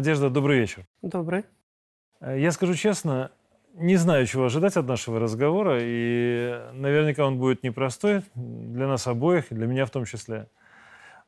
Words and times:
Надежда, 0.00 0.30
добрый 0.30 0.60
вечер. 0.60 0.86
Добрый. 1.02 1.44
Э, 2.22 2.40
я 2.40 2.52
скажу 2.52 2.72
честно, 2.72 3.32
не 3.74 3.96
знаю, 3.96 4.26
чего 4.26 4.46
ожидать 4.46 4.78
от 4.78 4.86
нашего 4.86 5.20
разговора, 5.20 5.76
и 5.78 6.58
наверняка 6.72 7.26
он 7.26 7.38
будет 7.38 7.62
непростой 7.62 8.22
для 8.34 8.86
нас 8.86 9.06
обоих, 9.06 9.48
для 9.50 9.66
меня 9.66 9.84
в 9.84 9.90
том 9.90 10.06
числе. 10.06 10.48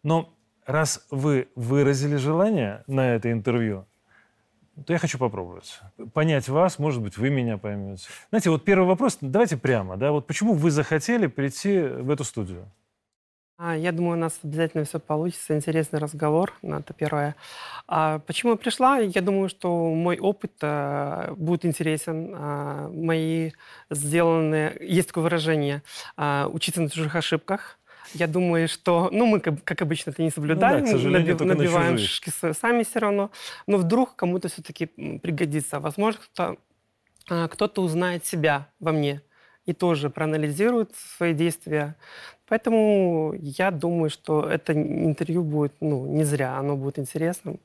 Но 0.02 0.32
раз 0.64 1.06
вы 1.10 1.48
выразили 1.54 2.16
желание 2.16 2.82
на 2.86 3.14
это 3.14 3.30
интервью, 3.30 3.84
то 4.86 4.94
я 4.94 4.98
хочу 4.98 5.18
попробовать. 5.18 5.78
Понять 6.14 6.48
вас, 6.48 6.78
может 6.78 7.02
быть, 7.02 7.18
вы 7.18 7.28
меня 7.28 7.58
поймете. 7.58 8.08
Знаете, 8.30 8.48
вот 8.48 8.64
первый 8.64 8.86
вопрос, 8.88 9.18
давайте 9.20 9.58
прямо, 9.58 9.98
да, 9.98 10.12
вот 10.12 10.26
почему 10.26 10.54
вы 10.54 10.70
захотели 10.70 11.26
прийти 11.26 11.78
в 11.78 12.08
эту 12.08 12.24
студию? 12.24 12.72
А, 13.64 13.76
я 13.76 13.92
думаю, 13.92 14.16
у 14.16 14.20
нас 14.20 14.40
обязательно 14.42 14.84
все 14.84 14.98
получится. 14.98 15.54
Интересный 15.54 16.00
разговор, 16.00 16.52
ну, 16.62 16.80
это 16.80 16.92
первое. 16.94 17.36
А 17.86 18.18
почему 18.18 18.52
я 18.52 18.56
пришла? 18.58 18.98
Я 18.98 19.22
думаю, 19.22 19.48
что 19.48 19.94
мой 19.94 20.18
опыт 20.18 20.50
а, 20.62 21.32
будет 21.36 21.64
интересен. 21.64 22.34
А, 22.36 22.88
мои 22.88 23.52
сделанные... 23.88 24.76
Есть 24.80 25.08
такое 25.08 25.22
выражение 25.22 25.82
«учиться 26.16 26.82
на 26.82 26.90
чужих 26.90 27.14
ошибках». 27.14 27.78
Я 28.14 28.26
думаю, 28.26 28.66
что, 28.66 29.10
ну, 29.12 29.26
мы, 29.26 29.38
как, 29.38 29.80
обычно, 29.80 30.10
это 30.10 30.22
не 30.22 30.30
соблюдаем, 30.30 30.84
ну, 30.84 30.98
да, 30.98 31.08
набив, 31.10 31.40
набиваем 31.40 31.98
шишки 31.98 32.30
сами 32.30 32.82
все 32.82 32.98
равно, 32.98 33.30
но 33.68 33.78
вдруг 33.78 34.16
кому-то 34.16 34.48
все-таки 34.48 34.86
пригодится. 34.86 35.78
Возможно, 35.78 36.20
кто-то, 36.20 37.46
кто-то 37.46 37.80
узнает 37.80 38.26
себя 38.26 38.68
во 38.80 38.90
мне 38.90 39.22
и 39.66 39.72
тоже 39.72 40.10
проанализирует 40.10 40.96
свои 40.96 41.32
действия. 41.32 41.94
Поэтому 42.52 43.34
я 43.40 43.70
думаю, 43.70 44.10
что 44.10 44.46
это 44.46 44.74
интервью 44.74 45.42
будет 45.42 45.72
ну, 45.80 46.04
не 46.04 46.22
зря, 46.22 46.58
оно 46.58 46.76
будет 46.76 46.98
интересным. 46.98 47.58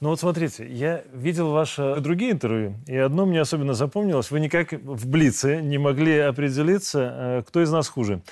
Ну 0.00 0.08
вот 0.08 0.18
смотрите, 0.18 0.66
я 0.66 1.04
видел 1.12 1.52
ваши 1.52 2.00
другие 2.00 2.32
интервью, 2.32 2.74
и 2.88 2.96
одно 2.96 3.26
мне 3.26 3.40
особенно 3.40 3.74
запомнилось. 3.74 4.32
Вы 4.32 4.40
никак 4.40 4.72
в 4.72 5.08
Блице 5.08 5.62
не 5.62 5.78
могли 5.78 6.18
определиться, 6.18 6.98
э, 7.16 7.42
кто 7.46 7.62
из 7.62 7.70
нас 7.70 7.88
хуже. 7.88 8.22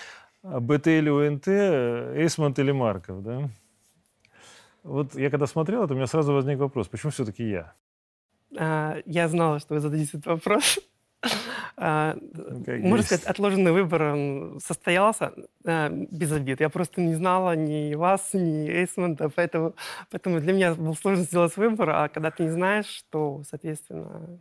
БТ 0.42 0.88
или 0.88 1.08
УНТ, 1.08 1.46
Эйсмонт 1.46 2.58
или 2.58 2.72
Марков, 2.72 3.22
да? 3.22 3.48
Вот 4.82 5.14
я 5.14 5.30
когда 5.30 5.46
смотрел 5.46 5.84
это, 5.84 5.94
у 5.94 5.96
меня 5.96 6.08
сразу 6.08 6.32
возник 6.32 6.58
вопрос, 6.58 6.88
почему 6.88 7.12
все-таки 7.12 7.48
я? 7.48 7.74
А, 8.58 8.96
я 9.06 9.28
знала, 9.28 9.60
что 9.60 9.74
вы 9.74 9.80
зададите 9.80 10.18
этот 10.18 10.26
вопрос. 10.26 10.80
А, 11.76 12.16
можно 12.66 13.02
сказать, 13.02 13.24
отложенный 13.24 13.72
выбор 13.72 14.60
состоялся 14.60 15.32
а, 15.64 15.88
без 15.88 16.30
обид. 16.32 16.60
Я 16.60 16.68
просто 16.68 17.00
не 17.00 17.14
знала 17.14 17.56
ни 17.56 17.94
вас, 17.94 18.34
ни 18.34 18.68
Эйсмонта, 18.68 19.30
поэтому, 19.30 19.74
поэтому 20.10 20.40
для 20.40 20.52
меня 20.52 20.74
был 20.74 20.94
сложно 20.94 21.24
сделать 21.24 21.56
выбор, 21.56 21.90
а 21.90 22.08
когда 22.08 22.30
ты 22.30 22.44
не 22.44 22.50
знаешь, 22.50 23.04
то, 23.10 23.42
соответственно... 23.48 24.40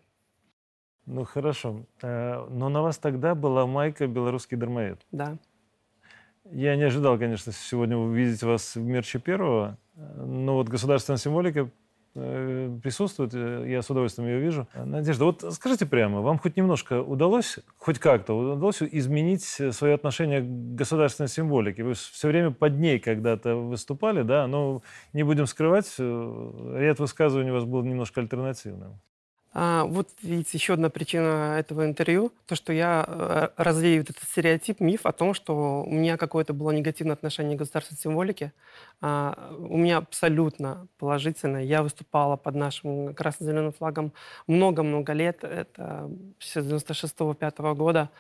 Ну, 1.05 1.23
хорошо. 1.23 1.85
Э, 2.03 2.45
но 2.49 2.69
на 2.69 2.81
вас 2.83 2.97
тогда 2.97 3.33
была 3.33 3.65
майка 3.65 4.05
«Белорусский 4.05 4.57
дармоед». 4.57 4.99
Да. 5.11 5.37
Я 6.51 6.75
не 6.75 6.83
ожидал, 6.83 7.17
конечно, 7.17 7.51
сегодня 7.51 7.97
увидеть 7.97 8.43
вас 8.43 8.75
в 8.75 8.81
мерче 8.81 9.19
первого, 9.19 9.77
но 9.95 10.55
вот 10.55 10.67
государственная 10.69 11.17
символика 11.17 11.69
присутствует, 12.13 13.33
э, 13.33 13.65
я 13.67 13.81
с 13.81 13.89
удовольствием 13.89 14.27
ее 14.27 14.39
вижу. 14.39 14.67
Надежда, 14.73 15.25
вот 15.25 15.45
скажите 15.51 15.85
прямо, 15.85 16.21
вам 16.21 16.39
хоть 16.39 16.57
немножко 16.57 17.01
удалось, 17.01 17.59
хоть 17.77 17.99
как-то 17.99 18.33
удалось 18.33 18.81
изменить 18.81 19.43
свое 19.43 19.93
отношение 19.93 20.41
к 20.41 20.75
государственной 20.75 21.29
символике? 21.29 21.83
Вы 21.83 21.93
все 21.93 22.27
время 22.27 22.51
под 22.51 22.79
ней 22.79 22.99
когда-то 22.99 23.55
выступали, 23.55 24.23
да, 24.23 24.47
но 24.47 24.81
не 25.13 25.23
будем 25.23 25.45
скрывать, 25.45 25.93
э, 25.99 26.75
ряд 26.79 26.99
высказываний 26.99 27.51
у 27.51 27.55
вас 27.55 27.65
был 27.65 27.83
немножко 27.83 28.21
альтернативным. 28.21 28.99
А, 29.51 29.85
вот 29.85 30.09
видите, 30.21 30.57
еще 30.57 30.73
одна 30.73 30.89
причина 30.89 31.55
этого 31.57 31.85
интервью, 31.85 32.31
то, 32.45 32.53
что 32.55 32.71
я 32.71 33.03
э, 33.07 33.49
развею 33.57 34.03
этот 34.03 34.17
стереотип, 34.19 34.79
миф 34.79 35.07
о 35.07 35.11
том, 35.11 35.33
что 35.33 35.83
у 35.83 35.91
меня 35.91 36.17
какое-то 36.17 36.53
было 36.53 36.69
негативное 36.69 37.13
отношение 37.13 37.55
к 37.57 37.59
государственной 37.59 37.97
символике. 37.97 38.53
А, 39.01 39.55
у 39.57 39.77
меня 39.77 39.97
абсолютно 39.97 40.87
положительное. 40.99 41.63
Я 41.63 41.81
выступала 41.81 42.35
под 42.35 42.55
нашим 42.55 43.15
красно-зеленым 43.15 43.73
флагом 43.73 44.13
много-много 44.45 45.13
лет, 45.13 45.43
это 45.43 46.11
с 46.37 46.55
96-5 46.55 47.73
года. 47.73 48.11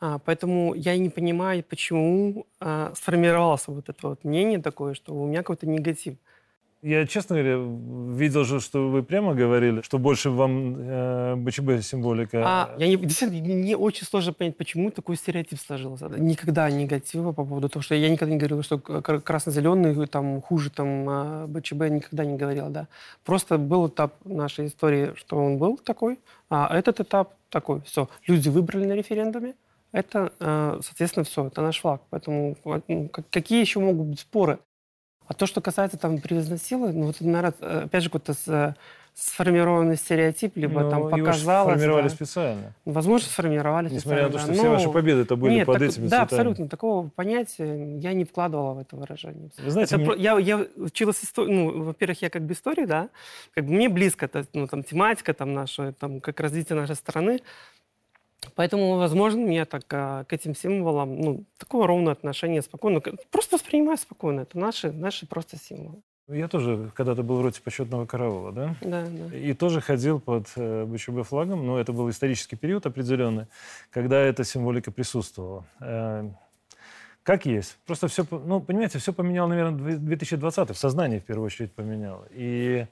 А, 0.00 0.18
поэтому 0.18 0.74
я 0.74 0.96
не 0.98 1.08
понимаю, 1.10 1.64
почему 1.64 2.46
а, 2.60 2.92
сформировалось 2.94 3.66
вот 3.66 3.88
это 3.88 4.08
вот 4.08 4.24
мнение 4.24 4.60
такое, 4.60 4.94
что 4.94 5.14
у 5.14 5.26
меня 5.26 5.38
какой-то 5.38 5.66
негатив. 5.66 6.16
Я, 6.82 7.06
честно 7.06 7.36
говоря, 7.36 7.56
видел 8.16 8.44
же, 8.44 8.60
что 8.60 8.88
вы 8.90 9.02
прямо 9.02 9.34
говорили, 9.34 9.80
что 9.80 9.98
больше 9.98 10.30
вам 10.30 10.76
э, 10.78 11.36
БЧБ 11.36 11.82
символика. 11.82 12.42
А, 12.44 12.74
я 12.78 12.86
не, 12.86 12.96
действительно, 12.96 13.54
мне 13.54 13.76
очень 13.76 14.06
сложно 14.06 14.32
понять, 14.32 14.56
почему 14.56 14.90
такой 14.90 15.16
стереотип 15.16 15.58
сложился. 15.58 16.08
Никогда 16.08 16.70
негатива 16.70 17.32
по 17.32 17.44
поводу 17.44 17.68
того, 17.68 17.82
что 17.82 17.94
я 17.94 18.10
никогда 18.10 18.34
не 18.34 18.38
говорила, 18.38 18.62
что 18.62 18.78
красно-зеленый 18.78 20.06
там 20.06 20.42
хуже 20.42 20.70
там 20.70 21.08
а, 21.08 21.46
БЧБ, 21.46 21.88
никогда 21.88 22.24
не 22.24 22.36
говорила, 22.36 22.68
да. 22.68 22.88
Просто 23.24 23.58
был 23.58 23.88
этап 23.88 24.14
нашей 24.24 24.66
истории, 24.66 25.12
что 25.16 25.36
он 25.36 25.56
был 25.56 25.78
такой, 25.78 26.20
а 26.50 26.68
этот 26.76 27.00
этап 27.00 27.34
такой. 27.48 27.80
Все, 27.82 28.08
люди 28.26 28.48
выбрали 28.50 28.84
на 28.84 28.92
референдуме, 28.92 29.54
это, 29.92 30.32
э, 30.40 30.80
соответственно, 30.82 31.24
все, 31.24 31.46
это 31.46 31.62
наш 31.62 31.80
флаг. 31.80 32.02
Поэтому 32.10 32.56
ну, 32.64 33.08
какие 33.30 33.60
еще 33.60 33.80
могут 33.80 34.08
быть 34.08 34.20
споры? 34.20 34.58
А 35.28 35.34
то, 35.34 35.46
что 35.46 35.60
касается 35.60 35.96
там 35.96 36.18
привозной 36.18 36.58
силы, 36.58 36.92
ну 36.92 37.06
вот, 37.06 37.20
наверное, 37.20 37.54
э, 37.60 37.82
опять 37.84 38.02
же, 38.02 38.10
какой-то 38.10 38.34
с, 38.34 38.74
сформированный 39.16 39.96
стереотип, 39.96 40.56
либо 40.56 40.82
Но 40.82 40.90
там 40.90 41.08
показалось. 41.08 41.72
сформировали 41.72 42.02
да. 42.04 42.08
специально. 42.10 42.74
Возможно, 42.84 43.26
сформировали 43.26 43.88
Несмотря 43.88 44.24
специально. 44.24 44.28
на 44.28 44.32
то, 44.32 44.38
что 44.38 44.48
да. 44.48 44.54
все 44.54 44.68
ваши 44.68 44.90
победы 44.90 45.22
это 45.22 45.36
были 45.36 45.54
нет, 45.54 45.66
под 45.66 45.78
так, 45.78 45.88
этими 45.88 46.02
Да, 46.02 46.08
цветами. 46.08 46.22
абсолютно. 46.22 46.68
Такого 46.68 47.08
понятия 47.08 47.98
я 47.98 48.12
не 48.12 48.24
вкладывала 48.24 48.74
в 48.74 48.78
это 48.80 48.94
выражение. 48.94 49.50
Вы 49.56 49.70
знаете, 49.70 49.94
это, 49.96 50.04
мне... 50.04 50.22
я, 50.22 50.38
я 50.38 50.66
училась 50.76 51.24
истории, 51.24 51.50
ну, 51.50 51.82
во-первых, 51.82 52.20
я 52.20 52.28
как 52.28 52.42
бы 52.42 52.52
истории, 52.52 52.84
да, 52.84 53.08
как 53.54 53.64
бы 53.64 53.72
мне 53.72 53.88
близко, 53.88 54.26
это, 54.26 54.44
ну, 54.52 54.66
там, 54.66 54.84
тематика 54.84 55.32
там 55.32 55.54
наша, 55.54 55.92
там, 55.92 56.20
как 56.20 56.38
развитие 56.40 56.78
нашей 56.78 56.94
страны. 56.94 57.40
Поэтому, 58.54 58.96
возможно, 58.96 59.40
мне 59.40 59.64
так 59.64 59.84
а, 59.92 60.24
к 60.24 60.32
этим 60.32 60.54
символам, 60.54 61.20
ну, 61.20 61.44
такое 61.58 61.86
ровное 61.86 62.12
отношение, 62.12 62.62
спокойно. 62.62 63.00
Просто 63.30 63.56
воспринимаю 63.56 63.98
спокойно. 63.98 64.42
Это 64.42 64.58
наши, 64.58 64.92
наши 64.92 65.26
просто 65.26 65.56
символы. 65.56 66.02
Я 66.28 66.48
тоже 66.48 66.90
когда-то 66.94 67.22
был 67.22 67.36
в 67.36 67.42
роте 67.42 67.62
почетного 67.62 68.04
караула, 68.04 68.50
да? 68.50 68.76
Да, 68.80 69.06
да. 69.08 69.36
И 69.36 69.54
тоже 69.54 69.80
ходил 69.80 70.18
под 70.18 70.48
э, 70.56 70.84
БЧБ 70.84 71.22
флагом, 71.24 71.64
но 71.64 71.78
это 71.78 71.92
был 71.92 72.10
исторический 72.10 72.56
период 72.56 72.84
определенный, 72.84 73.46
когда 73.90 74.18
эта 74.18 74.42
символика 74.42 74.90
присутствовала. 74.90 75.64
Э, 75.80 76.28
как 77.22 77.46
есть. 77.46 77.78
Просто 77.86 78.08
все, 78.08 78.26
ну, 78.30 78.60
понимаете, 78.60 78.98
все 78.98 79.12
поменял, 79.12 79.46
наверное, 79.46 79.96
2020 79.98 80.70
в 80.70 80.76
сознании 80.76 81.20
в 81.20 81.24
первую 81.24 81.46
очередь 81.46 81.72
поменяло. 81.72 82.26
И 82.30 82.86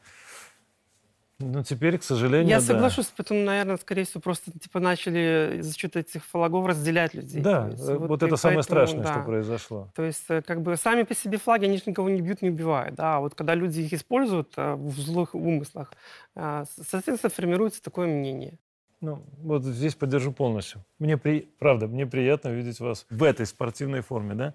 ну, 1.40 1.64
теперь, 1.64 1.98
к 1.98 2.04
сожалению, 2.04 2.48
Я 2.48 2.60
да. 2.60 2.64
соглашусь, 2.64 3.12
поэтому, 3.16 3.40
наверное, 3.40 3.76
скорее 3.76 4.04
всего, 4.04 4.20
просто 4.20 4.56
типа 4.56 4.78
начали 4.78 5.58
за 5.60 5.76
счет 5.76 5.96
этих 5.96 6.24
флагов 6.24 6.66
разделять 6.66 7.12
людей. 7.14 7.42
Да, 7.42 7.68
есть, 7.68 7.82
вот, 7.82 8.08
вот 8.08 8.22
это 8.22 8.36
самое 8.36 8.62
страшное, 8.62 9.02
да. 9.02 9.12
что 9.14 9.22
произошло. 9.22 9.90
То 9.96 10.04
есть, 10.04 10.24
э, 10.28 10.42
как 10.42 10.62
бы, 10.62 10.76
сами 10.76 11.02
по 11.02 11.14
себе 11.14 11.38
флаги, 11.38 11.64
они 11.64 11.78
же 11.78 11.84
никого 11.86 12.08
не 12.08 12.20
бьют, 12.20 12.40
не 12.40 12.50
убивают, 12.50 12.94
да, 12.94 13.16
а 13.16 13.20
вот 13.20 13.34
когда 13.34 13.54
люди 13.54 13.80
их 13.80 13.92
используют 13.92 14.52
э, 14.56 14.74
в 14.74 14.96
злых 15.00 15.34
умыслах, 15.34 15.92
э, 16.36 16.64
соответственно, 16.88 17.30
формируется 17.30 17.82
такое 17.82 18.06
мнение. 18.06 18.58
Ну, 19.00 19.22
вот 19.38 19.64
здесь 19.64 19.94
поддержу 19.94 20.32
полностью. 20.32 20.84
Мне, 20.98 21.18
при... 21.18 21.40
правда, 21.58 21.88
мне 21.88 22.06
приятно 22.06 22.48
видеть 22.48 22.80
вас 22.80 23.06
в 23.10 23.22
этой 23.22 23.44
спортивной 23.44 24.00
форме, 24.00 24.34
да. 24.34 24.54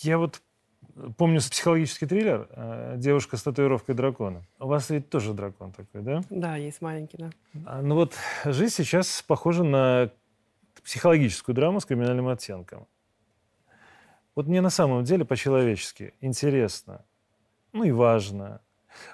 Я 0.00 0.18
вот 0.18 0.42
Помню 1.16 1.40
психологический 1.40 2.06
триллер 2.06 2.48
э, 2.50 2.94
«Девушка 2.96 3.36
с 3.36 3.42
татуировкой 3.42 3.94
дракона». 3.94 4.42
У 4.58 4.66
вас 4.66 4.88
ведь 4.88 5.10
тоже 5.10 5.34
дракон 5.34 5.72
такой, 5.72 6.02
да? 6.02 6.22
Да, 6.30 6.56
есть 6.56 6.80
маленький, 6.80 7.18
да. 7.18 7.30
А, 7.66 7.82
ну 7.82 7.96
вот 7.96 8.14
жизнь 8.44 8.74
сейчас 8.74 9.22
похожа 9.22 9.62
на 9.62 10.10
психологическую 10.82 11.54
драму 11.54 11.80
с 11.80 11.84
криминальным 11.84 12.28
оттенком. 12.28 12.86
Вот 14.34 14.46
мне 14.46 14.60
на 14.60 14.70
самом 14.70 15.04
деле 15.04 15.24
по-человечески 15.24 16.14
интересно, 16.20 17.04
ну 17.72 17.84
и 17.84 17.90
важно. 17.90 18.60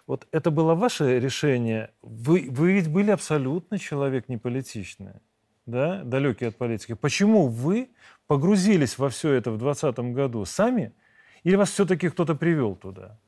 Вот 0.06 0.28
это 0.30 0.52
было 0.52 0.74
ваше 0.74 1.18
решение? 1.18 1.90
Вы, 2.02 2.48
вы 2.48 2.74
ведь 2.74 2.88
были 2.88 3.10
абсолютно 3.10 3.78
человек 3.78 4.28
неполитичный, 4.28 5.14
да, 5.66 6.04
далекий 6.04 6.44
от 6.44 6.56
политики. 6.56 6.94
Почему 6.94 7.48
вы 7.48 7.90
погрузились 8.28 8.98
во 8.98 9.08
все 9.08 9.32
это 9.32 9.50
в 9.50 9.58
2020 9.58 10.14
году 10.14 10.44
сами– 10.44 10.92
или 11.44 11.56
вас 11.56 11.70
все-таки 11.70 12.08
кто-то 12.08 12.34
привел 12.34 12.76
туда? 12.76 13.18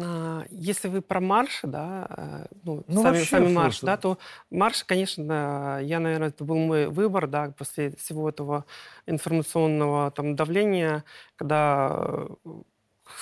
А, 0.00 0.44
если 0.50 0.88
вы 0.88 1.02
про 1.02 1.20
марш, 1.20 1.60
да, 1.64 2.06
э, 2.08 2.46
ну, 2.62 2.84
ну 2.86 3.02
сами, 3.02 3.18
сами 3.18 3.52
марш, 3.52 3.80
да, 3.80 3.96
то 3.96 4.18
марш, 4.50 4.84
конечно, 4.84 5.80
я, 5.82 5.98
наверное, 5.98 6.28
это 6.28 6.44
был 6.44 6.56
мой 6.56 6.86
выбор, 6.86 7.26
да, 7.26 7.52
после 7.56 7.90
всего 7.96 8.28
этого 8.28 8.64
информационного 9.06 10.10
там 10.12 10.36
давления, 10.36 11.04
когда 11.36 12.26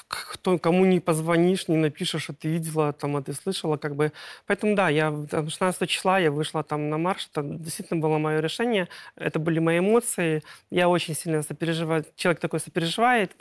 кто, 0.08 0.58
кому 0.58 0.84
не 0.84 1.00
позвонишь, 1.00 1.68
не 1.68 1.76
напишешь, 1.76 2.22
что 2.22 2.32
ты 2.32 2.48
видела, 2.48 2.92
там, 2.92 3.16
а 3.16 3.22
ты 3.22 3.32
слышала, 3.32 3.76
как 3.76 3.96
бы. 3.96 4.12
Поэтому, 4.46 4.74
да, 4.74 4.88
я 4.88 5.12
там, 5.30 5.48
16 5.48 5.88
числа 5.88 6.18
я 6.18 6.30
вышла 6.30 6.62
там 6.62 6.90
на 6.90 6.98
марш, 6.98 7.28
это 7.32 7.42
действительно 7.42 8.00
было 8.00 8.18
мое 8.18 8.40
решение, 8.40 8.88
это 9.16 9.38
были 9.38 9.58
мои 9.58 9.78
эмоции, 9.78 10.42
я 10.70 10.88
очень 10.88 11.14
сильно 11.14 11.42
сопереживаю, 11.42 12.04
человек 12.16 12.40
такой 12.40 12.60
сопереживает, 12.60 13.32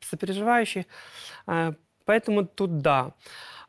сопереживающий, 0.00 0.86
а, 1.46 1.74
поэтому 2.04 2.46
тут 2.46 2.78
да. 2.78 3.12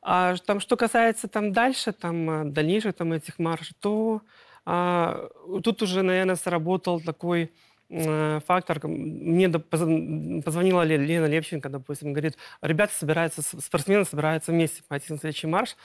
А 0.01 0.35
там, 0.45 0.59
что 0.59 0.77
касается 0.77 1.27
там 1.27 1.51
дальше, 1.51 1.91
там, 1.91 2.29
а, 2.29 2.43
дальнейших 2.45 2.93
там 2.95 3.13
этих 3.13 3.39
маршей, 3.39 3.75
то 3.79 4.21
а, 4.65 5.29
тут 5.63 5.81
уже, 5.81 6.01
наверное, 6.03 6.35
сработал 6.35 6.99
такой 7.01 7.51
фактор. 7.89 8.87
Мне 8.87 9.49
позвонила 9.49 10.83
Лена 10.83 11.25
Левченко, 11.25 11.69
допустим, 11.69 12.13
говорит, 12.13 12.37
ребята 12.61 12.93
собираются, 12.93 13.41
спортсмены 13.41 14.05
собираются 14.05 14.51
вместе 14.51 14.81
пойти 14.87 15.13
на 15.13 15.19
следующий 15.19 15.47
марш. 15.47 15.75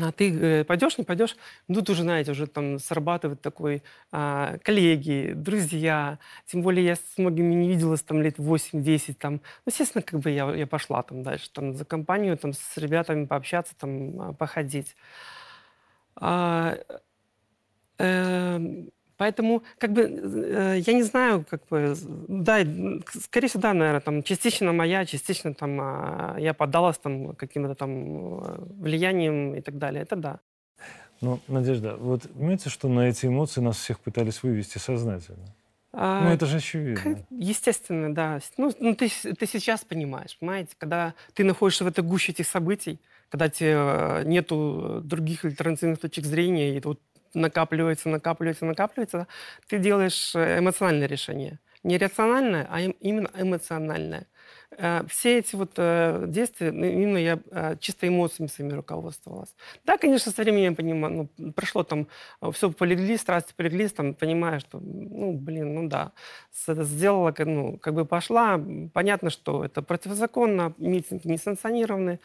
А 0.00 0.10
ты 0.10 0.36
э, 0.36 0.64
пойдешь, 0.64 0.98
не 0.98 1.04
пойдешь? 1.04 1.36
Ну, 1.68 1.76
тут 1.76 1.90
уже, 1.90 2.02
знаете, 2.02 2.32
уже 2.32 2.48
там 2.48 2.80
срабатывает 2.80 3.40
такой 3.40 3.84
а, 4.10 4.58
коллеги, 4.58 5.32
друзья. 5.36 6.18
Тем 6.46 6.62
более 6.62 6.84
я 6.84 6.96
с 6.96 7.16
многими 7.16 7.54
не 7.54 7.68
виделась 7.68 8.02
там 8.02 8.20
лет 8.20 8.36
8-10. 8.38 9.14
Там. 9.14 9.34
Ну, 9.34 9.40
естественно, 9.66 10.02
как 10.02 10.18
бы 10.18 10.30
я, 10.30 10.52
я 10.52 10.66
пошла 10.66 11.04
там 11.04 11.22
дальше, 11.22 11.48
там 11.52 11.76
за 11.76 11.84
компанию, 11.84 12.36
там 12.36 12.54
с 12.54 12.76
ребятами 12.76 13.26
пообщаться, 13.26 13.76
там 13.78 14.20
а, 14.20 14.32
походить. 14.32 14.96
А, 16.16 16.76
э, 17.98 18.58
Поэтому, 19.16 19.62
как 19.78 19.92
бы, 19.92 20.02
э, 20.02 20.78
я 20.86 20.92
не 20.92 21.02
знаю, 21.02 21.44
как 21.48 21.66
бы, 21.68 21.94
да, 22.28 22.60
скорее 23.22 23.48
всего, 23.48 23.62
да, 23.62 23.74
наверное, 23.74 24.00
там, 24.00 24.22
частично 24.22 24.72
моя, 24.72 25.04
частично 25.06 25.54
там, 25.54 25.78
а, 25.80 26.36
я 26.38 26.52
поддалась 26.54 26.98
там 26.98 27.34
каким-то 27.34 27.74
там 27.74 28.44
э, 28.44 28.56
влиянием 28.80 29.54
и 29.54 29.60
так 29.60 29.78
далее. 29.78 30.02
Это 30.02 30.16
да. 30.16 30.40
Ну, 31.20 31.40
Надежда, 31.48 31.96
вот 31.96 32.22
понимаете, 32.22 32.70
что 32.70 32.88
на 32.88 33.08
эти 33.08 33.26
эмоции 33.26 33.60
нас 33.60 33.76
всех 33.76 34.00
пытались 34.00 34.42
вывести 34.42 34.78
сознательно? 34.78 35.54
А, 35.96 36.24
ну, 36.24 36.30
это 36.30 36.46
же 36.46 36.56
очевидно. 36.56 37.24
Естественно, 37.30 38.12
да. 38.12 38.40
Ну, 38.56 38.72
ну 38.80 38.96
ты, 38.96 39.08
ты 39.08 39.46
сейчас 39.46 39.84
понимаешь, 39.84 40.36
понимаете, 40.38 40.74
когда 40.76 41.14
ты 41.34 41.44
находишься 41.44 41.84
в 41.84 41.86
этой 41.86 42.02
гуще 42.02 42.32
этих 42.32 42.48
событий, 42.48 43.00
когда 43.28 43.48
тебе 43.48 43.74
э, 43.76 44.22
нету 44.24 45.00
других 45.04 45.44
альтернативных 45.44 46.00
точек 46.00 46.24
зрения, 46.24 46.76
и 46.76 46.80
вот 46.80 47.00
накапливается, 47.34 48.08
накапливается, 48.08 48.64
накапливается, 48.64 49.26
ты 49.68 49.78
делаешь 49.78 50.34
э, 50.34 50.58
эмоциональное 50.58 51.08
решение. 51.08 51.58
Не 51.82 51.98
рациональное, 51.98 52.66
а 52.70 52.80
именно 52.80 53.30
эмоциональное. 53.38 54.26
Э, 54.70 55.02
все 55.08 55.38
эти 55.38 55.54
вот 55.56 55.72
э, 55.76 56.24
действия, 56.28 56.72
ну, 56.72 56.86
именно 56.86 57.18
я 57.18 57.76
чисто 57.78 58.08
эмоциями 58.08 58.48
своими 58.48 58.72
руководствовалась. 58.72 59.54
Да, 59.84 59.98
конечно, 59.98 60.32
со 60.32 60.42
временем 60.42 60.76
понимаю, 60.76 61.28
ну, 61.36 61.52
прошло 61.52 61.82
там, 61.82 62.08
все 62.52 62.70
полегли, 62.70 63.16
страсти 63.16 63.52
полегли, 63.54 63.88
там, 63.88 64.14
понимаю, 64.14 64.60
что, 64.60 64.80
ну, 64.80 65.32
блин, 65.32 65.74
ну 65.74 65.88
да, 65.88 66.12
сделала, 66.66 67.34
ну, 67.38 67.78
как 67.78 67.94
бы 67.94 68.06
пошла, 68.06 68.60
понятно, 68.92 69.30
что 69.30 69.64
это 69.64 69.82
противозаконно, 69.82 70.74
митинги 70.78 71.28
не 71.28 71.38
санкционированы, 71.38 72.20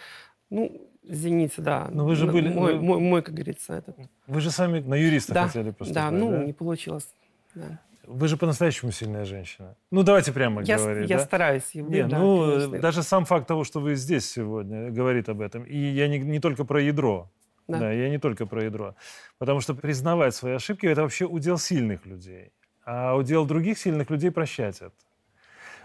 ну, 0.49 0.88
Извините, 1.09 1.61
да. 1.61 1.89
Но 1.91 2.05
вы 2.05 2.15
же 2.15 2.27
были... 2.27 2.49
Мой, 2.49 2.79
мой, 2.79 2.99
мой 2.99 3.21
как 3.23 3.33
говорится, 3.33 3.73
этот. 3.73 3.97
Вы 4.27 4.41
же 4.41 4.51
сами 4.51 4.79
на 4.79 4.93
юриста 4.93 5.33
да, 5.33 5.47
хотели 5.47 5.71
поступать, 5.71 5.93
да? 5.93 6.11
ну, 6.11 6.31
да? 6.31 6.43
не 6.43 6.53
получилось. 6.53 7.07
Да. 7.55 7.79
Вы 8.05 8.27
же 8.27 8.37
по-настоящему 8.37 8.91
сильная 8.91 9.25
женщина. 9.25 9.75
Ну, 9.91 10.03
давайте 10.03 10.31
прямо 10.31 10.61
я, 10.61 10.77
говорить. 10.77 11.09
Я 11.09 11.17
да? 11.17 11.23
стараюсь. 11.25 11.63
Нет, 11.73 12.09
да, 12.09 12.19
ну, 12.19 12.51
конечно. 12.51 12.79
даже 12.79 13.03
сам 13.03 13.25
факт 13.25 13.47
того, 13.47 13.63
что 13.63 13.79
вы 13.79 13.95
здесь 13.95 14.29
сегодня, 14.29 14.91
говорит 14.91 15.29
об 15.29 15.41
этом. 15.41 15.63
И 15.63 15.77
я 15.77 16.07
не, 16.07 16.19
не 16.19 16.39
только 16.39 16.63
про 16.63 16.81
ядро. 16.81 17.29
Да. 17.67 17.79
да, 17.79 17.91
я 17.91 18.09
не 18.09 18.17
только 18.17 18.45
про 18.45 18.63
ядро. 18.63 18.95
Потому 19.37 19.61
что 19.61 19.75
признавать 19.75 20.35
свои 20.35 20.53
ошибки– 20.53 20.85
это 20.87 21.01
вообще 21.01 21.25
удел 21.25 21.57
сильных 21.57 22.05
людей. 22.05 22.51
А 22.85 23.15
удел 23.15 23.45
других 23.45 23.77
сильных 23.77 24.09
людей 24.09 24.31
прощать 24.31 24.77
это. 24.77 24.91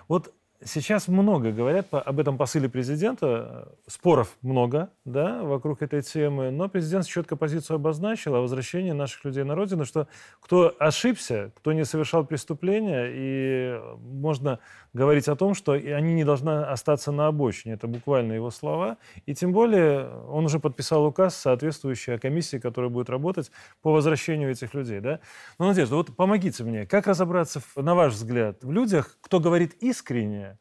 Вот 0.08 0.32
Сейчас 0.66 1.08
много 1.08 1.52
говорят 1.52 1.88
об 1.90 2.20
этом 2.20 2.38
посыле 2.38 2.70
президента. 2.70 3.68
Споров 3.86 4.34
много 4.40 4.88
да, 5.04 5.42
вокруг 5.42 5.82
этой 5.82 6.00
темы. 6.00 6.50
Но 6.50 6.70
президент 6.70 7.06
четко 7.06 7.36
позицию 7.36 7.76
обозначил 7.76 8.34
о 8.34 8.40
возвращении 8.40 8.92
наших 8.92 9.24
людей 9.26 9.44
на 9.44 9.54
родину, 9.54 9.84
что 9.84 10.08
кто 10.40 10.74
ошибся, 10.78 11.52
кто 11.54 11.72
не 11.72 11.84
совершал 11.84 12.24
преступления, 12.24 13.10
и 13.12 13.78
можно 13.98 14.58
говорить 14.94 15.28
о 15.28 15.36
том, 15.36 15.54
что 15.54 15.72
они 15.72 16.14
не 16.14 16.24
должны 16.24 16.62
остаться 16.62 17.12
на 17.12 17.26
обочине. 17.26 17.74
Это 17.74 17.86
буквально 17.86 18.32
его 18.32 18.50
слова. 18.50 18.96
И 19.26 19.34
тем 19.34 19.52
более 19.52 20.08
он 20.28 20.46
уже 20.46 20.60
подписал 20.60 21.04
указ, 21.04 21.36
соответствующий 21.36 22.18
комиссии, 22.18 22.58
которая 22.58 22.90
будет 22.90 23.10
работать 23.10 23.50
по 23.82 23.92
возвращению 23.92 24.50
этих 24.50 24.72
людей. 24.72 25.00
Да? 25.00 25.20
Ну, 25.58 25.66
Надежда, 25.66 25.96
вот 25.96 26.16
помогите 26.16 26.64
мне. 26.64 26.86
Как 26.86 27.06
разобраться, 27.06 27.60
на 27.76 27.94
ваш 27.94 28.14
взгляд, 28.14 28.62
в 28.62 28.72
людях, 28.72 29.18
кто 29.20 29.40
говорит 29.40 29.74
искренне, 29.82 30.58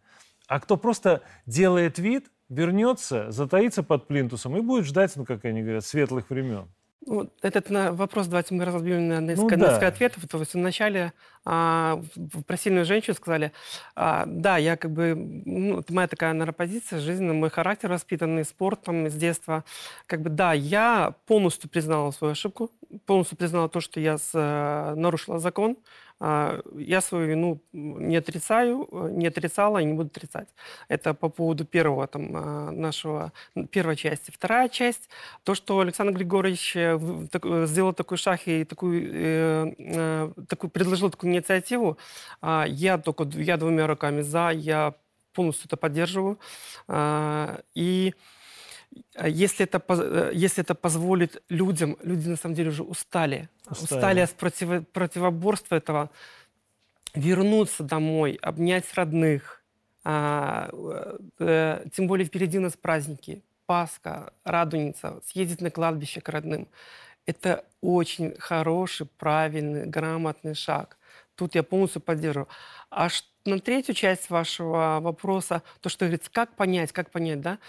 а 0.47 0.59
кто 0.59 0.75
просто 0.75 1.21
делает 1.45 2.00
вид, 2.00 2.25
вернется, 2.50 3.31
затаится 3.31 3.83
под 3.83 4.07
плинтусом 4.07 4.57
и 4.57 4.62
будет 4.62 4.86
ждать, 4.86 5.13
ну, 5.15 5.25
как 5.25 5.45
они 5.45 5.62
говорят, 5.62 5.86
светлых 5.86 6.29
времен? 6.29 6.68
Ну, 7.05 7.29
этот 7.41 7.69
на 7.69 7.91
вопрос 7.91 8.27
давайте 8.27 8.53
мы 8.53 8.63
разбьем 8.63 9.07
на 9.09 9.19
несколько, 9.19 9.57
ну, 9.57 9.65
да. 9.65 9.71
несколько 9.71 9.88
ответов. 9.88 10.27
То 10.27 10.39
есть 10.39 10.53
вначале 10.53 11.11
а, 11.44 12.01
про 12.47 12.57
сильную 12.57 12.85
женщину 12.85 13.15
сказали, 13.15 13.51
а, 13.95 14.23
да, 14.25 14.57
я 14.57 14.77
как 14.77 14.91
бы, 14.91 15.13
ну, 15.15 15.79
это 15.79 15.94
моя 15.94 16.07
такая, 16.07 16.31
наверное, 16.31 16.53
позиция 16.53 17.00
жизненная, 17.00 17.33
мой 17.33 17.50
характер 17.50 17.89
воспитанный 17.89 18.45
спортом 18.45 19.09
с 19.09 19.13
детства. 19.13 19.65
Как 20.07 20.21
бы, 20.21 20.29
да, 20.29 20.53
я 20.53 21.15
полностью 21.27 21.69
признала 21.69 22.11
свою 22.11 22.31
ошибку, 22.31 22.71
полностью 23.05 23.38
признала 23.38 23.67
то, 23.67 23.81
что 23.81 24.00
я 24.00 24.17
с, 24.17 24.31
э, 24.33 24.94
нарушила 24.95 25.39
закон, 25.39 25.77
я 26.19 27.01
свою 27.01 27.27
вину 27.27 27.62
не 27.74 28.15
отрицаю, 28.18 28.88
не 29.12 29.27
отрицала 29.27 29.80
и 29.80 29.86
не 29.86 29.94
буду 29.94 30.07
отрицать. 30.07 30.48
Это 30.88 31.13
по 31.13 31.29
поводу 31.29 31.65
первого 31.65 32.08
там, 32.08 32.32
а, 32.36 32.72
нашего, 32.72 33.32
первой 33.72 33.96
части. 33.96 34.32
Вторая 34.32 34.70
часть, 34.70 35.10
то, 35.43 35.55
что 35.55 35.79
Александр 35.79 36.13
Григорьевич 36.13 36.75
э, 36.75 37.00
э, 37.00 37.65
сделал 37.67 37.93
такой 37.93 38.17
шаг 38.17 38.41
и 38.46 38.63
такую, 38.63 39.10
э, 39.13 40.32
такую, 40.48 40.70
предложил 40.70 41.10
такую 41.10 41.34
инициативу, 41.34 41.98
а, 42.41 42.65
я 42.67 42.98
только 42.98 43.24
я 43.39 43.58
двумя 43.58 43.88
руками 43.88 44.22
за, 44.22 44.51
я 44.51 44.93
полностью 45.34 45.65
это 45.67 45.77
поддерживаю. 45.77 46.38
И 47.74 48.13
а 48.13 48.13
если 49.23 49.65
это, 49.65 49.83
э, 49.89 50.31
если 50.33 50.63
это 50.63 50.75
позволит 50.75 51.41
людям, 51.50 51.97
люди 52.03 52.27
на 52.29 52.35
самом 52.35 52.55
деле 52.55 52.69
уже 52.69 52.83
устали, 52.83 53.50
устали, 53.69 53.83
устали 53.83 54.19
от 54.21 54.31
против, 54.31 54.88
противоборства 54.88 55.75
этого, 55.75 56.09
вернуться 57.13 57.83
домой, 57.83 58.39
обнять 58.41 58.91
родных, 58.93 59.63
а, 60.03 60.69
э, 61.39 61.85
тем 61.93 62.07
более 62.07 62.25
впереди 62.25 62.57
у 62.57 62.62
нас 62.62 62.73
праздники, 62.75 63.43
Пасха, 63.65 64.33
Радуница, 64.43 65.21
съездить 65.25 65.62
на 65.62 65.71
кладбище 65.71 66.21
к 66.21 66.29
родным. 66.29 66.67
Это 67.25 67.63
очень 67.81 68.35
хороший, 68.38 69.07
правильный, 69.17 69.85
грамотный 69.85 70.55
шаг. 70.55 70.97
Тут 71.35 71.55
я 71.55 71.63
полностью 71.63 72.01
поддерживаю. 72.01 72.50
А 72.89 73.07
на 73.45 73.59
третью 73.59 73.95
часть 73.95 74.29
вашего 74.29 75.00
вопроса, 75.01 75.63
то, 75.81 75.89
что 75.89 76.05
говорится, 76.05 76.29
как 76.31 76.55
понять, 76.55 76.91
как 76.91 77.09
понять, 77.12 77.41
да, 77.41 77.59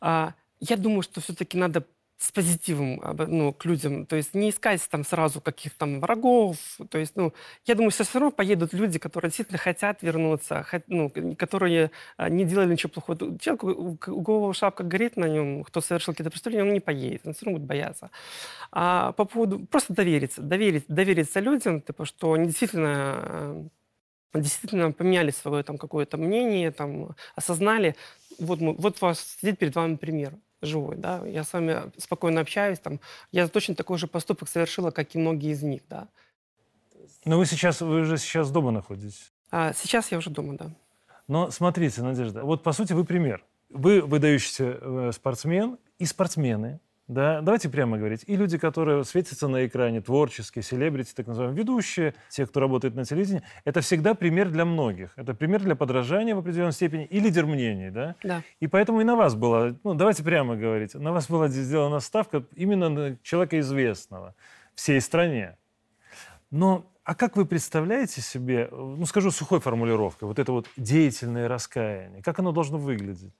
а, 0.00 0.34
я 0.60 0.76
думаю, 0.76 1.02
что 1.02 1.20
все-таки 1.20 1.56
надо 1.58 1.84
с 2.18 2.32
позитивом 2.32 3.00
ну, 3.28 3.52
к 3.52 3.64
людям, 3.64 4.04
то 4.04 4.16
есть 4.16 4.34
не 4.34 4.50
искать 4.50 4.82
там 4.90 5.04
сразу 5.04 5.40
каких-то 5.40 5.78
там 5.78 6.00
врагов, 6.00 6.56
то 6.90 6.98
есть, 6.98 7.14
ну, 7.14 7.32
я 7.64 7.76
думаю, 7.76 7.92
что 7.92 8.02
все 8.02 8.18
равно 8.18 8.32
поедут 8.32 8.72
люди, 8.72 8.98
которые 8.98 9.30
действительно 9.30 9.58
хотят 9.58 10.02
вернуться, 10.02 10.66
ну, 10.88 11.12
которые 11.38 11.92
а, 12.16 12.28
не 12.28 12.44
делали 12.44 12.72
ничего 12.72 12.90
плохого. 12.90 13.38
Человек, 13.38 13.62
у 13.62 13.96
кого 13.96 14.52
шапка 14.52 14.82
горит 14.82 15.16
на 15.16 15.26
нем, 15.26 15.62
кто 15.62 15.80
совершил 15.80 16.12
какие-то 16.12 16.32
преступления, 16.32 16.64
он 16.64 16.72
не 16.72 16.80
поедет, 16.80 17.22
он 17.24 17.34
все 17.34 17.46
равно 17.46 17.60
будет 17.60 17.68
бояться. 17.68 18.10
А 18.72 19.12
по 19.12 19.24
поводу, 19.24 19.60
просто 19.66 19.94
довериться, 19.94 20.42
доверить, 20.42 20.86
довериться 20.88 21.38
людям, 21.38 21.80
типа, 21.80 22.04
что 22.04 22.32
они 22.32 22.46
действительно 22.46 23.68
э, 24.34 24.40
действительно 24.40 24.90
поменяли 24.90 25.30
свое 25.30 25.62
там 25.62 25.78
какое-то 25.78 26.16
мнение, 26.16 26.72
там, 26.72 27.14
осознали, 27.36 27.94
вот, 28.40 28.60
мы, 28.60 28.72
вот 28.74 29.00
вас 29.00 29.36
сидит 29.40 29.58
перед 29.58 29.76
вами 29.76 29.94
пример 29.96 30.34
живой, 30.62 30.96
да, 30.96 31.24
я 31.26 31.44
с 31.44 31.52
вами 31.52 31.92
спокойно 31.98 32.40
общаюсь, 32.40 32.78
там, 32.78 33.00
я 33.32 33.48
точно 33.48 33.74
такой 33.74 33.98
же 33.98 34.06
поступок 34.06 34.48
совершила, 34.48 34.90
как 34.90 35.14
и 35.14 35.18
многие 35.18 35.52
из 35.52 35.62
них, 35.62 35.82
да. 35.88 36.08
Но 37.24 37.38
вы 37.38 37.46
сейчас, 37.46 37.80
вы 37.80 38.00
уже 38.00 38.18
сейчас 38.18 38.50
дома 38.50 38.70
находитесь? 38.70 39.32
А, 39.50 39.72
сейчас 39.72 40.10
я 40.12 40.18
уже 40.18 40.30
дома, 40.30 40.56
да. 40.56 40.70
Но 41.26 41.50
смотрите, 41.50 42.02
Надежда, 42.02 42.42
вот 42.42 42.62
по 42.62 42.72
сути 42.72 42.92
вы 42.92 43.04
пример. 43.04 43.44
Вы 43.68 44.00
выдающийся 44.00 44.78
э, 44.80 45.12
спортсмен, 45.12 45.78
и 45.98 46.06
спортсмены 46.06 46.80
да, 47.08 47.40
давайте 47.40 47.70
прямо 47.70 47.96
говорить, 47.96 48.22
и 48.26 48.36
люди, 48.36 48.58
которые 48.58 49.02
светятся 49.04 49.48
на 49.48 49.66
экране, 49.66 50.02
творческие, 50.02 50.62
селебрити, 50.62 51.14
так 51.14 51.26
называемые, 51.26 51.58
ведущие, 51.58 52.14
те, 52.28 52.46
кто 52.46 52.60
работает 52.60 52.94
на 52.94 53.06
телевидении, 53.06 53.42
это 53.64 53.80
всегда 53.80 54.12
пример 54.12 54.50
для 54.50 54.66
многих. 54.66 55.12
Это 55.16 55.32
пример 55.32 55.62
для 55.62 55.74
подражания 55.74 56.34
в 56.34 56.40
определенной 56.40 56.72
степени 56.72 57.06
и 57.06 57.18
лидер 57.18 57.46
мнений, 57.46 57.90
да? 57.90 58.14
Да. 58.22 58.42
И 58.60 58.66
поэтому 58.66 59.00
и 59.00 59.04
на 59.04 59.16
вас 59.16 59.34
была, 59.34 59.74
ну, 59.84 59.94
давайте 59.94 60.22
прямо 60.22 60.54
говорить, 60.56 60.94
на 60.94 61.12
вас 61.12 61.28
была 61.28 61.48
сделана 61.48 62.00
ставка 62.00 62.44
именно 62.54 62.90
на 62.90 63.16
человека 63.22 63.58
известного 63.58 64.34
всей 64.74 65.00
стране. 65.00 65.56
Но 66.50 66.92
а 67.04 67.14
как 67.14 67.36
вы 67.36 67.46
представляете 67.46 68.20
себе, 68.20 68.68
ну, 68.70 69.06
скажу 69.06 69.30
сухой 69.30 69.60
формулировкой, 69.60 70.28
вот 70.28 70.38
это 70.38 70.52
вот 70.52 70.68
деятельное 70.76 71.48
раскаяние, 71.48 72.22
как 72.22 72.38
оно 72.38 72.52
должно 72.52 72.76
выглядеть? 72.76 73.32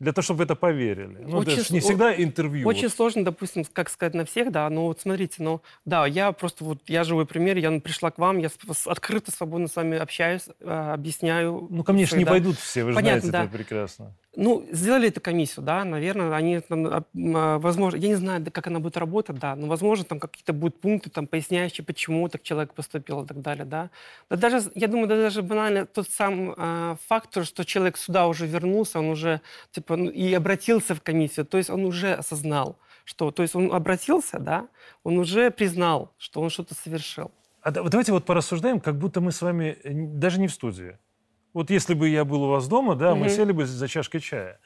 Для 0.00 0.12
того, 0.12 0.24
чтобы 0.24 0.38
в 0.38 0.40
это 0.42 0.56
поверили. 0.56 1.18
Ну, 1.26 1.38
Очень 1.38 1.60
это 1.60 1.72
не 1.72 1.80
всегда 1.80 2.14
интервью. 2.14 2.66
Очень 2.68 2.84
вот. 2.84 2.92
сложно, 2.92 3.24
допустим, 3.24 3.64
как 3.72 3.88
сказать 3.88 4.14
на 4.14 4.24
всех, 4.24 4.50
да, 4.50 4.68
но 4.68 4.86
вот 4.86 5.00
смотрите, 5.00 5.36
ну, 5.38 5.62
да, 5.84 6.06
я 6.06 6.32
просто 6.32 6.64
вот, 6.64 6.78
я 6.88 7.04
живой 7.04 7.26
пример, 7.26 7.56
я 7.58 7.70
пришла 7.80 8.10
к 8.10 8.18
вам, 8.18 8.38
я 8.38 8.50
открыто, 8.86 9.30
свободно 9.30 9.68
с 9.68 9.76
вами 9.76 9.96
общаюсь, 9.96 10.46
э, 10.60 10.90
объясняю. 10.92 11.68
Ну, 11.70 11.84
ко 11.84 11.92
мне 11.92 12.06
же 12.06 12.16
не 12.16 12.24
да. 12.24 12.32
пойдут 12.32 12.58
все, 12.58 12.84
вы 12.84 12.90
же 12.90 12.96
Понятно, 12.96 13.28
знаете 13.28 13.32
да. 13.32 13.44
это 13.44 13.64
прекрасно. 13.64 14.14
Ну, 14.36 14.66
сделали 14.72 15.08
эту 15.08 15.20
комиссию, 15.20 15.64
да, 15.64 15.84
наверное, 15.84 16.34
они, 16.34 16.60
там, 16.60 16.86
а, 16.86 17.04
а, 17.14 17.58
возможно, 17.58 17.96
я 17.98 18.08
не 18.08 18.14
знаю, 18.16 18.44
как 18.50 18.66
она 18.66 18.80
будет 18.80 18.96
работать, 18.96 19.38
да, 19.38 19.54
но, 19.54 19.68
возможно, 19.68 20.04
там 20.04 20.18
какие-то 20.18 20.52
будут 20.52 20.80
пункты, 20.80 21.08
там, 21.10 21.26
поясняющие, 21.26 21.84
почему 21.84 22.28
так 22.28 22.42
человек 22.42 22.74
поступил 22.74 23.22
и 23.22 23.26
так 23.26 23.40
далее, 23.40 23.64
да. 23.64 23.90
Да 24.30 24.36
даже, 24.36 24.62
я 24.74 24.88
думаю, 24.88 25.06
да 25.06 25.16
даже 25.16 25.42
банально 25.42 25.86
тот 25.86 26.08
сам 26.08 26.54
а, 26.56 26.96
фактор, 27.06 27.44
что 27.44 27.64
человек 27.64 27.96
сюда 27.96 28.26
уже 28.26 28.46
вернулся, 28.46 28.98
он 28.98 29.06
уже, 29.06 29.40
типа, 29.70 29.96
ну, 29.96 30.10
и 30.10 30.34
обратился 30.34 30.94
в 30.94 31.00
комиссию, 31.00 31.46
то 31.46 31.58
есть 31.58 31.70
он 31.70 31.84
уже 31.84 32.14
осознал, 32.14 32.76
что, 33.04 33.30
то 33.30 33.42
есть 33.42 33.54
он 33.54 33.72
обратился, 33.72 34.38
да, 34.40 34.66
он 35.04 35.18
уже 35.18 35.50
признал, 35.50 36.12
что 36.18 36.40
он 36.40 36.50
что-то 36.50 36.74
совершил. 36.74 37.30
А 37.62 37.70
давайте 37.70 38.12
вот 38.12 38.26
порассуждаем, 38.26 38.78
как 38.78 38.98
будто 38.98 39.22
мы 39.22 39.32
с 39.32 39.40
вами 39.40 39.78
э, 39.84 39.90
даже 39.92 40.38
не 40.38 40.48
в 40.48 40.52
студии. 40.52 40.98
Вот 41.54 41.70
если 41.70 41.94
бы 41.94 42.08
я 42.08 42.24
был 42.24 42.42
у 42.42 42.50
вас 42.50 42.68
дома, 42.68 42.96
да, 42.96 43.14
мы 43.14 43.26
Мгм. 43.26 43.28
сели 43.30 43.52
бы 43.52 43.64
за 43.64 43.88
чашкой 43.88 44.20
чая. 44.20 44.58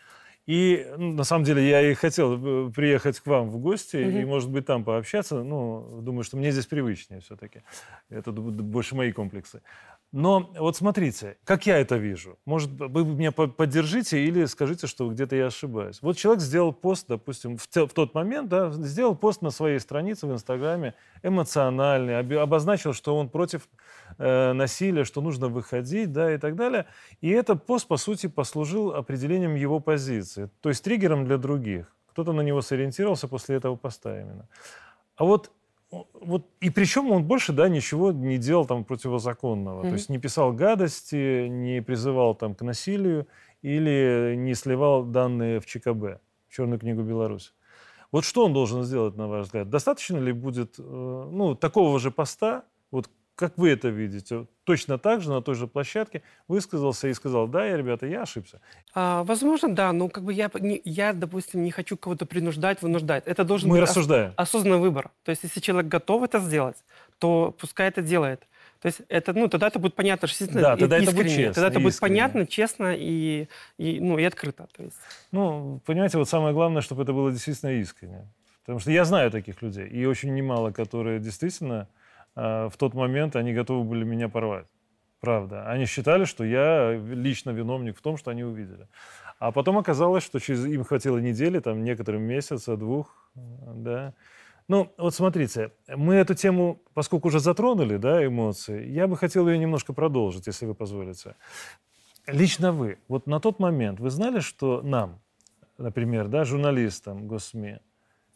И 0.47 0.91
ну, 0.97 1.13
на 1.13 1.25
самом 1.25 1.45
деле 1.45 1.69
я 1.69 1.83
и 1.83 1.93
хотел 1.93 2.71
приехать 2.73 3.21
к 3.21 3.27
вам 3.27 3.51
в 3.51 3.59
гости 3.59 3.99
и, 3.99 4.07
Мгм. 4.07 4.29
может 4.29 4.51
быть, 4.51 4.65
там 4.65 4.83
пообщаться. 4.83 5.43
Ну, 5.43 6.01
думаю, 6.01 6.25
что 6.25 6.39
мне 6.39 6.51
здесь 6.51 6.65
привычнее 6.65 7.21
все-таки. 7.21 7.63
Это 8.09 8.33
больше 8.33 8.97
мои 8.97 9.13
комплексы. 9.13 9.61
Но 10.11 10.51
вот 10.59 10.75
смотрите, 10.75 11.37
как 11.45 11.67
я 11.67 11.77
это 11.79 11.97
вижу. 11.97 12.39
Может, 12.47 12.71
вы 12.71 13.05
меня 13.05 13.31
по- 13.31 13.47
поддержите 13.47 14.25
или 14.25 14.47
скажите, 14.47 14.87
что 14.87 15.07
где-то 15.11 15.37
я 15.37 15.47
ошибаюсь. 15.47 15.99
Вот 16.01 16.17
человек 16.17 16.43
сделал 16.43 16.73
пост, 16.73 17.07
допустим, 17.09 17.59
в, 17.59 17.69
те- 17.69 17.87
в 17.87 17.93
тот 17.93 18.15
момент, 18.15 18.49
да, 18.49 18.71
сделал 18.71 19.15
пост 19.15 19.43
на 19.43 19.51
своей 19.51 19.79
странице 19.79 20.27
в 20.27 20.33
Инстаграме, 20.33 20.95
эмоциональный, 21.23 22.19
оби- 22.19 22.37
обозначил, 22.37 22.95
что 22.95 23.17
он 23.19 23.29
против 23.29 23.69
э, 24.17 24.53
насилия, 24.55 25.05
что 25.05 25.21
нужно 25.21 25.49
выходить, 25.49 26.11
да, 26.11 26.33
и 26.33 26.39
так 26.39 26.57
далее. 26.57 26.87
И 27.21 27.29
этот 27.29 27.67
пост, 27.67 27.87
по 27.87 27.99
сути, 27.99 28.29
послужил 28.29 28.95
определением 28.95 29.57
его 29.57 29.79
позиции, 29.79 30.49
то 30.63 30.71
есть 30.71 30.83
триггером 30.83 31.27
для 31.27 31.37
других. 31.37 31.95
Кто-то 32.13 32.33
на 32.33 32.41
него 32.41 32.63
сориентировался 32.63 33.29
после 33.29 33.57
этого 33.57 33.77
поста 33.77 34.19
именно. 34.19 34.49
А 35.17 35.25
вот 35.25 35.51
вот, 35.91 36.47
и 36.61 36.71
причем 36.71 37.11
он 37.11 37.25
больше, 37.25 37.53
да, 37.53 37.69
ничего 37.69 38.13
не 38.13 38.39
делал 38.39 38.67
там 38.67 38.85
противозаконного. 38.85 39.83
То 39.83 39.87
Мгм. 39.87 39.97
есть 39.97 40.11
не 40.11 40.19
писал 40.19 40.53
гадости, 40.53 41.49
не 41.49 41.81
призывал 41.81 42.35
там 42.35 42.55
к 42.55 42.63
насилию 42.63 43.27
или 43.63 44.35
не 44.37 44.55
сливал 44.55 45.05
данные 45.05 45.61
в 45.61 45.67
ЧКБ, 45.67 46.21
в 46.49 46.53
Черную 46.53 46.79
книгу 46.79 47.03
Беларуси. 47.03 47.53
Вот 48.13 48.25
что 48.25 48.45
он 48.45 48.53
должен 48.53 48.83
сделать, 48.83 49.17
на 49.17 49.29
ваш 49.29 49.47
взгляд? 49.47 49.71
Достаточно 49.71 50.19
ли 50.19 50.33
будет 50.33 50.79
э, 50.79 50.83
ну, 50.83 51.55
такого 51.55 51.99
же 51.99 52.11
поста, 52.11 52.65
вот 52.91 53.11
как 53.39 53.53
вы 53.57 53.71
это 53.71 53.89
видите, 53.89 54.47
точно 54.65 54.99
так 54.99 55.21
же, 55.23 55.31
на 55.31 55.41
той 55.41 55.55
же 55.55 55.67
площадке, 55.69 56.23
высказался 56.49 57.07
и 57.09 57.15
сказал, 57.15 57.47
да, 57.47 57.65
я, 57.65 57.77
ребята, 57.77 58.07
я 58.07 58.23
ошибся. 58.23 58.61
А, 58.95 59.23
возможно, 59.23 59.69
да, 59.73 59.93
но 59.93 60.09
как 60.09 60.25
бы 60.25 60.33
я, 60.33 60.51
не- 60.61 60.83
я, 60.85 61.13
допустим, 61.13 61.63
не 61.63 61.71
хочу 61.71 61.97
кого-то 61.97 62.27
принуждать, 62.27 62.83
вынуждать. 62.83 63.23
Это 63.27 63.45
должен 63.45 63.69
Мы 63.69 63.77
быть 63.77 63.83
ос- 63.85 63.91
рассуждаем. 63.91 64.33
осознанный 64.37 64.79
выбор. 64.79 65.11
То 65.23 65.31
есть, 65.31 65.45
если 65.45 65.61
человек 65.61 65.89
готов 65.89 66.25
это 66.25 66.41
сделать, 66.41 66.77
то 67.19 67.55
пускай 67.61 67.87
это 67.89 68.03
делает. 68.03 68.41
То 68.81 68.87
есть 68.87 69.03
это, 69.09 69.33
ну, 69.33 69.49
тогда 69.49 69.69
это 69.69 69.79
будет 69.79 69.95
понятно, 69.95 70.27
что 70.29 70.39
действительно 70.39 70.63
Да, 70.71 70.77
тогда 70.77 70.97
это 70.99 71.07
будет 71.13 71.27
искренне. 71.27 71.37
честно, 71.37 71.55
Тогда 71.55 71.69
это 71.69 71.81
будет 71.81 71.95
искренне. 71.95 72.11
понятно, 72.11 72.47
честно 72.47 72.95
и, 72.97 73.49
и, 73.79 74.01
ну, 74.01 74.19
и 74.19 74.25
открыто. 74.25 74.67
То 74.77 74.83
есть. 74.83 74.97
Ну, 75.33 75.81
понимаете, 75.87 76.19
вот 76.19 76.29
самое 76.29 76.53
главное, 76.55 76.83
чтобы 76.83 77.05
это 77.05 77.13
было 77.13 77.31
действительно 77.31 77.71
искренне. 77.81 78.29
Потому 78.65 78.81
что 78.81 78.91
я 78.91 79.05
знаю 79.05 79.31
таких 79.31 79.63
людей, 79.63 79.89
и 79.89 80.05
очень 80.07 80.35
немало, 80.35 80.71
которые 80.73 81.21
действительно 81.21 81.89
в 82.39 82.73
тот 82.79 82.95
момент 82.95 83.37
они 83.37 83.53
готовы 83.53 83.85
были 83.85 84.05
меня 84.05 84.29
порвать. 84.29 84.67
Правда. 85.21 85.69
Они 85.69 85.87
считали, 85.87 86.25
что 86.25 86.45
я 86.45 86.93
лично 86.93 87.51
виновник 87.51 87.99
в 87.99 88.03
том, 88.03 88.17
что 88.17 88.31
они 88.31 88.45
увидели. 88.45 88.87
А 89.39 89.53
потом 89.53 89.79
оказалось, 89.79 90.25
что 90.25 90.39
через 90.39 90.65
им 90.67 90.85
хватило 90.85 91.19
недели, 91.19 91.61
там, 91.61 91.83
некоторым 91.83 92.23
месяца, 92.23 92.77
двух, 92.77 93.31
э, 93.35 93.41
да. 93.75 94.15
Ну, 94.69 94.93
вот 94.99 95.15
смотрите, 95.15 95.73
мы 95.89 96.17
эту 96.17 96.35
тему, 96.35 96.83
поскольку 96.95 97.29
уже 97.29 97.41
затронули, 97.41 97.97
да, 97.97 98.25
эмоции, 98.25 98.87
я 98.89 99.07
бы 99.07 99.17
хотел 99.17 99.49
ее 99.49 99.59
немножко 99.59 99.93
продолжить, 99.93 100.47
если 100.47 100.67
вы 100.67 100.75
позволите. 100.75 101.37
Лично 102.27 102.73
вы, 102.73 102.99
вот 103.09 103.27
на 103.27 103.41
тот 103.41 103.59
момент, 103.61 104.01
вы 104.01 104.11
знали, 104.11 104.41
что 104.41 104.83
нам, 104.83 105.21
например, 105.79 106.29
да, 106.29 106.45
журналистам 106.45 107.27
госсми, 107.27 107.81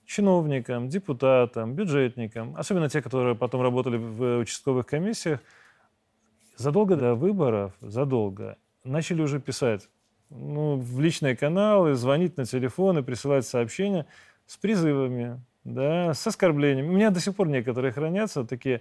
чиновникам, 0.07 0.89
депутатам, 0.89 1.75
бюджетникам, 1.75 2.55
особенно 2.57 2.89
те, 2.89 3.03
которые 3.03 3.35
потом 3.35 3.63
работали 3.63 3.97
в 3.97 4.39
участковых 4.39 4.87
комиссиях, 4.87 5.41
задолго 6.57 6.97
до 6.97 7.15
выборов, 7.15 7.73
задолго, 7.81 8.57
начали 8.85 9.23
уже 9.23 9.41
писать 9.41 9.89
ну, 10.31 10.77
в 10.77 11.01
личные 11.01 11.37
каналы, 11.37 11.95
звонить 11.95 12.37
на 12.37 12.45
телефоны, 12.45 13.03
присылать 13.03 13.47
сообщения 13.47 14.07
с 14.47 14.57
призывами, 14.57 15.41
да, 15.65 16.15
с 16.15 16.27
оскорблениями. 16.27 16.89
У 16.89 16.93
меня 16.93 17.11
до 17.11 17.21
сих 17.21 17.37
пор 17.37 17.49
некоторые 17.49 17.93
хранятся 17.93 18.45
такие. 18.45 18.81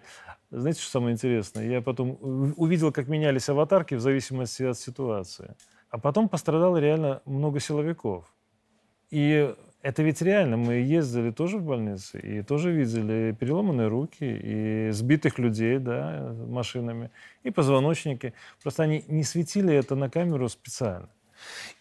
Знаете, 0.50 0.82
что 0.82 0.92
самое 0.92 1.14
интересное? 1.14 1.68
Я 1.68 1.82
потом 1.82 2.18
увидел, 2.56 2.92
как 2.92 3.08
менялись 3.08 3.50
аватарки 3.50 3.96
в 3.96 4.02
зависимости 4.02 4.64
от 4.64 4.78
ситуации. 4.78 5.56
А 5.90 5.98
потом 5.98 6.30
пострадало 6.30 6.78
реально 6.78 7.22
много 7.26 7.60
силовиков. 7.60 8.34
И 9.10 9.54
это 9.82 10.04
ведь 10.04 10.22
реально. 10.22 10.58
Мы 10.58 10.74
ездили 10.76 11.32
тоже 11.32 11.58
в 11.58 11.64
больницы 11.64 12.20
и 12.20 12.42
тоже 12.44 12.72
видели 12.72 13.36
переломанные 13.40 13.88
руки 13.88 14.20
и 14.22 14.90
сбитых 14.92 15.40
людей 15.40 15.80
да, 15.80 16.36
машинами, 16.48 17.10
и 17.44 17.52
позвоночники. 17.52 18.34
Просто 18.62 18.84
они 18.84 19.04
не 19.08 19.24
светили 19.24 19.74
это 19.74 19.96
на 19.96 20.10
камеру 20.10 20.50
специально. 20.50 21.10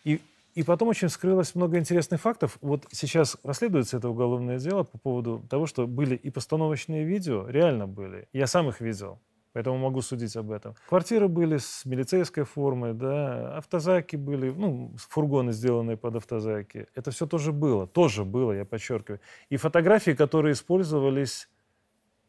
И, 0.04 0.20
и 0.54 0.62
потом 0.62 0.88
очень 0.88 1.08
вскрылось 1.08 1.54
много 1.54 1.78
интересных 1.78 2.20
фактов. 2.20 2.58
Вот 2.60 2.86
сейчас 2.90 3.36
расследуется 3.44 3.98
это 3.98 4.08
уголовное 4.08 4.58
дело 4.58 4.84
по 4.84 4.98
поводу 4.98 5.42
того, 5.50 5.66
что 5.66 5.86
были 5.86 6.16
и 6.16 6.30
постановочные 6.30 7.04
видео, 7.04 7.48
реально 7.48 7.86
были. 7.86 8.28
Я 8.32 8.46
сам 8.46 8.68
их 8.68 8.80
видел. 8.80 9.18
Поэтому 9.52 9.78
могу 9.78 10.00
судить 10.00 10.36
об 10.36 10.52
этом. 10.52 10.74
Квартиры 10.88 11.26
были 11.26 11.56
с 11.56 11.84
милицейской 11.84 12.44
формой, 12.44 12.94
да, 12.94 13.56
автозаки 13.56 14.16
были, 14.16 14.50
ну, 14.50 14.94
фургоны, 14.96 15.52
сделанные 15.52 15.96
под 15.96 16.16
автозаки. 16.16 16.86
Это 16.94 17.10
все 17.10 17.26
тоже 17.26 17.52
было, 17.52 17.86
тоже 17.86 18.24
было, 18.24 18.52
я 18.52 18.64
подчеркиваю. 18.64 19.20
И 19.48 19.56
фотографии, 19.56 20.12
которые 20.12 20.52
использовались, 20.52 21.48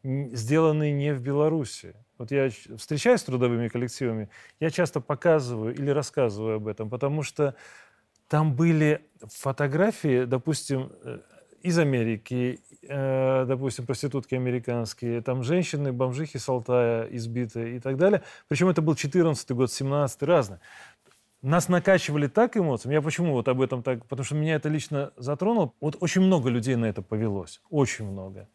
сделанные 0.04 0.94
не 0.94 1.13
в 1.13 1.22
Беларуси. 1.22 1.96
Вот 2.18 2.32
я 2.32 2.50
встречаюсь 2.78 3.22
с 3.22 3.24
трудовыми 3.24 3.68
коллективами, 3.68 4.30
я 4.60 4.72
часто 4.72 5.00
показываю 5.00 5.75
или 5.75 5.92
рассказываю 5.92 6.56
об 6.58 6.68
этом, 6.68 6.90
потому 6.90 7.24
что 7.24 7.56
там 8.28 8.56
были 8.56 9.08
фотографии, 9.22 10.24
допустим, 10.25 10.92
э, 11.04 11.20
из 11.62 11.78
Америки, 11.78 12.62
э, 12.91 13.45
допустим, 13.48 13.86
проститутки 13.86 14.36
американские, 14.36 15.21
там 15.21 15.43
женщины, 15.43 15.93
бомжихи 15.93 16.38
с 16.38 16.50
Алтая 16.50 17.05
избитые 17.05 17.77
и 17.77 17.79
так 17.79 17.98
далее. 17.98 18.21
Причем 18.48 18.69
это 18.69 18.81
был 18.81 18.95
14 18.95 19.51
год, 19.51 19.71
17 19.71 20.24
разное. 20.24 20.60
Нас 21.41 21.69
накачивали 21.69 22.27
так 22.27 22.55
эмоциями. 22.57 22.95
Я 22.95 23.01
почему 23.01 23.33
вот 23.33 23.48
об 23.48 23.62
этом 23.62 23.81
так? 23.81 24.05
Потому 24.05 24.25
что 24.25 24.36
меня 24.36 24.55
это 24.55 24.69
лично 24.69 25.12
затронуло. 25.17 25.74
Вот 25.81 25.98
очень 26.00 26.21
много 26.21 26.50
людей 26.50 26.75
на 26.75 26.86
это 26.86 27.01
повелось. 27.01 27.62
Очень 27.69 28.05
много. 28.12 28.48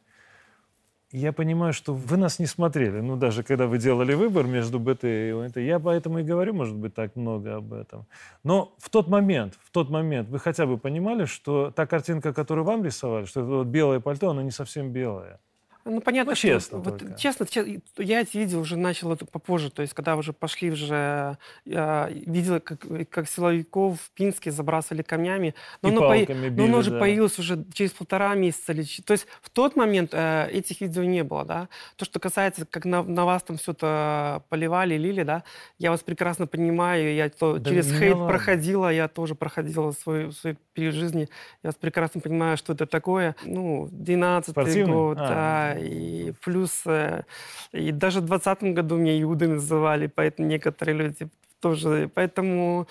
Я 1.13 1.33
понимаю, 1.33 1.73
что 1.73 1.95
вы 1.95 2.17
нас 2.17 2.41
не 2.41 2.47
смотрели. 2.47 3.01
Ну, 3.01 3.17
даже 3.17 3.45
когда 3.45 3.67
вы 3.67 3.79
делали 3.79 4.15
выбор 4.15 4.47
между 4.47 4.81
БТ 4.81 5.05
и 5.05 5.31
ОНТ. 5.31 5.57
Я 5.59 5.79
поэтому 5.79 6.19
и 6.19 6.25
говорю, 6.25 6.53
может 6.55 6.75
быть, 6.75 6.95
так 6.95 7.15
много 7.15 7.57
об 7.57 7.73
этом. 7.73 8.07
Но 8.43 8.75
в 8.79 8.91
тот 8.91 9.09
момент, 9.09 9.55
в 9.63 9.71
тот 9.71 9.89
момент 9.89 10.29
вы 10.29 10.41
хотя 10.41 10.67
бы 10.67 10.79
понимали, 10.79 11.25
что 11.25 11.71
та 11.71 11.87
картинка, 11.87 12.33
которую 12.33 12.65
вам 12.65 12.85
рисовали, 12.85 13.25
что 13.27 13.41
это 13.41 13.51
вот 13.51 13.67
белое 13.69 14.01
пальто, 14.01 14.31
оно 14.31 14.43
не 14.43 14.51
совсем 14.51 14.91
белое. 14.91 15.39
Ну, 15.89 16.01
понятно, 16.01 16.33
Ну, 16.33 16.37
что 16.37 16.49
честно 16.49 16.79
вот, 16.79 16.99
только. 16.99 17.15
честно, 17.17 17.47
че- 17.47 17.81
я 17.97 18.21
эти 18.21 18.37
видео 18.37 18.59
уже 18.59 18.77
начал 18.77 19.13
это 19.13 19.25
попозже, 19.25 19.71
то 19.71 19.83
есть 19.83 19.95
когда 19.95 20.17
уже 20.17 20.33
пошли 20.33 20.73
уже, 20.73 21.39
я 21.65 22.11
видела, 22.11 22.59
как, 22.59 22.85
как 23.09 23.29
силовиков 23.29 24.01
в 24.01 24.11
Пинске 24.11 24.51
забрасывали 24.51 25.03
камнями, 25.03 25.55
но, 25.83 25.89
И 25.89 25.93
оно, 25.93 26.01
поя- 26.09 26.27
палками 26.27 26.49
но 26.49 26.55
били, 26.57 26.67
оно 26.69 26.79
уже 26.79 26.91
да. 26.91 26.99
появилось 26.99 27.39
уже 27.39 27.65
через 27.73 27.93
полтора 27.93 28.35
месяца. 28.35 28.73
Или, 28.73 28.85
то 29.05 29.13
есть 29.13 29.29
в 29.41 29.49
тот 29.49 29.77
момент 29.77 30.11
э, 30.13 30.49
этих 30.51 30.81
видео 30.81 31.05
не 31.05 31.23
было, 31.23 31.45
да. 31.45 31.69
То, 31.95 32.05
что 32.05 32.19
касается, 32.19 32.67
как 32.67 32.85
на, 32.85 33.05
на 33.05 33.25
вас 33.25 33.45
там 33.45 33.57
все 33.57 33.71
это 33.71 34.43
поливали, 34.49 34.97
лили, 34.97 35.23
да, 35.23 35.45
я 35.79 35.93
вас 35.93 36.01
прекрасно 36.03 36.49
понимаю, 36.49 37.15
я 37.15 37.29
то 37.31 37.59
Да 37.59 37.71
через 37.71 37.93
хейт 37.97 38.15
ладно. 38.15 38.27
проходила, 38.29 38.93
я 38.93 39.07
тоже 39.07 39.37
проходила 39.37 39.93
свой, 39.93 40.33
свой 40.33 40.59
период 40.75 40.95
жизни, 40.97 41.29
я 41.63 41.69
вас 41.69 41.77
прекрасно 41.77 42.21
понимаю, 42.21 42.57
что 42.57 42.73
это 42.73 42.87
такое. 42.87 43.37
Ну, 43.45 43.89
12 43.93 44.51
Спортивный? 44.51 44.93
год, 44.93 45.19
А. 45.21 45.29
да, 45.29 45.76
и 45.79 46.33
плюс, 46.45 46.83
э, 46.87 47.25
и 47.73 47.93
даже 47.93 48.21
в 48.21 48.27
20 48.27 48.75
году 48.75 48.97
меня 48.97 49.21
Иудой 49.23 49.49
называли, 49.49 50.07
поэтому 50.07 50.49
некоторые 50.49 50.97
люди 50.97 51.29
тоже, 51.61 52.11
поэтому 52.15 52.87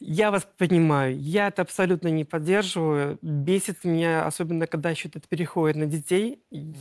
я 0.00 0.30
вас 0.30 0.48
понимаю, 0.56 1.18
я 1.20 1.48
это 1.48 1.62
абсолютно 1.62 2.08
не 2.08 2.24
поддерживаю. 2.24 3.18
Бесит 3.20 3.84
меня, 3.84 4.24
особенно 4.24 4.66
когда 4.66 4.90
еще 4.90 5.08
это 5.08 5.20
переходит 5.20 5.76
на 5.76 5.86
детей. 5.86 6.42
М. 6.50 6.74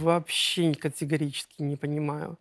Вообще 0.00 0.74
категорически 0.74 1.60
не 1.62 1.76
понимаю. 1.76 2.38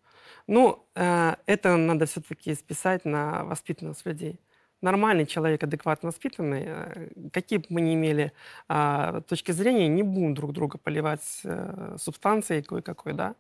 Ну, 0.47 0.85
э, 0.95 1.35
это 1.45 1.75
надо 1.75 2.05
все-таки 2.05 2.55
списать 2.55 3.03
на 3.03 3.43
воспитанность 3.43 4.05
людей. 4.05 4.39
Нормальный 4.81 5.25
человек, 5.25 5.63
адекватно 5.63 6.07
воспитанный, 6.07 6.63
э, 6.65 7.07
какие 7.31 7.59
бы 7.59 7.65
мы 7.69 7.81
ни 7.81 7.93
имели 7.93 8.31
а, 8.67 9.21
точки 9.21 9.51
зрения, 9.51 9.87
не 9.87 10.03
будем 10.03 10.33
друг 10.33 10.53
друга 10.53 10.77
поливать 10.77 11.41
э, 11.43 11.97
субстанцией 11.99 12.63
кое-какой, 12.63 13.13
да. 13.13 13.35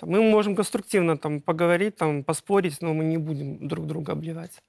Мы 0.00 0.20
можем 0.22 0.56
конструктивно 0.56 1.16
там 1.16 1.40
поговорить, 1.40 1.96
там 1.96 2.24
поспорить, 2.24 2.80
но 2.80 2.92
мы 2.92 3.04
не 3.04 3.18
будем 3.18 3.68
друг 3.68 3.86
друга 3.86 4.12
обливать. 4.12 4.60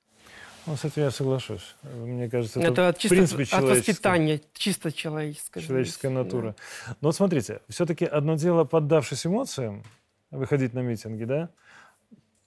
Ну, 0.66 0.76
с 0.76 0.84
этим 0.84 1.04
я 1.04 1.12
соглашусь. 1.12 1.76
Мне 1.84 2.30
кажется, 2.30 2.60
это, 2.60 2.82
Это, 2.82 2.98
в 2.98 3.02
чисто 3.02 3.16
принципе 3.16 3.44
от 3.56 3.64
воспитания, 3.64 4.42
чисто 4.54 4.92
человеческое. 4.92 5.62
человеческая 5.62 6.10
зависит, 6.10 6.24
да. 6.24 6.24
натура. 6.24 6.56
Но 7.02 7.10
вот 7.10 7.16
смотрите, 7.16 7.62
все-таки 7.70 8.06
одно 8.06 8.36
дело, 8.36 8.64
поддавшись 8.64 9.26
эмоциям, 9.26 9.84
выходить 10.32 10.74
на 10.74 10.80
митинги, 10.80 11.24
да? 11.24 11.50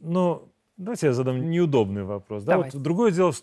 Но 0.00 0.48
давайте 0.78 1.08
я 1.08 1.12
задам 1.12 1.50
неудобный 1.50 2.04
вопрос. 2.04 2.44
Да? 2.44 2.52
Давай. 2.52 2.70
Вот 2.70 2.82
другое 2.82 3.10
дело 3.10 3.34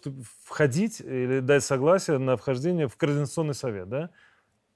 входить 0.43 1.01
или 1.01 1.41
дать 1.41 1.63
согласие 1.63 2.17
на 2.17 2.37
вхождение 2.37 2.87
в 2.87 2.97
Координационный 2.97 3.53
совет, 3.53 3.87
да? 3.87 4.09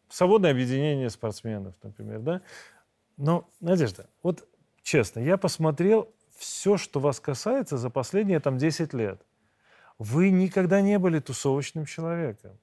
В 0.07 0.15
свободное 0.15 0.51
объединение 0.51 1.09
спортсменов, 1.09 1.75
например, 1.81 2.19
да? 2.19 2.41
Но, 3.17 3.49
Надежда, 3.59 4.07
вот 4.23 4.47
честно, 4.83 5.19
я 5.19 5.37
посмотрел 5.37 6.13
все, 6.37 6.77
что 6.77 6.99
вас 6.99 7.19
касается 7.19 7.77
за 7.77 7.89
последние 7.89 8.39
там 8.39 8.57
10 8.57 8.93
лет. 8.93 9.21
Вы 9.97 10.29
никогда 10.29 10.81
не 10.81 10.97
были 10.97 11.19
тусовочным 11.19 11.85
человеком. 11.85 12.57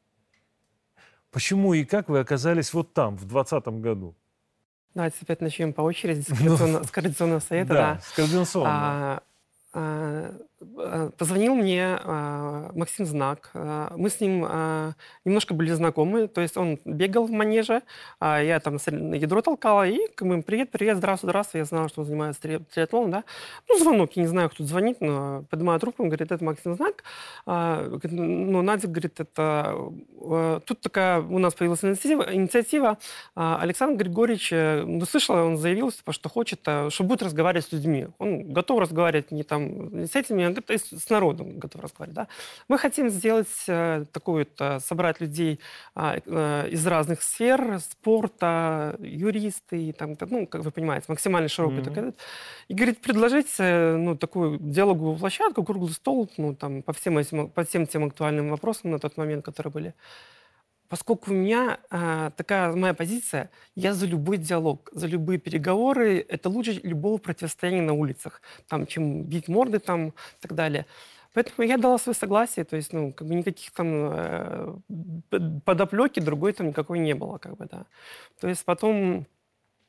Почему 1.30 1.74
и 1.74 1.84
как 1.84 2.08
вы 2.08 2.20
оказались 2.20 2.72
вот 2.72 2.94
там, 2.94 3.16
в 3.16 3.26
2020 3.26 3.66
году? 3.82 4.14
Давайте 4.94 5.18
опять 5.20 5.42
начнем 5.42 5.74
по 5.74 5.82
очереди 5.82 6.22
с 6.22 6.26
координационного, 6.28 6.84
с 6.84 6.90
координационного 6.90 7.40
совета. 7.40 7.74
Да. 7.74 8.00
с 8.02 8.12
координационного. 8.12 8.74
А, 8.74 9.22
а, 9.76 9.80
а, 10.55 10.55
Позвонил 11.18 11.54
мне 11.54 11.98
а, 12.02 12.70
Максим 12.74 13.04
Знак. 13.04 13.50
А, 13.52 13.92
Мы 13.96 14.08
с 14.08 14.20
ним 14.20 14.42
а, 14.48 14.92
немножко 15.26 15.52
были 15.52 15.70
знакомы. 15.72 16.28
То 16.28 16.40
есть 16.40 16.56
он 16.56 16.78
бегал 16.86 17.26
в 17.26 17.30
манеже, 17.30 17.82
а 18.20 18.40
я 18.40 18.58
там 18.60 18.76
ядро 19.14 19.42
толкала. 19.42 19.86
И 19.86 19.98
бы, 20.18 20.42
привет, 20.42 20.70
привет, 20.70 20.96
здравствуй, 20.96 21.28
здравствуй. 21.28 21.58
Я 21.58 21.64
знала, 21.66 21.88
что 21.90 22.00
он 22.00 22.06
занимается 22.06 22.40
три- 22.40 22.58
триатлоном, 22.58 23.10
да. 23.10 23.24
Ну, 23.68 23.78
звонок, 23.78 24.12
я 24.14 24.22
не 24.22 24.28
знаю, 24.28 24.48
кто 24.48 24.64
звонит, 24.64 25.00
но 25.02 25.44
поднимаю 25.50 25.78
трубку, 25.78 26.02
он 26.04 26.08
говорит, 26.08 26.32
это 26.32 26.42
Максим 26.42 26.74
Знак. 26.74 27.04
Говорит, 27.44 28.12
Ну, 28.12 28.62
Надя 28.62 28.88
говорит, 28.88 29.20
это... 29.20 29.76
э, 30.22 30.60
Тут 30.64 30.80
такая 30.80 31.20
у 31.20 31.38
нас 31.38 31.52
появилась 31.54 31.84
инициатива. 31.84 32.32
инициатива. 32.34 32.96
А, 33.34 33.58
Александр 33.60 34.04
Григорьевич, 34.04 34.50
э, 34.52 34.84
ну, 34.86 35.04
слышал, 35.04 35.34
он 35.36 35.58
заявил, 35.58 35.90
типа, 35.92 36.12
что 36.12 36.28
хочет, 36.30 36.60
э, 36.66 36.88
что 36.90 37.04
будет 37.04 37.22
разговаривать 37.22 37.66
с 37.66 37.72
людьми. 37.72 38.08
Он 38.18 38.52
готов 38.54 38.80
разговаривать 38.80 39.30
не 39.32 39.42
там 39.42 40.04
с 40.06 40.16
этими, 40.16 40.45
с 40.76 41.10
народом 41.10 41.58
готов 41.58 41.82
разговаривать. 41.82 42.14
Да? 42.14 42.28
Мы 42.68 42.78
хотим 42.78 43.10
сделать 43.10 43.64
э, 43.68 44.04
такую, 44.12 44.46
собрать 44.80 45.20
людей 45.20 45.60
а, 45.94 46.18
э, 46.24 46.68
из 46.70 46.86
разных 46.86 47.22
сфер, 47.22 47.80
спорта, 47.80 48.96
юристы, 49.00 49.88
и 49.88 49.92
там, 49.92 50.16
ну, 50.30 50.46
как 50.46 50.64
вы 50.64 50.70
понимаете, 50.70 51.06
максимально 51.08 51.48
широкий 51.48 51.76
Мгм. 51.76 51.84
такой. 51.84 52.12
И, 52.68 52.74
говорит, 52.74 53.00
предложить 53.00 53.54
э, 53.58 53.96
ну, 53.96 54.16
такую 54.16 54.58
диалоговую 54.58 55.16
площадку, 55.16 55.64
круглый 55.64 55.92
стол, 55.92 56.30
ну, 56.36 56.54
там, 56.54 56.82
по 56.82 56.92
всем, 56.92 57.18
этим, 57.18 57.48
по 57.48 57.64
всем 57.64 57.86
тем 57.86 58.04
актуальным 58.04 58.50
вопросам 58.50 58.90
на 58.90 58.98
тот 58.98 59.16
момент, 59.16 59.44
которые 59.44 59.72
были. 59.72 59.94
Поскольку 60.88 61.30
у 61.30 61.34
меня 61.34 61.78
а, 61.90 62.30
такая 62.30 62.72
моя 62.72 62.94
позиция, 62.94 63.50
я 63.74 63.92
за 63.92 64.06
любой 64.06 64.36
диалог, 64.36 64.88
за 64.92 65.06
любые 65.06 65.38
переговоры, 65.38 66.24
это 66.28 66.48
лучше 66.48 66.80
любого 66.82 67.18
противостояния 67.18 67.82
на 67.82 67.92
улицах, 67.92 68.40
там, 68.68 68.86
чем 68.86 69.22
бить 69.24 69.48
морды 69.48 69.78
там 69.78 70.08
и 70.08 70.12
так 70.40 70.54
далее. 70.54 70.86
Поэтому 71.32 71.68
я 71.68 71.76
дала 71.76 71.98
свое 71.98 72.14
согласие, 72.16 72.64
то 72.64 72.76
есть, 72.76 72.94
ну, 72.94 73.12
как 73.12 73.28
бы 73.28 73.34
никаких 73.34 73.70
там 73.72 73.88
э, 73.90 74.74
подоплеки 75.64 76.20
другой 76.20 76.54
там 76.54 76.68
никакой 76.68 76.98
не 76.98 77.14
было, 77.14 77.36
как 77.36 77.56
бы, 77.58 77.66
да. 77.66 77.84
То 78.40 78.48
есть 78.48 78.64
потом 78.64 79.26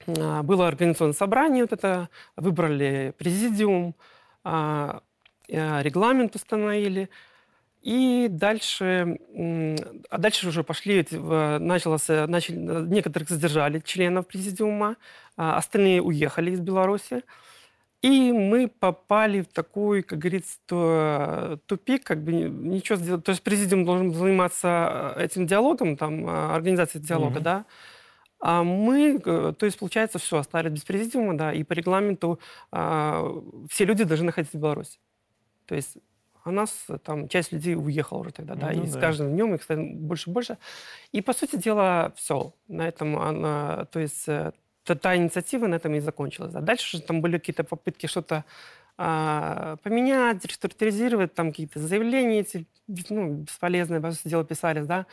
а, 0.06 0.44
было 0.44 0.68
организационное 0.68 1.14
собрание, 1.14 1.64
вот 1.64 1.74
это, 1.74 2.10
выбрали 2.36 3.14
президиум, 3.18 3.96
а, 4.44 5.02
э, 5.48 5.82
регламент 5.84 6.36
установили, 6.36 7.10
и 7.88 8.28
дальше, 8.30 9.18
а 10.10 10.18
дальше 10.18 10.50
уже 10.50 10.62
пошли, 10.66 11.08
началось, 11.10 12.10
начали, 12.10 12.58
некоторых 12.86 13.30
задержали 13.30 13.80
членов 13.80 14.28
президиума, 14.28 14.98
а 15.38 15.56
остальные 15.56 16.02
уехали 16.02 16.52
из 16.52 16.60
Беларуси. 16.60 17.24
И 18.02 18.34
мы 18.34 18.68
попали 18.68 19.40
в 19.40 19.48
такой, 19.48 20.04
как 20.04 20.20
говорится, 20.20 21.60
тупик, 21.66 22.04
как 22.04 22.24
бы 22.26 22.34
ни- 22.34 22.50
ничего 22.50 22.98
сделать. 22.98 23.24
То 23.24 23.32
есть 23.32 23.42
президиум 23.42 23.86
должен 23.86 24.14
заниматься 24.14 25.14
э, 25.16 25.24
этим 25.24 25.48
диалогом, 25.48 25.96
там, 25.96 26.28
э, 26.28 26.56
организацией 26.56 27.02
диалога, 27.06 27.36
Мгм. 27.36 27.44
да. 27.44 27.66
А 28.42 28.64
мы, 28.64 29.22
э, 29.24 29.54
то 29.58 29.66
есть, 29.66 29.80
получается, 29.80 30.20
все, 30.20 30.40
остались 30.40 30.74
без 30.74 30.84
президиума, 30.84 31.38
да, 31.38 31.54
и 31.54 31.64
по 31.64 31.72
регламенту 31.72 32.40
а, 32.70 33.24
все 33.70 33.86
люди 33.86 34.04
должны 34.04 34.26
находиться 34.26 34.58
в 34.58 34.62
Беларуси. 34.62 35.00
То 35.66 35.76
есть 35.76 35.98
у 36.48 36.52
нас 36.52 36.86
э, 36.90 36.98
там 36.98 37.28
часть 37.28 37.52
людей 37.52 37.76
уехала 37.76 38.20
уже 38.20 38.32
тогда, 38.32 38.56
да, 38.56 38.72
Ну 38.74 38.84
и 38.84 38.88
с 38.88 38.94
да. 38.94 39.00
каждым 39.00 39.32
днем 39.32 39.54
их 39.54 39.64
становится 39.64 40.00
больше 40.00 40.30
и 40.30 40.34
больше. 40.34 40.58
И, 41.12 41.22
по 41.22 41.34
сути 41.34 41.56
дела, 41.58 42.12
все. 42.16 42.54
На 42.68 42.88
этом 42.88 43.18
она, 43.18 43.86
то 43.86 44.00
есть 44.00 44.28
э, 44.28 44.52
та, 44.84 44.96
та 44.96 45.16
инициатива 45.16 45.68
на 45.68 45.76
этом 45.76 45.94
и 45.96 46.00
закончилась. 46.00 46.52
Да. 46.54 46.62
Дальше 46.62 46.98
же 46.98 47.04
там 47.04 47.22
были 47.22 47.38
какие-то 47.38 47.64
попытки 47.64 48.08
что-то 48.08 48.36
а, 48.36 48.44
поменять, 48.98 50.44
реструктуризировать, 50.44 51.34
там 51.34 51.52
какие-то 51.52 51.80
заявления 51.80 52.40
эти, 52.40 52.66
ну, 53.10 53.34
бесполезные, 53.44 54.02
по 54.02 54.12
сути 54.12 54.28
дела, 54.30 54.44
писались, 54.44 54.88
да. 54.88 55.06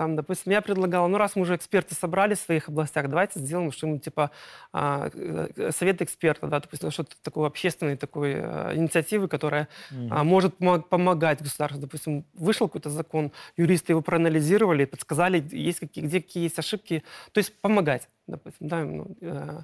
Там, 0.00 0.16
допустим, 0.16 0.50
я 0.52 0.62
предлагала, 0.62 1.06
ну, 1.08 1.18
раз 1.18 1.36
мы 1.36 1.42
уже 1.42 1.54
эксперты 1.56 1.94
собрали 1.94 2.34
в 2.34 2.38
своих 2.40 2.70
областях, 2.70 3.06
давайте 3.10 3.38
сделаем 3.38 3.70
что-нибудь 3.70 4.02
типа 4.02 4.30
а, 4.72 5.10
э, 5.12 5.72
совет 5.76 6.00
эксперта, 6.00 6.46
да, 6.46 6.60
допустим, 6.60 6.90
что-то 6.90 7.16
такое 7.22 7.46
общественной 7.46 7.98
такой 7.98 8.32
э, 8.34 8.76
инициативы, 8.76 9.28
которая 9.28 9.68
а, 10.10 10.24
может 10.24 10.56
помо- 10.58 10.80
помогать 10.80 11.42
государству. 11.42 11.82
Допустим, 11.82 12.24
вышел 12.32 12.66
какой-то 12.68 12.88
закон, 12.88 13.30
юристы 13.58 13.92
его 13.92 14.00
проанализировали, 14.00 14.86
подсказали, 14.86 15.46
есть 15.50 15.80
какие, 15.80 16.02
где 16.02 16.22
какие 16.22 16.44
есть 16.44 16.58
ошибки. 16.58 17.02
То 17.32 17.38
есть 17.38 17.60
помогать, 17.60 18.08
допустим. 18.26 18.68
Да, 18.68 18.82
ну, 18.82 19.16
э, 19.20 19.58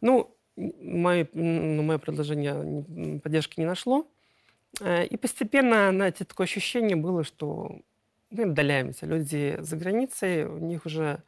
ну, 0.00 0.34
мое, 0.56 1.28
ну, 1.32 1.82
мое 1.82 1.98
предложение 1.98 3.20
поддержки 3.20 3.60
не 3.60 3.66
нашло. 3.66 4.06
Э, 4.80 5.06
И 5.06 5.16
постепенно, 5.16 5.90
знаете, 5.92 6.24
такое 6.24 6.46
ощущение 6.46 6.96
было, 6.96 7.24
что 7.24 7.80
мы 8.30 8.44
отдаляемся. 8.44 9.06
Люди 9.06 9.56
за 9.60 9.76
границей, 9.76 10.44
у 10.46 10.58
них 10.58 10.86
уже 10.86 11.22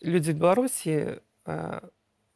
люди 0.00 0.32
в 0.32 0.38
Беларуси, 0.38 1.20
э, 1.46 1.80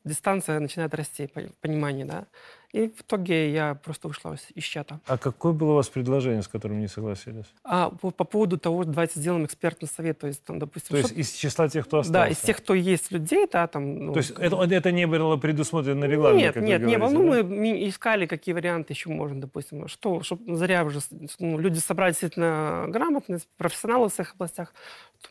дистанция 0.09 0.61
начинает 0.61 0.95
расти, 0.95 1.25
пон- 1.25 1.53
понимание, 1.61 2.05
да. 2.05 2.27
И 2.75 2.89
в 2.89 3.01
итоге 3.01 3.51
я 3.51 3.75
просто 3.75 4.09
вышла 4.09 4.37
из- 4.55 4.65
чата. 4.65 5.01
А 5.07 5.17
какое 5.17 5.53
было 5.55 5.71
у 5.73 5.75
вас 5.77 5.89
предложение, 5.89 6.43
с 6.43 6.49
которым 6.49 6.81
не 6.81 6.89
согласились? 6.89 7.47
А 7.65 7.89
по, 7.89 8.11
по 8.11 8.25
поводу 8.25 8.59
того, 8.59 8.85
давайте 8.85 9.21
сделаем 9.21 9.47
экспертный 9.47 9.89
совет, 9.89 10.19
то 10.19 10.27
есть 10.27 10.45
там, 10.45 10.59
допустим, 10.59 10.91
То 10.91 10.97
есть 10.99 11.13
из 11.13 11.33
числа 11.33 11.69
тех, 11.69 11.87
кто 11.87 12.01
остался? 12.01 12.13
да, 12.13 12.29
из 12.29 12.37
тех, 12.39 12.59
кто 12.59 12.75
есть 12.75 13.11
людей, 13.11 13.47
да, 13.51 13.67
там. 13.69 14.07
ну, 14.07 14.13
То 14.13 14.19
есть 14.19 14.33
это, 14.33 14.57
это 14.57 14.93
не 14.93 15.07
было 15.07 15.39
предусмотрено 15.39 16.05
регламентом? 16.05 16.39
нет, 16.39 16.55
как 16.55 16.63
нет, 16.63 16.83
не 16.83 16.99
было. 16.99 17.09
Ну, 17.09 17.33
да? 17.33 17.43
мы 17.43 17.89
искали, 17.89 18.27
какие 18.27 18.55
варианты 18.55 18.93
еще 18.93 19.09
можно, 19.09 19.41
допустим, 19.41 19.89
что, 19.89 20.23
чтобы 20.23 20.55
зря 20.57 20.85
уже 20.85 21.01
ну, 21.39 21.59
люди 21.59 21.79
собрали 21.79 22.11
действительно 22.11 22.85
грамотность, 22.89 23.49
профессионалы 23.57 24.11
в 24.11 24.13
своих 24.13 24.35
областях. 24.35 24.75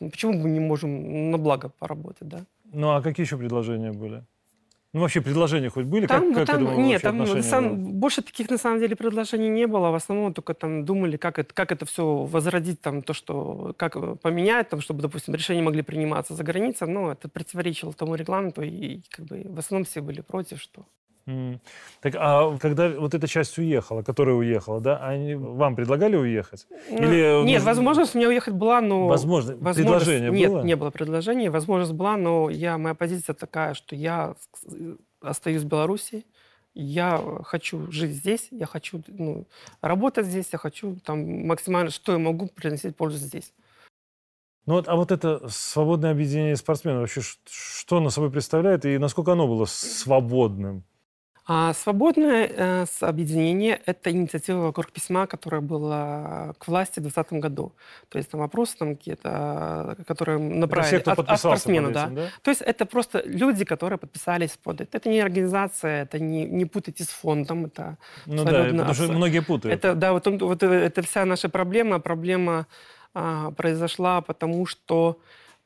Почему 0.00 0.32
мы 0.32 0.50
не 0.50 0.60
можем 0.60 1.30
на 1.30 1.38
благо 1.38 1.68
поработать, 1.68 2.28
да? 2.28 2.44
Ну 2.72 2.90
а 2.90 3.00
какие 3.00 3.24
еще 3.24 3.38
предложения 3.38 3.92
были? 3.92 4.24
Ну, 4.94 5.00
вообще 5.00 5.20
предложения 5.20 5.68
хоть 5.68 5.84
были? 5.84 6.06
Там, 6.06 6.32
как, 6.32 6.46
как 6.46 6.46
там, 6.46 6.66
этому 6.66 6.80
нет, 6.80 7.02
вообще 7.02 7.32
там 7.32 7.42
сам- 7.42 7.76
было? 7.76 7.92
больше 7.92 8.22
таких 8.22 8.48
на 8.48 8.56
самом 8.56 8.80
деле 8.80 8.96
предложений 8.96 9.50
не 9.50 9.66
было. 9.66 9.90
В 9.90 9.94
основном 9.94 10.32
только 10.32 10.54
там 10.54 10.86
думали, 10.86 11.18
как 11.18 11.38
это, 11.38 11.52
как 11.52 11.72
это 11.72 11.84
все 11.84 12.24
возродить, 12.24 12.80
там, 12.80 13.02
то, 13.02 13.12
что, 13.12 13.74
как 13.76 13.96
э, 13.96 14.16
поменять, 14.22 14.70
там, 14.70 14.80
чтобы, 14.80 15.02
допустим, 15.02 15.34
решения 15.34 15.60
могли 15.60 15.82
приниматься 15.82 16.34
за 16.34 16.42
границей. 16.42 16.88
Но 16.88 17.12
это 17.12 17.28
противоречило 17.28 17.92
тому 17.92 18.14
регламенту, 18.14 18.62
и 18.62 19.02
как 19.10 19.26
бы 19.26 19.44
в 19.44 19.58
основном 19.58 19.84
все 19.84 20.00
были 20.00 20.22
против, 20.22 20.58
что 20.60 20.86
Так, 22.00 22.14
а 22.16 22.56
когда 22.58 22.88
вот 22.88 23.14
эта 23.14 23.26
часть 23.26 23.58
уехала, 23.58 24.02
которая 24.02 24.36
уехала, 24.36 24.80
да, 24.80 24.98
они 24.98 25.34
вам 25.34 25.76
предлагали 25.76 26.16
уехать? 26.16 26.66
Или, 26.90 27.40
Ну, 27.40 27.44
Нет, 27.44 27.62
возможность 27.62 28.14
у 28.14 28.18
меня 28.18 28.28
уехать 28.28 28.54
была, 28.54 28.80
но... 28.80 29.06
Возможно, 29.06 29.56
возможность- 29.56 29.76
предложение 29.76 30.30
Нет, 30.30 30.50
было? 30.50 30.62
не 30.62 30.76
было 30.76 30.90
предложения. 30.90 31.50
Возможность 31.50 31.92
была, 31.92 32.16
но 32.16 32.50
я, 32.50 32.78
моя 32.78 32.94
позиция 32.94 33.34
такая, 33.34 33.74
что 33.74 33.94
я 33.94 34.34
остаюсь 35.20 35.62
в 35.62 35.66
Беларуси, 35.66 36.24
я 36.74 37.22
хочу 37.44 37.90
жить 37.90 38.12
здесь, 38.12 38.48
я 38.50 38.66
хочу 38.66 39.02
ну, 39.08 39.46
работать 39.80 40.26
здесь, 40.26 40.46
я 40.52 40.58
хочу 40.58 40.96
там 41.04 41.46
максимально, 41.46 41.90
что 41.90 42.12
я 42.12 42.18
могу 42.18 42.46
приносить 42.46 42.96
пользу 42.96 43.18
здесь. 43.18 43.52
Ну 44.66 44.74
вот, 44.74 44.86
а 44.86 44.96
вот 44.96 45.10
это 45.10 45.48
свободное 45.48 46.10
объединение 46.10 46.54
спортсменов 46.54 47.00
вообще 47.00 47.22
что 47.22 47.96
оно 47.96 48.10
собой 48.10 48.30
представляет 48.30 48.84
и 48.84 48.98
насколько 48.98 49.32
оно 49.32 49.48
было 49.48 49.64
свободным? 49.64 50.84
А 51.50 51.72
свободное 51.72 52.46
э, 52.46 52.84
объединение– 53.00 53.80
это 53.86 54.10
инициатива 54.10 54.58
вокруг 54.58 54.92
письма, 54.92 55.26
которая 55.26 55.62
была 55.62 56.52
к 56.58 56.68
власти 56.68 57.00
в 57.00 57.04
2020 57.04 57.32
году. 57.40 57.72
То 58.10 58.18
есть 58.18 58.30
там 58.30 58.40
вопросы 58.40 58.76
там 58.76 58.96
какие-то, 58.96 59.96
э, 59.98 60.04
которые 60.04 60.36
Это 60.36 60.56
направили 60.58 60.86
все, 60.88 61.00
кто 61.00 61.10
от, 61.12 61.16
под 61.16 61.26
да. 61.94 62.06
да? 62.08 62.28
То 62.42 62.50
есть 62.50 62.60
это 62.60 62.84
просто 62.84 63.22
люди, 63.24 63.64
которые 63.64 63.98
подписались 63.98 64.58
под 64.62 64.82
это. 64.82 64.98
Это 64.98 65.08
не 65.08 65.20
организация, 65.20 66.02
это 66.02 66.18
не, 66.18 66.44
не 66.44 66.66
путайте 66.66 67.04
с 67.04 67.08
фондом, 67.08 67.64
это 67.64 67.96
Ну 68.26 68.44
да, 68.44 68.50
Абсолютно 68.50 68.78
потому 68.80 68.94
что 68.94 69.12
многие 69.12 69.40
путают. 69.40 69.74
Это, 69.74 69.94
да, 69.94 70.12
вот, 70.12 70.26
вот 70.26 70.62
э, 70.62 70.66
это 70.66 71.00
вся 71.00 71.24
наша 71.24 71.48
проблема. 71.48 71.98
Проблема 71.98 72.66
а, 73.14 73.52
произошла 73.52 74.20
потому, 74.20 74.66
что 74.66 75.18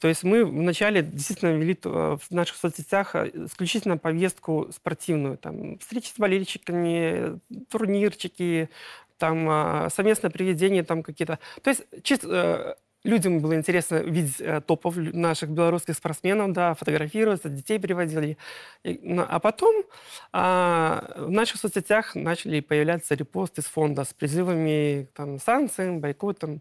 то 0.03 0.09
есть 0.09 0.25
мы 0.25 0.45
вначале 0.45 1.01
действительно 1.01 1.51
вели 1.51 1.79
в 1.85 2.21
наших 2.31 2.57
соцсетях 2.57 3.15
э, 3.15 3.31
исключительно 3.47 3.99
повестку 3.99 4.69
спортивную. 4.73 5.39
Там, 5.39 5.79
встречи 5.79 6.09
с 6.09 6.19
болельщиками, 6.19 7.39
турнирчики, 7.71 8.69
там, 9.17 9.47
а, 9.49 9.89
совместное 9.91 10.33
приведение 10.33 10.83
там 10.83 11.05
какие-то. 11.05 11.39
То 11.63 11.71
есть 11.71 11.85
чисто 12.03 12.27
э, 12.29 13.09
людям 13.09 13.39
было 13.39 13.55
интересно 13.55 14.03
видеть 14.03 14.41
э, 14.41 14.61
топов 14.61 14.97
наших 14.97 15.51
белорусских 15.51 15.95
спортсменов, 15.95 16.53
да, 16.53 16.75
фотографироваться, 16.75 17.49
детей 17.49 17.79
приводили. 17.79 18.39
А 18.85 19.39
потом 19.39 19.85
а, 20.33 21.15
в 21.17 21.31
наших 21.31 21.61
соцсетях 21.61 22.17
начали 22.17 22.59
появляться 22.59 23.15
репосты 23.15 23.63
с 23.63 23.67
фонда 23.67 24.03
с 24.03 24.13
призывами 24.13 25.07
там, 25.15 25.39
санкциям, 25.39 26.01
бойкотом. 26.01 26.61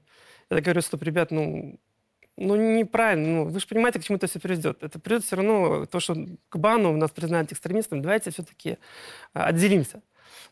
Я 0.52 0.62
говорю, 0.62 0.82
стоп, 0.82 1.02
ребят, 1.02 1.32
ну, 1.32 1.80
ну 2.38 2.56
неправильно, 2.56 3.28
ну, 3.28 3.46
вы 3.46 3.60
же 3.60 3.68
понимаете, 3.68 4.00
к 4.00 4.04
чему 4.04 4.18
это 4.18 4.28
все 4.28 4.40
приведет. 4.40 4.84
Это 4.84 5.00
придет 5.00 5.24
все 5.24 5.36
равно 5.36 5.86
то, 5.86 6.00
что 6.00 6.16
к 6.50 6.58
бану 6.58 6.96
нас 6.96 7.12
признают 7.12 7.52
экстремистами, 7.52 8.02
давайте 8.02 8.32
все-таки 8.32 8.78
отделимся. 9.34 10.02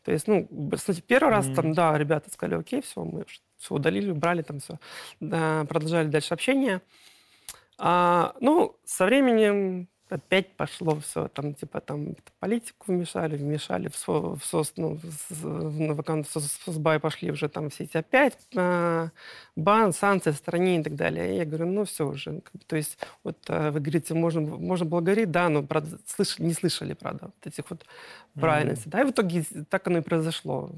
То 0.04 0.12
есть, 0.12 0.28
ну, 0.28 0.48
кстати, 0.76 1.02
первый 1.02 1.30
раз 1.30 1.48
Мгм. 1.48 1.56
там, 1.56 1.74
да, 1.74 1.98
ребята 1.98 2.32
сказали, 2.32 2.60
окей, 2.60 2.82
все, 2.82 3.04
мы 3.04 3.26
все 3.58 3.76
удалили, 3.76 4.12
убрали 4.12 4.42
там 4.42 4.60
все, 4.60 4.80
продолжали 5.20 6.08
дальше 6.08 6.34
общение. 6.34 6.82
А, 7.78 8.36
ну, 8.40 8.76
со 8.86 9.06
временем 9.06 9.88
опять 10.10 10.56
пошло 10.56 11.00
все, 11.00 11.28
там, 11.28 11.54
типа, 11.54 11.82
там, 11.82 12.16
политику 12.40 12.86
вмешали, 12.88 13.38
вмешали 13.38 13.88
в, 13.88 13.96
СО, 13.96 14.36
в 14.36 14.44
СОС, 14.44 14.74
ну, 14.78 14.96
в, 14.96 15.30
в, 15.30 16.24
в 16.24 16.26
СОСБАЙ 16.66 17.00
пошли 17.00 17.32
уже 17.32 17.50
там 17.50 17.70
все 17.70 17.84
эти 17.84 17.98
опять 17.98 18.38
а, 18.56 19.10
бан, 19.56 19.94
санкции 19.94 20.32
в 20.32 20.36
стране 20.36 20.80
и 20.80 20.84
так 20.84 20.96
далее. 20.96 21.34
И 21.34 21.38
я 21.38 21.46
говорю, 21.46 21.68
ну, 21.68 21.86
все 21.86 22.08
уже. 22.08 22.42
То 22.68 22.76
есть, 22.76 22.98
вот 23.24 23.38
а, 23.48 23.72
вы 23.72 23.80
говорите, 23.80 24.14
можно, 24.14 24.42
можно 24.42 24.86
благодарить, 24.86 25.32
да, 25.32 25.50
но, 25.50 25.64
правда, 25.64 25.98
слыш- 26.06 26.42
не 26.42 26.54
слышали, 26.54 26.94
правда, 26.94 27.26
вот 27.26 27.48
этих 27.54 27.70
вот 27.70 27.86
правильностей. 28.34 28.92
Да, 28.92 29.02
и 29.02 29.06
в 29.06 29.12
итоге 29.12 29.44
так 29.70 29.88
оно 29.88 30.00
и 30.00 30.02
произошло. 30.02 30.72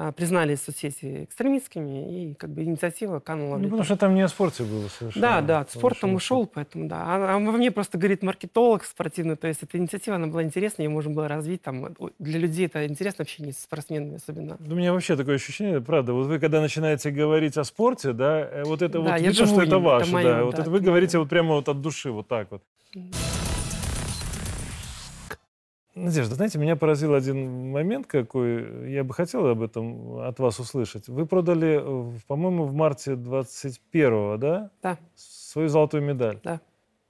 А, 0.00 0.12
Признали 0.12 0.54
соцсети 0.54 1.24
экстремистскими, 1.24 2.30
и 2.30 2.34
как 2.34 2.50
бы 2.50 2.62
инициатива 2.62 3.18
канула 3.18 3.56
Ну, 3.56 3.64
потому 3.64 3.82
что 3.82 3.96
там 3.96 4.14
не 4.14 4.22
о 4.22 4.28
спорте 4.28 4.62
было 4.62 4.86
совершенно. 4.86 5.26
Да, 5.26 5.40
да, 5.40 5.64
по 5.64 5.70
спорт 5.72 5.98
там 5.98 6.12
большому 6.12 6.38
ушел, 6.38 6.46
поэтому 6.46 6.88
да. 6.88 7.02
А, 7.02 7.34
а 7.34 7.38
во 7.40 7.50
мне 7.50 7.72
просто 7.72 7.98
говорит 7.98 8.22
маркетолог 8.22 8.84
спортивный, 8.84 9.34
то 9.34 9.48
есть 9.48 9.64
эта 9.64 9.76
инициатива, 9.76 10.14
она 10.14 10.28
была 10.28 10.44
интересна, 10.44 10.82
ее 10.82 10.88
можно 10.88 11.10
было 11.10 11.26
развить 11.26 11.62
там. 11.62 11.96
О, 11.98 12.10
Для 12.20 12.38
людей 12.38 12.66
это 12.66 12.86
интересно 12.86 13.22
общение 13.22 13.52
с 13.52 13.58
спортсменами 13.58 14.14
особенно. 14.14 14.56
У 14.60 14.74
меня 14.76 14.92
вообще 14.92 15.16
такое 15.16 15.34
ощущение, 15.34 15.80
правда, 15.80 16.12
вот 16.12 16.28
вы 16.28 16.38
когда 16.38 16.60
начинаете 16.60 17.10
говорить 17.10 17.56
о 17.56 17.64
спорте, 17.64 18.12
да, 18.12 18.48
э, 18.48 18.62
вот 18.62 18.82
это 18.82 18.92
Да, 18.92 19.00
вот 19.00 19.08
я 19.08 19.16
видно, 19.16 19.32
живу 19.32 19.46
что 19.48 19.62
это 19.62 19.74
им, 19.74 19.78
это 19.78 19.78
ваше, 19.80 20.12
моё, 20.12 20.28
да, 20.28 20.44
вот 20.44 20.54
да, 20.54 20.62
это 20.62 20.70
вы 20.70 20.78
говорите 20.78 21.18
вот 21.18 21.28
прямо 21.28 21.56
вот 21.56 21.68
от 21.68 21.80
души, 21.80 22.12
вот 22.12 22.28
так 22.28 22.52
вот. 22.52 22.62
Надежда, 26.04 26.34
знаете, 26.36 26.58
меня 26.58 26.76
поразил 26.76 27.14
один 27.14 27.70
момент 27.70 28.06
какой, 28.06 28.90
я 28.90 29.04
бы 29.04 29.12
хотел 29.14 29.46
об 29.46 29.62
этом 29.62 30.18
от 30.20 30.38
вас 30.38 30.58
услышать. 30.60 31.08
Вы 31.08 31.26
продали, 31.26 31.80
э, 31.82 32.18
по-моему, 32.26 32.64
в 32.64 32.74
марте 32.74 33.12
21-го, 33.12 34.36
да? 34.36 34.70
Да. 34.82 34.98
Свою 35.16 35.68
золотую 35.68 36.02
медаль. 36.02 36.38
Да. 36.44 36.60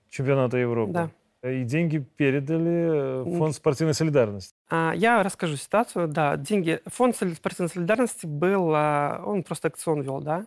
Чемпионата 0.09 0.57
Европы. 0.57 0.93
Да. 0.93 1.11
И 1.51 1.63
деньги 1.63 1.99
передали 1.99 3.23
М. 3.23 3.39
фонд 3.39 3.55
спортивной 3.55 3.95
солидарности. 3.95 4.55
А, 4.71 4.93
Я 4.97 5.23
расскажу 5.23 5.57
ситуацию. 5.57 6.09
Да, 6.09 6.37
деньги. 6.37 6.81
Фонд 6.87 7.15
спортивной 7.17 7.69
солидарности 7.69 8.27
был, 8.27 8.73
а, 8.75 9.23
он 9.25 9.45
просто 9.45 9.69
акцион 9.69 10.01
вел, 10.01 10.21
да. 10.21 10.47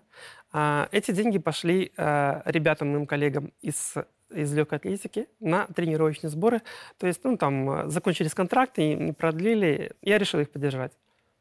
А, 0.52 0.90
Эти 0.92 1.12
деньги 1.12 1.38
пошли 1.38 1.92
ребятам, 1.96 2.90
моим 2.90 3.06
коллегам 3.08 3.54
из 3.62 3.94
из 4.34 4.54
легкой 4.54 4.80
атлетики 4.80 5.28
на 5.40 5.68
тренировочные 5.68 6.30
сборы. 6.30 6.62
То 6.98 7.08
есть, 7.08 7.24
ну, 7.24 7.38
там, 7.38 7.70
а, 7.70 7.88
закончились 7.90 8.34
контракты, 8.34 8.94
не 8.94 9.12
продлили. 9.14 9.92
Я 10.02 10.18
решил 10.18 10.40
их 10.40 10.50
поддержать. 10.50 10.92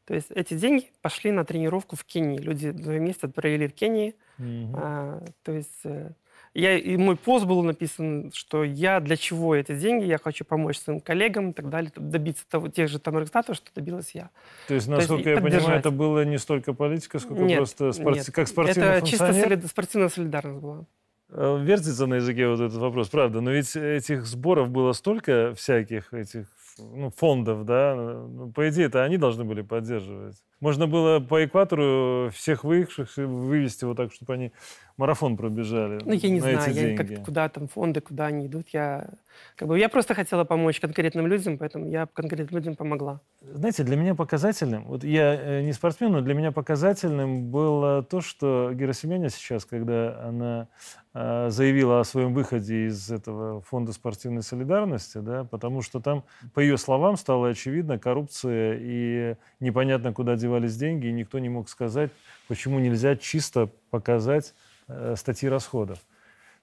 То 0.05 0.15
есть 0.15 0.31
эти 0.31 0.55
деньги 0.55 0.87
пошли 1.01 1.31
на 1.31 1.45
тренировку 1.45 1.95
в 1.95 2.03
Кении. 2.03 2.37
Люди 2.37 2.71
два 2.71 2.93
месяца 2.97 3.27
провели 3.29 3.67
в 3.67 3.73
Кении. 3.73 4.15
Мгм. 4.37 4.75
А, 4.75 5.23
то 5.43 5.51
есть 5.51 5.81
э, 5.85 6.11
я, 6.53 6.77
и 6.77 6.97
мой 6.97 7.15
пост 7.15 7.45
был 7.45 7.63
написан, 7.63 8.31
что 8.33 8.63
я 8.65 8.99
для 8.99 9.15
чего 9.15 9.55
эти 9.55 9.73
деньги, 9.73 10.03
я 10.03 10.17
хочу 10.17 10.43
помочь 10.43 10.79
своим 10.79 10.99
коллегам 10.99 11.51
и 11.51 11.53
так 11.53 11.69
далее, 11.69 11.91
добиться 11.95 12.43
того, 12.49 12.67
тех 12.67 12.89
же 12.89 12.99
там 12.99 13.17
результатов, 13.17 13.55
что 13.55 13.69
добилась 13.73 14.11
я. 14.13 14.29
То 14.67 14.73
есть, 14.73 14.87
То 14.87 14.95
есть 14.95 15.09
насколько 15.09 15.29
я 15.29 15.39
понимаю, 15.39 15.79
это 15.79 15.91
было 15.91 16.25
не 16.25 16.37
столько 16.37 16.73
политика, 16.73 17.19
сколько 17.19 17.43
Нет, 17.43 17.57
просто 17.57 17.93
спорт- 17.93 18.17
нет. 18.17 18.31
как 18.33 18.47
спортивный 18.49 18.89
Это 18.97 19.07
чисто 19.07 19.31
солид- 19.31 19.65
спортивная 19.67 20.09
солидарность 20.09 20.59
была. 20.59 20.85
Э, 21.31 21.57
Вертится 21.61 22.07
на 22.07 22.15
языке 22.15 22.47
вот 22.47 22.59
этот 22.59 22.77
вопрос, 22.77 23.09
правда. 23.09 23.41
Но 23.41 23.51
ведь 23.51 23.75
этих 23.75 24.25
сборов 24.25 24.69
было 24.69 24.91
столько 24.93 25.53
всяких 25.55 26.13
этих 26.13 26.47
ну, 26.77 27.09
фондов, 27.09 27.65
да. 27.65 27.95
Ну, 27.95 28.51
По 28.51 28.69
идее, 28.69 28.85
это 28.85 29.03
они 29.03 29.17
должны 29.17 29.43
были 29.43 29.61
поддерживать. 29.61 30.35
Можно 30.61 30.87
было 30.87 31.19
по 31.19 31.43
экватору 31.43 32.29
всех 32.33 32.63
выехавших 32.63 33.17
вывести 33.17 33.83
вот 33.83 33.97
так, 33.97 34.13
чтобы 34.13 34.33
они 34.35 34.51
марафон 34.97 35.35
пробежали 35.35 35.99
Ну, 36.05 36.13
я 36.13 36.29
не 36.29 36.35
на 36.35 36.41
знаю, 36.41 36.59
эти 36.59 36.69
я 36.77 36.95
деньги. 36.95 37.15
как, 37.15 37.25
куда 37.25 37.49
там 37.49 37.67
фонды, 37.67 37.99
куда 38.01 38.27
они 38.27 38.45
идут. 38.45 38.69
Я, 38.69 39.09
как 39.55 39.67
бы, 39.67 39.79
я 39.79 39.89
просто 39.89 40.13
хотела 40.13 40.43
помочь 40.43 40.79
конкретным 40.79 41.25
людям, 41.27 41.57
поэтому 41.57 41.87
я 41.87 42.05
конкретным 42.05 42.59
людям 42.59 42.75
помогла. 42.75 43.21
Знаете, 43.41 43.83
для 43.83 43.95
меня 43.97 44.13
показательным, 44.13 44.85
вот 44.85 45.03
я 45.03 45.33
э, 45.33 45.63
не 45.63 45.73
спортсмен, 45.73 46.11
но 46.11 46.21
для 46.21 46.35
меня 46.35 46.51
показательным 46.51 47.49
было 47.49 48.03
то, 48.03 48.21
что 48.21 48.71
Гера 48.73 48.93
Семеня 48.93 49.29
сейчас, 49.29 49.65
когда 49.65 50.21
она 50.27 50.67
э, 51.15 51.49
заявила 51.49 52.01
о 52.01 52.03
своем 52.03 52.35
выходе 52.35 52.85
из 52.85 53.09
этого 53.09 53.61
фонда 53.61 53.93
спортивной 53.93 54.43
солидарности, 54.43 55.17
да, 55.17 55.43
потому 55.43 55.81
что 55.81 55.99
там, 55.99 56.23
по 56.53 56.59
ее 56.59 56.77
словам, 56.77 57.17
стало 57.17 57.49
очевидно 57.49 57.97
коррупция 57.97 58.77
и 58.79 59.35
непонятно, 59.59 60.13
куда 60.13 60.35
девались 60.51 60.75
деньги, 60.77 61.07
и 61.07 61.11
никто 61.11 61.39
не 61.39 61.49
мог 61.49 61.69
сказать, 61.69 62.11
почему 62.47 62.79
нельзя 62.79 63.15
чисто 63.15 63.69
показать 63.89 64.53
э, 64.87 65.15
статьи 65.17 65.47
расходов. 65.47 65.99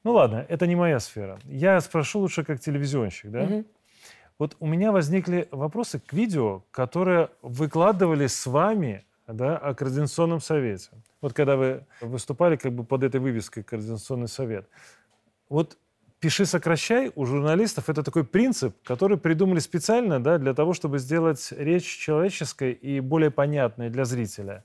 Ну 0.04 0.12
ладно, 0.12 0.44
это 0.48 0.66
не 0.66 0.76
моя 0.76 1.00
сфера. 1.00 1.38
Я 1.44 1.80
спрошу 1.80 2.20
лучше 2.20 2.44
как 2.44 2.60
телевизионщик, 2.60 3.30
да? 3.30 3.42
Мгм. 3.44 3.64
Вот 4.38 4.56
у 4.60 4.66
меня 4.66 4.92
возникли 4.92 5.48
вопросы 5.50 5.98
к 5.98 6.12
видео, 6.12 6.62
которые 6.70 7.30
выкладывали 7.42 8.28
с 8.28 8.46
вами 8.46 9.04
да, 9.26 9.56
о 9.56 9.74
Координационном 9.74 10.40
совете. 10.40 10.90
Вот 11.20 11.32
когда 11.32 11.56
вы 11.56 11.84
выступали 12.00 12.56
как 12.56 12.72
бы 12.72 12.84
под 12.84 13.02
этой 13.02 13.20
вывеской 13.20 13.64
Координационный 13.64 14.28
совет. 14.28 14.68
Вот 15.48 15.76
пиши, 16.20 16.46
сокращай 16.46 17.12
у 17.14 17.24
журналистов 17.26 17.88
это 17.88 18.02
такой 18.02 18.24
принцип, 18.24 18.76
который 18.84 19.16
придумали 19.18 19.58
специально 19.60 20.22
да, 20.22 20.38
для 20.38 20.54
того, 20.54 20.72
чтобы 20.74 20.98
сделать 20.98 21.52
речь 21.52 21.86
человеческой 21.98 22.72
и 22.72 23.00
более 23.00 23.30
понятной 23.30 23.90
для 23.90 24.04
зрителя. 24.04 24.64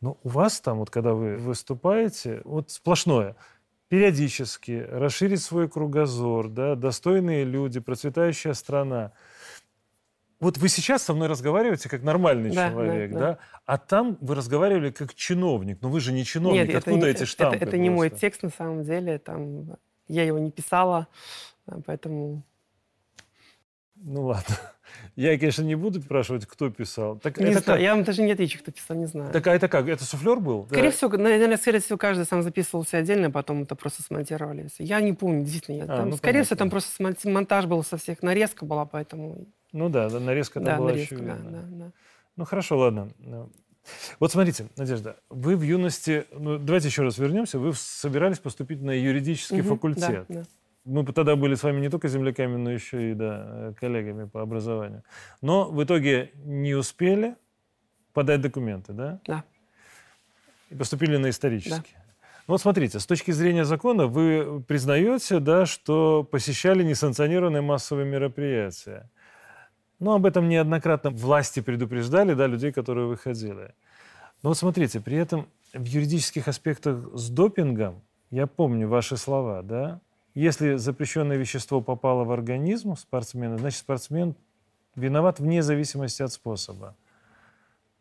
Но 0.00 0.18
у 0.22 0.28
вас 0.28 0.60
там, 0.60 0.78
вот 0.78 0.90
когда 0.90 1.14
вы 1.14 1.36
выступаете, 1.36 2.40
вот 2.44 2.70
сплошное. 2.70 3.34
периодически 3.88 4.86
расширить 4.90 5.40
свой 5.42 5.68
кругозор, 5.68 6.48
да, 6.48 6.74
достойные 6.74 7.44
люди, 7.44 7.80
процветающая 7.80 8.52
страна. 8.52 9.12
Вот 10.40 10.58
вы 10.58 10.68
сейчас 10.68 11.02
со 11.02 11.14
мной 11.14 11.26
разговариваете 11.26 11.88
как 11.88 12.02
нормальный 12.02 12.50
Да, 12.54 12.70
человек, 12.70 13.12
да, 13.12 13.18
да, 13.18 13.26
да. 13.32 13.38
А 13.66 13.78
там 13.78 14.18
вы 14.20 14.34
разговаривали 14.36 14.90
как 14.90 15.14
чиновник. 15.14 15.78
Но 15.80 15.88
вы 15.88 16.00
же 16.00 16.12
не 16.12 16.24
чиновник. 16.24 16.60
Нет, 16.60 16.68
это 16.68 16.78
Откуда 16.78 17.06
не- 17.06 17.10
эти 17.10 17.16
это- 17.16 17.26
штампы? 17.26 17.56
Это, 17.56 17.76
не 17.78 17.90
мой 17.90 18.10
текст 18.10 18.42
на 18.44 18.50
самом 18.50 18.84
деле. 18.84 19.18
Там, 19.18 19.76
я 20.08 20.24
его 20.24 20.38
не 20.38 20.50
писала, 20.50 21.06
а, 21.66 21.80
поэтому... 21.84 22.42
Ну 24.00 24.26
ладно. 24.26 24.54
Я, 25.16 25.36
конечно, 25.38 25.62
не 25.62 25.74
буду 25.74 26.00
спрашивать, 26.00 26.46
кто 26.46 26.70
писал. 26.70 27.18
Так 27.18 27.38
Не 27.38 27.46
это 27.46 27.60
знаю, 27.60 27.64
как? 27.64 27.80
я 27.80 27.94
вам 27.94 28.04
даже 28.04 28.22
не 28.22 28.32
отвечу, 28.32 28.58
кто 28.60 28.70
писал, 28.70 28.96
не 28.96 29.06
знаю. 29.06 29.32
Так, 29.32 29.46
а 29.48 29.54
это 29.54 29.68
как? 29.68 29.88
Это 29.88 30.04
суфлер 30.04 30.38
был? 30.40 30.66
Скорее 30.66 30.90
Да. 30.90 30.96
всего, 30.96 31.10
наверное, 31.16 31.56
скорее 31.56 31.80
всего, 31.80 31.98
каждый 31.98 32.24
сам 32.24 32.42
записывался 32.42 32.96
отдельно, 32.98 33.30
потом 33.30 33.64
это 33.64 33.74
просто 33.74 34.02
смонтировали. 34.02 34.68
Я 34.78 35.00
не 35.00 35.12
помню, 35.12 35.42
действительно. 35.44 35.76
я 35.78 35.84
А, 35.84 35.86
там, 35.88 36.10
ну, 36.10 36.16
скорее 36.16 36.42
всего, 36.44 36.56
там 36.56 36.70
просто 36.70 37.02
монтаж 37.28 37.66
был 37.66 37.82
со 37.82 37.96
всех, 37.96 38.22
нарезка 38.22 38.64
была, 38.64 38.86
поэтому... 38.86 39.46
Ну 39.72 39.88
да, 39.88 40.08
да, 40.08 40.20
нарезка 40.20 40.60
там 40.60 40.64
да, 40.64 40.76
была 40.78 40.90
нарезка, 40.92 41.16
да, 41.16 41.32
очевидна. 41.34 41.50
да, 41.50 41.84
да. 41.86 41.92
Ну 42.36 42.44
хорошо, 42.44 42.78
ладно. 42.78 43.10
Вот 44.20 44.32
смотрите, 44.32 44.66
Надежда, 44.76 45.16
вы 45.30 45.56
в 45.56 45.62
юности, 45.62 46.26
ну 46.32 46.58
давайте 46.58 46.88
еще 46.88 47.02
раз 47.02 47.18
вернемся, 47.18 47.58
вы 47.58 47.72
собирались 47.74 48.38
поступить 48.38 48.82
на 48.82 48.90
юридический 48.90 49.60
Мгм, 49.60 49.68
факультет. 49.68 50.26
да, 50.28 50.40
да. 50.40 50.44
Мы 50.84 51.04
тогда 51.12 51.36
были 51.36 51.54
с 51.54 51.62
вами 51.62 51.80
не 51.80 51.90
только 51.90 52.08
земляками, 52.08 52.56
но 52.56 52.70
еще 52.70 53.10
и 53.10 53.14
да, 53.14 53.74
коллегами 53.78 54.26
по 54.26 54.40
образованию. 54.40 55.02
Но 55.42 55.70
в 55.70 55.82
итоге 55.84 56.30
не 56.44 56.74
успели 56.74 57.36
подать 58.14 58.40
документы, 58.40 58.92
да? 58.92 59.20
Да. 59.26 59.44
И 60.70 60.74
поступили 60.74 61.16
на 61.18 61.28
исторический. 61.30 61.94
Ну 62.46 62.54
вот 62.54 62.62
смотрите, 62.62 62.98
с 62.98 63.06
точки 63.06 63.30
зрения 63.30 63.66
закона 63.66 64.06
вы 64.06 64.62
признаете, 64.66 65.38
да, 65.38 65.66
что 65.66 66.24
посещали 66.24 66.82
несанкционированные 66.82 67.60
массовые 67.60 68.06
мероприятия. 68.06 69.10
Ну, 69.98 70.12
об 70.12 70.26
этом 70.26 70.48
неоднократно 70.48 71.10
власти 71.10 71.60
предупреждали, 71.60 72.34
да, 72.34 72.46
людей, 72.46 72.72
которые 72.72 73.06
выходили. 73.06 73.74
Но 74.42 74.50
вот 74.50 74.58
смотрите, 74.58 75.00
при 75.00 75.16
этом 75.16 75.48
в 75.74 75.84
юридических 75.84 76.46
аспектах 76.46 77.08
с 77.14 77.28
допингом, 77.28 78.02
я 78.30 78.46
помню 78.46 78.88
ваши 78.88 79.16
слова, 79.16 79.62
да, 79.62 80.00
если 80.34 80.76
запрещенное 80.76 81.36
вещество 81.36 81.80
попало 81.80 82.24
в 82.24 82.30
организм 82.30 82.94
спортсмена, 82.94 83.58
значит, 83.58 83.80
спортсмен 83.80 84.36
виноват 84.94 85.40
вне 85.40 85.62
зависимости 85.62 86.22
от 86.22 86.32
способа. 86.32 86.96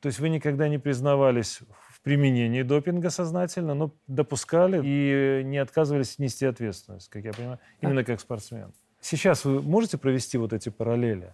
То 0.01 0.07
есть 0.07 0.19
вы 0.19 0.29
никогда 0.29 0.67
не 0.69 0.77
признавались 0.77 1.61
в 1.89 2.01
применении 2.01 2.61
допинга 2.61 3.09
сознательно, 3.09 3.73
но 3.73 3.91
допускали 4.05 4.79
и 4.83 5.43
не 5.43 5.57
отказывались 5.57 6.19
нести 6.19 6.45
ответственность, 6.45 7.09
как 7.09 7.25
я 7.25 7.33
понимаю, 7.33 7.59
именно 7.81 8.03
как 8.03 8.19
спортсмен. 8.19 8.71
Сейчас 9.01 9.43
вы 9.43 9.61
можете 9.61 9.97
провести 9.97 10.37
вот 10.37 10.53
эти 10.53 10.69
параллели? 10.69 11.33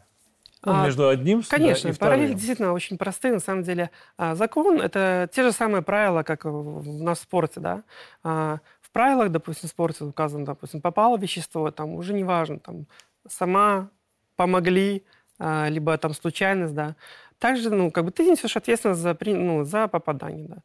Ну, 0.65 0.71
А, 0.73 0.85
между 0.85 1.07
одним 1.09 1.43
с- 1.43 1.49
да, 1.49 1.57
Конечно, 1.57 1.89
и 1.89 1.93
параллели 1.93 2.25
вторым. 2.27 2.37
действительно 2.37 2.73
очень 2.73 2.97
простые. 2.97 3.33
На 3.33 3.39
самом 3.39 3.63
деле 3.63 3.89
А, 4.17 4.35
закон— 4.35 4.79
это 4.81 5.29
те 5.31 5.43
же 5.43 5.51
самые 5.51 5.81
правила, 5.81 6.23
как 6.23 6.45
в 6.45 6.79
в 6.81 7.03
нас 7.03 7.19
в 7.19 7.23
спорте. 7.23 7.59
Да? 7.59 7.83
А, 8.23 8.59
В 8.81 8.91
правилах, 8.91 9.29
допустим, 9.31 9.67
в 9.67 9.71
спорте 9.71 10.03
указано, 10.03 10.45
допустим, 10.45 10.79
попало 10.79 11.17
вещество, 11.17 11.71
там 11.71 11.95
уже 11.95 12.13
не 12.13 12.23
важно, 12.23 12.59
там 12.59 12.85
сама 13.27 13.89
помогли, 14.35 15.03
либо 15.39 15.97
там 15.97 16.13
случайность, 16.13 16.73
да. 16.75 16.95
Также, 17.39 17.69
ну, 17.71 17.89
как 17.91 18.05
бы 18.05 18.11
ты 18.11 18.23
несешь 18.29 18.55
ответственность 18.55 19.01
за, 19.01 19.17
ну, 19.25 19.63
за 19.65 19.87
попадание, 19.87 20.47
да. 20.47 20.57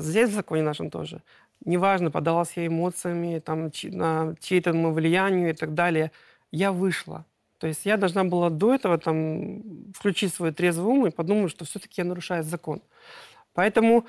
Здесь 0.00 0.30
в 0.30 0.34
законе 0.34 0.62
нашем 0.62 0.90
тоже. 0.90 1.22
Неважно, 1.64 2.10
подалась 2.10 2.52
я 2.56 2.66
эмоциями, 2.66 3.38
там, 3.38 3.70
чьей-то 3.70 4.72
ну, 4.72 4.92
влиянию 4.92 5.50
и 5.50 5.52
так 5.52 5.74
далее. 5.74 6.10
Я 6.50 6.72
вышла. 6.72 7.24
То 7.58 7.66
есть 7.66 7.84
я 7.84 7.96
должна 7.96 8.24
была 8.24 8.50
до 8.50 8.74
этого 8.74 8.98
там 8.98 9.92
включить 9.92 10.32
свой 10.32 10.52
трезвый 10.52 10.86
ум 10.86 11.06
и 11.06 11.10
подумать, 11.10 11.50
что 11.50 11.64
все-таки 11.64 12.00
я 12.00 12.04
нарушаю 12.04 12.44
закон. 12.44 12.80
Поэтому, 13.52 14.06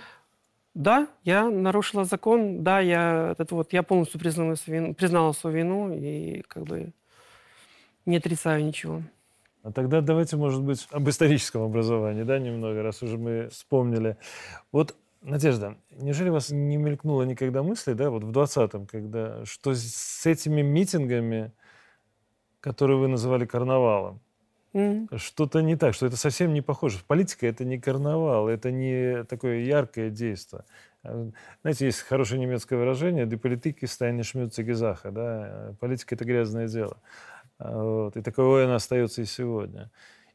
да, 0.76 1.08
я 1.24 1.50
нарушила 1.50 2.06
закон, 2.06 2.64
да, 2.64 2.80
я, 2.80 3.32
этот 3.32 3.52
вот, 3.52 3.74
я 3.74 3.82
полностью 3.82 4.20
признала 4.20 4.56
свою, 4.56 4.82
вину, 4.82 4.94
признала 4.94 5.32
свою 5.32 5.58
вину 5.58 5.94
и 5.94 6.42
как 6.48 6.64
бы 6.64 6.94
не 8.06 8.18
отрицаю 8.18 8.64
ничего. 8.64 9.02
А 9.64 9.72
тогда 9.72 10.02
давайте, 10.02 10.38
может 10.38 10.62
быть, 10.62 10.88
об 10.92 11.10
историческом 11.10 11.64
образовании, 11.64 12.24
да, 12.24 12.40
немного, 12.40 12.84
раз 12.84 13.02
уже 13.04 13.18
мы 13.18 13.50
вспомнили. 13.50 14.18
Вот, 14.72 14.96
Надежда, 15.22 15.76
неужели 15.92 16.30
у 16.30 16.34
вас 16.34 16.50
не 16.50 16.78
мелькнуло 16.78 17.24
никогда 17.24 17.62
мысли, 17.62 17.92
да, 17.92 18.10
вот 18.10 18.24
в 18.24 18.32
20-м, 18.32 18.88
когда, 18.88 19.44
что 19.44 19.74
с- 19.74 19.94
с 19.94 20.26
этими 20.26 20.62
митингами, 20.62 21.52
которые 22.62 22.98
вы 22.98 23.08
называли 23.08 23.46
карнавалом, 23.46 24.20
Мгм. 24.74 25.10
что-то 25.18 25.62
не 25.62 25.76
так, 25.76 25.94
что 25.96 26.06
это 26.06 26.16
совсем 26.18 26.54
не 26.54 26.62
похоже. 26.62 27.00
Политика— 27.08 27.48
это 27.48 27.66
не 27.66 27.80
карнавал, 27.80 28.48
это 28.48 28.72
не 28.72 29.24
такое 29.24 29.60
яркое 29.62 30.10
действие. 30.12 30.64
А, 31.04 31.30
Знаете, 31.62 31.86
есть 31.88 32.02
хорошее 32.02 32.40
немецкое 32.42 32.78
выражение 32.78 33.26
«Die 33.26 33.40
Politik 33.40 33.80
ist 33.82 34.02
eine 34.02 34.24
schmutzige 34.24 34.76
Sache», 34.76 35.12
да, 35.12 35.74
политика— 35.80 36.16
это 36.16 36.26
грязное 36.26 36.68
дело. 36.68 36.98
А, 37.58 37.82
Вот. 37.84 38.18
И 38.18 38.22
таковой 38.22 38.66
она 38.66 38.76
остается 38.76 39.22
и 39.22 39.26
сегодня. 39.26 39.90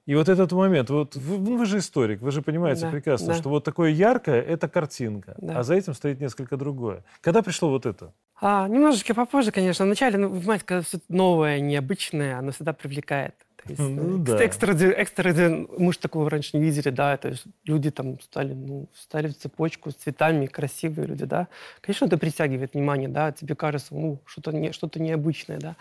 И 0.07 0.15
вот 0.17 0.29
этот 0.29 0.53
момент, 0.53 0.91
вот 0.91 1.17
вы, 1.17 1.39
ну, 1.39 1.57
вы 1.57 1.65
же 1.67 1.79
историк, 1.79 2.21
вы 2.21 2.31
же 2.31 2.43
понимаете 2.43 2.83
Да, 2.83 2.91
прекрасно, 2.91 3.29
да. 3.29 3.35
что 3.35 3.49
вот 3.49 3.65
такое 3.65 3.91
яркое— 3.91 4.43
это 4.55 4.69
картинка, 4.69 5.35
Да. 5.39 5.61
а 5.61 5.63
за 5.63 5.75
этим 5.77 5.95
стоит 5.95 6.21
несколько 6.21 6.57
другое. 6.57 7.05
Когда 7.23 7.41
пришло 7.43 7.71
вот 7.71 7.87
это? 7.87 8.13
А, 8.41 8.69
немножечко 8.69 9.15
попозже, 9.15 9.53
конечно. 9.53 9.85
Вначале, 9.85 10.19
ну, 10.19 10.29
понимаете, 10.29 10.65
когда 10.65 10.83
все 10.83 10.99
новое, 11.09 11.61
необычное, 11.61 12.39
оно 12.39 12.51
всегда 12.53 12.73
привлекает. 12.73 13.35
То 13.65 13.71
есть, 13.71 13.81
Ну 13.81 14.17
э, 14.17 14.19
да. 14.19 14.45
экстради- 14.45 14.95
экстради- 14.95 15.67
мы 15.79 15.93
же 15.95 15.99
такого 15.99 16.29
раньше 16.29 16.59
не 16.59 16.65
видели, 16.65 16.91
да, 16.91 17.17
то 17.17 17.29
есть 17.29 17.45
люди 17.65 17.91
там 17.91 18.21
стали, 18.21 18.53
ну, 18.53 18.89
стали 18.95 19.29
в 19.29 19.39
цепочку 19.39 19.91
с 19.91 19.95
цветами, 19.95 20.45
красивые 20.45 21.07
люди, 21.09 21.25
да. 21.25 21.49
Конечно, 21.81 22.05
это 22.05 22.19
притягивает 22.19 22.75
внимание, 22.75 23.09
да, 23.09 23.33
тебе 23.33 23.55
кажется, 23.55 23.95
ну, 23.95 24.21
что-то 24.27 24.53
не, 24.53 24.73
что 24.73 24.91
необычное, 24.97 25.59
да. 25.59 25.77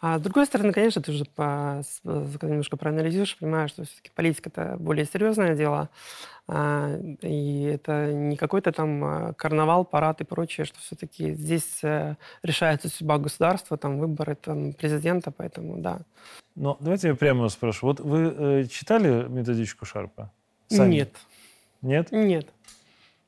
А 0.00 0.18
с 0.18 0.22
другой 0.22 0.46
стороны, 0.46 0.72
конечно, 0.72 1.02
ты 1.02 1.12
уже 1.12 1.26
по, 1.26 1.82
немножко 2.04 2.78
проанализируешь, 2.78 3.36
понимаешь, 3.36 3.70
что 3.70 3.84
все-таки 3.84 4.10
политика 4.14 4.48
это 4.48 4.76
более 4.78 5.04
серьезное 5.04 5.54
дело, 5.54 5.90
а, 6.48 6.96
и 7.20 7.64
это 7.64 8.12
не 8.12 8.36
какой-то 8.36 8.72
там 8.72 9.04
а, 9.04 9.32
карнавал, 9.34 9.84
парад 9.84 10.22
и 10.22 10.24
прочее, 10.24 10.64
что 10.64 10.78
все-таки 10.80 11.34
здесь 11.34 11.84
э, 11.84 12.16
решается 12.42 12.88
судьба 12.88 13.18
государства, 13.18 13.76
там 13.76 13.98
выборы 13.98 14.36
там, 14.36 14.72
президента, 14.72 15.30
поэтому 15.30 15.76
да. 15.76 16.00
Но 16.56 16.78
давайте 16.80 17.08
я 17.08 17.14
прямо 17.14 17.48
спрошу. 17.50 17.86
Вот 17.86 18.00
вы 18.00 18.34
э, 18.36 18.64
читали 18.64 19.28
методичку 19.28 19.84
Шарпа? 19.84 20.32
Сами? 20.68 20.94
Нет, 20.94 21.16
Нет? 21.82 22.10
нет. 22.10 22.46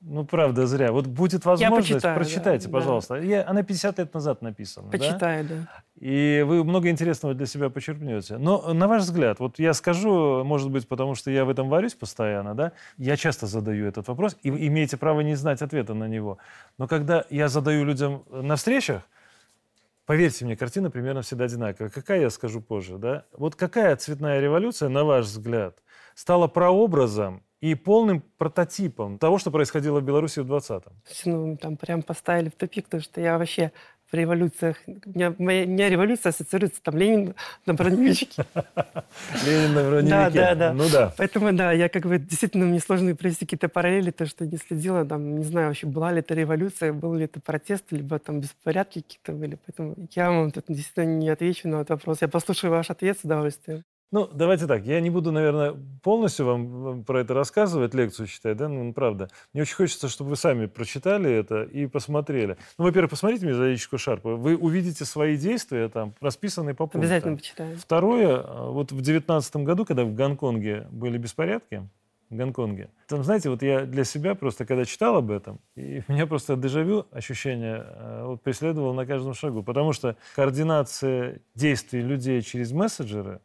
Ну, 0.04 0.24
правда, 0.24 0.66
зря. 0.66 0.90
Вот 0.90 1.06
будет 1.06 1.44
возможность, 1.44 1.92
почитаю, 1.92 2.14
да, 2.16 2.20
прочитайте, 2.20 2.66
да. 2.66 2.72
пожалуйста. 2.72 3.14
Я- 3.16 3.48
она 3.48 3.62
50 3.62 3.98
лет 3.98 4.12
назад 4.12 4.42
написана. 4.42 4.88
да? 4.90 4.98
Почитаю, 4.98 5.44
да. 5.44 5.54
И 6.00 6.44
вы 6.44 6.64
много 6.64 6.90
интересного 6.90 7.34
для 7.34 7.46
себя 7.46 7.70
почерпнете. 7.70 8.36
Но, 8.36 8.74
на 8.74 8.88
ваш 8.88 9.02
взгляд, 9.02 9.38
вот 9.38 9.60
я 9.60 9.72
скажу, 9.74 10.42
может 10.42 10.70
быть, 10.70 10.88
потому 10.88 11.14
что 11.14 11.30
я 11.30 11.44
в 11.44 11.50
этом 11.50 11.68
варюсь 11.68 11.94
постоянно, 11.94 12.54
да, 12.56 12.72
я 12.98 13.16
часто 13.16 13.46
задаю 13.46 13.86
этот 13.86 14.08
вопрос, 14.08 14.36
и 14.42 14.50
вы 14.50 14.66
имеете 14.66 14.96
право 14.96 15.20
не 15.20 15.36
знать 15.36 15.62
ответа 15.62 15.94
на 15.94 16.08
него. 16.08 16.38
Но 16.78 16.88
когда 16.88 17.24
я 17.30 17.46
задаю 17.46 17.84
людям 17.84 18.24
на 18.28 18.56
встречах, 18.56 19.02
поверьте 20.04 20.44
мне, 20.44 20.56
картина 20.56 20.90
примерно 20.90 21.22
всегда 21.22 21.44
одинаковая. 21.44 21.90
Какая, 21.90 22.22
я 22.22 22.30
скажу 22.30 22.60
позже, 22.60 22.98
да? 22.98 23.24
Вот 23.38 23.54
какая 23.54 23.94
цветная 23.94 24.40
революция, 24.40 24.88
на 24.88 25.04
ваш 25.04 25.26
взгляд, 25.26 25.76
стала 26.16 26.48
прообразом 26.48 27.44
и 27.62 27.76
полным 27.76 28.22
прототипом 28.38 29.18
того, 29.18 29.38
что 29.38 29.52
происходило 29.52 30.00
в 30.00 30.04
Беларуси 30.04 30.40
в 30.40 30.52
20-м? 30.52 30.92
Ну, 31.26 31.56
там 31.56 31.76
прям 31.76 32.02
поставили 32.02 32.48
в 32.48 32.56
тупик, 32.56 32.86
потому 32.86 33.02
что 33.02 33.20
я 33.20 33.38
вообще 33.38 33.70
в 34.10 34.14
революциях... 34.14 34.76
У 34.86 35.10
меня, 35.14 35.32
моя, 35.38 35.64
у 35.64 35.68
меня 35.68 35.88
революция 35.88 36.30
ассоциируется, 36.30 36.82
там 36.82 36.96
Ленин 36.96 37.36
на 37.64 37.74
броневичке. 37.74 38.44
Ленин 39.46 39.74
на 39.74 39.88
броневике. 39.88 40.10
Да, 40.10 40.30
да, 40.30 40.54
да. 40.56 40.72
Ну 40.72 40.88
да. 40.90 41.14
Поэтому, 41.16 41.52
да, 41.52 41.70
я 41.70 41.88
как 41.88 42.04
бы 42.04 42.18
действительно 42.18 42.66
мне 42.66 42.80
сложно 42.80 43.14
провести 43.14 43.46
какие-то 43.46 43.68
параллели, 43.68 44.10
то, 44.10 44.26
что 44.26 44.44
не 44.44 44.58
следила, 44.58 45.04
там, 45.04 45.38
не 45.38 45.44
знаю, 45.44 45.68
вообще 45.68 45.86
была 45.86 46.10
ли 46.10 46.18
это 46.18 46.34
революция, 46.34 46.92
был 46.92 47.14
ли 47.14 47.26
это 47.26 47.40
протест, 47.40 47.84
либо 47.92 48.18
там 48.18 48.40
беспорядки 48.40 49.02
какие-то 49.02 49.32
были. 49.32 49.56
Поэтому 49.66 49.94
я 50.16 50.32
вам 50.32 50.50
тут 50.50 50.64
действительно 50.66 51.14
не 51.14 51.30
отвечу 51.30 51.68
на 51.68 51.76
этот 51.76 51.90
вопрос. 51.90 52.22
Я 52.22 52.28
послушаю 52.28 52.72
ваш 52.72 52.90
ответ 52.90 53.20
с 53.20 53.24
удовольствием. 53.24 53.84
Ну, 54.12 54.28
давайте 54.30 54.66
так. 54.66 54.84
Я 54.84 55.00
не 55.00 55.08
буду, 55.08 55.32
наверное, 55.32 55.74
полностью 56.02 56.44
вам 56.44 57.02
про 57.02 57.20
это 57.20 57.32
рассказывать, 57.32 57.94
лекцию 57.94 58.26
читать, 58.26 58.58
да, 58.58 58.68
ну, 58.68 58.92
правда. 58.92 59.30
Мне 59.54 59.62
очень 59.62 59.74
хочется, 59.74 60.08
чтобы 60.08 60.30
вы 60.30 60.36
сами 60.36 60.66
прочитали 60.66 61.32
это 61.32 61.62
и 61.62 61.86
посмотрели. 61.86 62.58
Ну, 62.76 62.84
во-первых, 62.84 63.12
посмотрите 63.12 63.46
методичку 63.46 63.96
Шарпа. 63.96 64.36
Вы 64.36 64.54
увидите 64.54 65.06
свои 65.06 65.38
действия 65.38 65.88
там, 65.88 66.14
расписанные 66.20 66.74
по 66.74 66.84
пунктам. 66.84 67.00
Обязательно 67.00 67.36
почитаю. 67.38 67.78
Второе, 67.78 68.42
а, 68.44 68.70
вот 68.70 68.92
в 68.92 69.00
девятнадцатом 69.00 69.64
году, 69.64 69.86
когда 69.86 70.04
в 70.04 70.14
Гонконге 70.14 70.86
были 70.90 71.16
беспорядки, 71.16 71.88
в 72.28 72.36
Гонконге. 72.36 72.90
Там, 73.08 73.24
знаете, 73.24 73.48
вот 73.48 73.62
я 73.62 73.86
для 73.86 74.04
себя 74.04 74.34
просто, 74.34 74.66
когда 74.66 74.84
читал 74.84 75.16
об 75.16 75.30
этом, 75.30 75.58
и 75.74 76.02
меня 76.08 76.26
просто 76.26 76.56
дежавю 76.56 77.06
ощущение 77.12 77.82
э, 77.86 78.24
вот, 78.26 78.42
преследовало 78.42 78.92
на 78.92 79.06
каждом 79.06 79.32
шагу. 79.32 79.62
Потому 79.62 79.94
что 79.94 80.16
координация 80.34 81.40
действий 81.54 82.02
людей 82.02 82.42
через 82.42 82.72
мессенджеры 82.72 83.40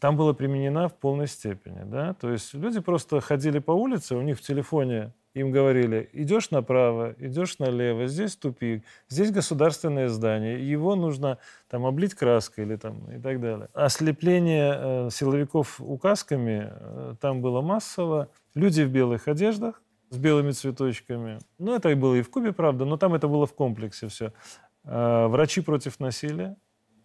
там 0.00 0.16
была 0.16 0.32
применена 0.32 0.88
в 0.88 0.94
полной 0.94 1.26
степени. 1.26 1.82
Да? 1.84 2.14
То 2.14 2.30
есть 2.30 2.54
люди 2.54 2.80
просто 2.80 3.20
ходили 3.20 3.58
по 3.58 3.72
улице, 3.72 4.14
у 4.14 4.22
них 4.22 4.38
в 4.38 4.42
телефоне 4.42 5.12
им 5.34 5.50
говорили, 5.50 6.08
идешь 6.12 6.50
направо, 6.50 7.14
идешь 7.18 7.58
налево, 7.58 8.06
здесь 8.06 8.36
тупик, 8.36 8.82
здесь 9.08 9.30
государственное 9.30 10.08
здание, 10.08 10.68
его 10.68 10.96
нужно 10.96 11.38
там 11.68 11.86
облить 11.86 12.14
краской 12.14 12.64
или 12.64 12.76
там 12.76 13.10
и 13.10 13.20
так 13.20 13.40
далее. 13.40 13.68
Ослепление 13.72 14.74
э, 14.76 15.08
силовиков 15.10 15.80
указками 15.80 16.68
э, 16.70 17.14
там 17.20 17.40
было 17.40 17.60
массово. 17.60 18.28
Люди 18.54 18.82
в 18.82 18.90
белых 18.90 19.28
одеждах 19.28 19.82
с 20.10 20.16
белыми 20.16 20.52
цветочками. 20.52 21.38
Ну, 21.58 21.74
это 21.74 21.90
и 21.90 21.94
было 21.94 22.14
и 22.14 22.22
в 22.22 22.30
Кубе, 22.30 22.52
правда, 22.52 22.84
но 22.84 22.96
там 22.96 23.14
это 23.14 23.28
было 23.28 23.46
в 23.46 23.54
комплексе 23.54 24.08
все. 24.08 24.32
Э, 24.84 25.26
врачи 25.26 25.60
против 25.60 26.00
насилия 26.00 26.56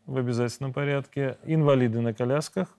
в 0.06 0.18
обязательном 0.18 0.74
порядке, 0.74 1.38
инвалиды 1.44 2.02
на 2.02 2.14
колясках, 2.14 2.78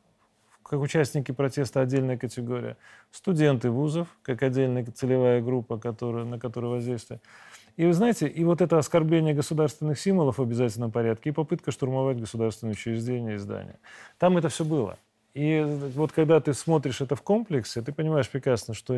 как 0.65 0.81
участники 0.81 1.33
протеста 1.33 1.81
отдельная 1.81 2.17
категория, 2.17 2.77
студенты 3.11 3.71
вузов, 3.71 4.09
как 4.23 4.43
отдельная 4.43 4.85
целевая 4.85 5.41
группа, 5.41 5.79
которая, 5.79 6.25
на 6.25 6.39
которую 6.39 6.73
воздействие. 6.73 7.21
И 7.77 7.87
вы 7.87 7.93
знаете, 7.93 8.29
и 8.29 8.45
вот 8.45 8.61
это 8.61 8.79
оскорбление 8.79 9.35
государственных 9.35 9.99
символов 9.99 10.39
в 10.39 10.43
обязательном 10.43 10.93
порядке, 10.93 11.31
и 11.31 11.33
попытка 11.33 11.73
штурмовать 11.73 12.21
государственные 12.21 12.73
учреждения 12.73 13.35
и 13.35 13.39
здания. 13.39 13.79
Там 14.19 14.37
это 14.37 14.49
все 14.49 14.65
было. 14.65 14.97
И 15.35 15.61
вот 15.97 16.13
когда 16.13 16.41
ты 16.41 16.55
смотришь 16.55 17.01
это 17.01 17.17
в 17.17 17.23
комплексе, 17.23 17.83
ты 17.83 17.93
понимаешь 17.93 18.31
прекрасно, 18.31 18.73
что, 18.75 18.97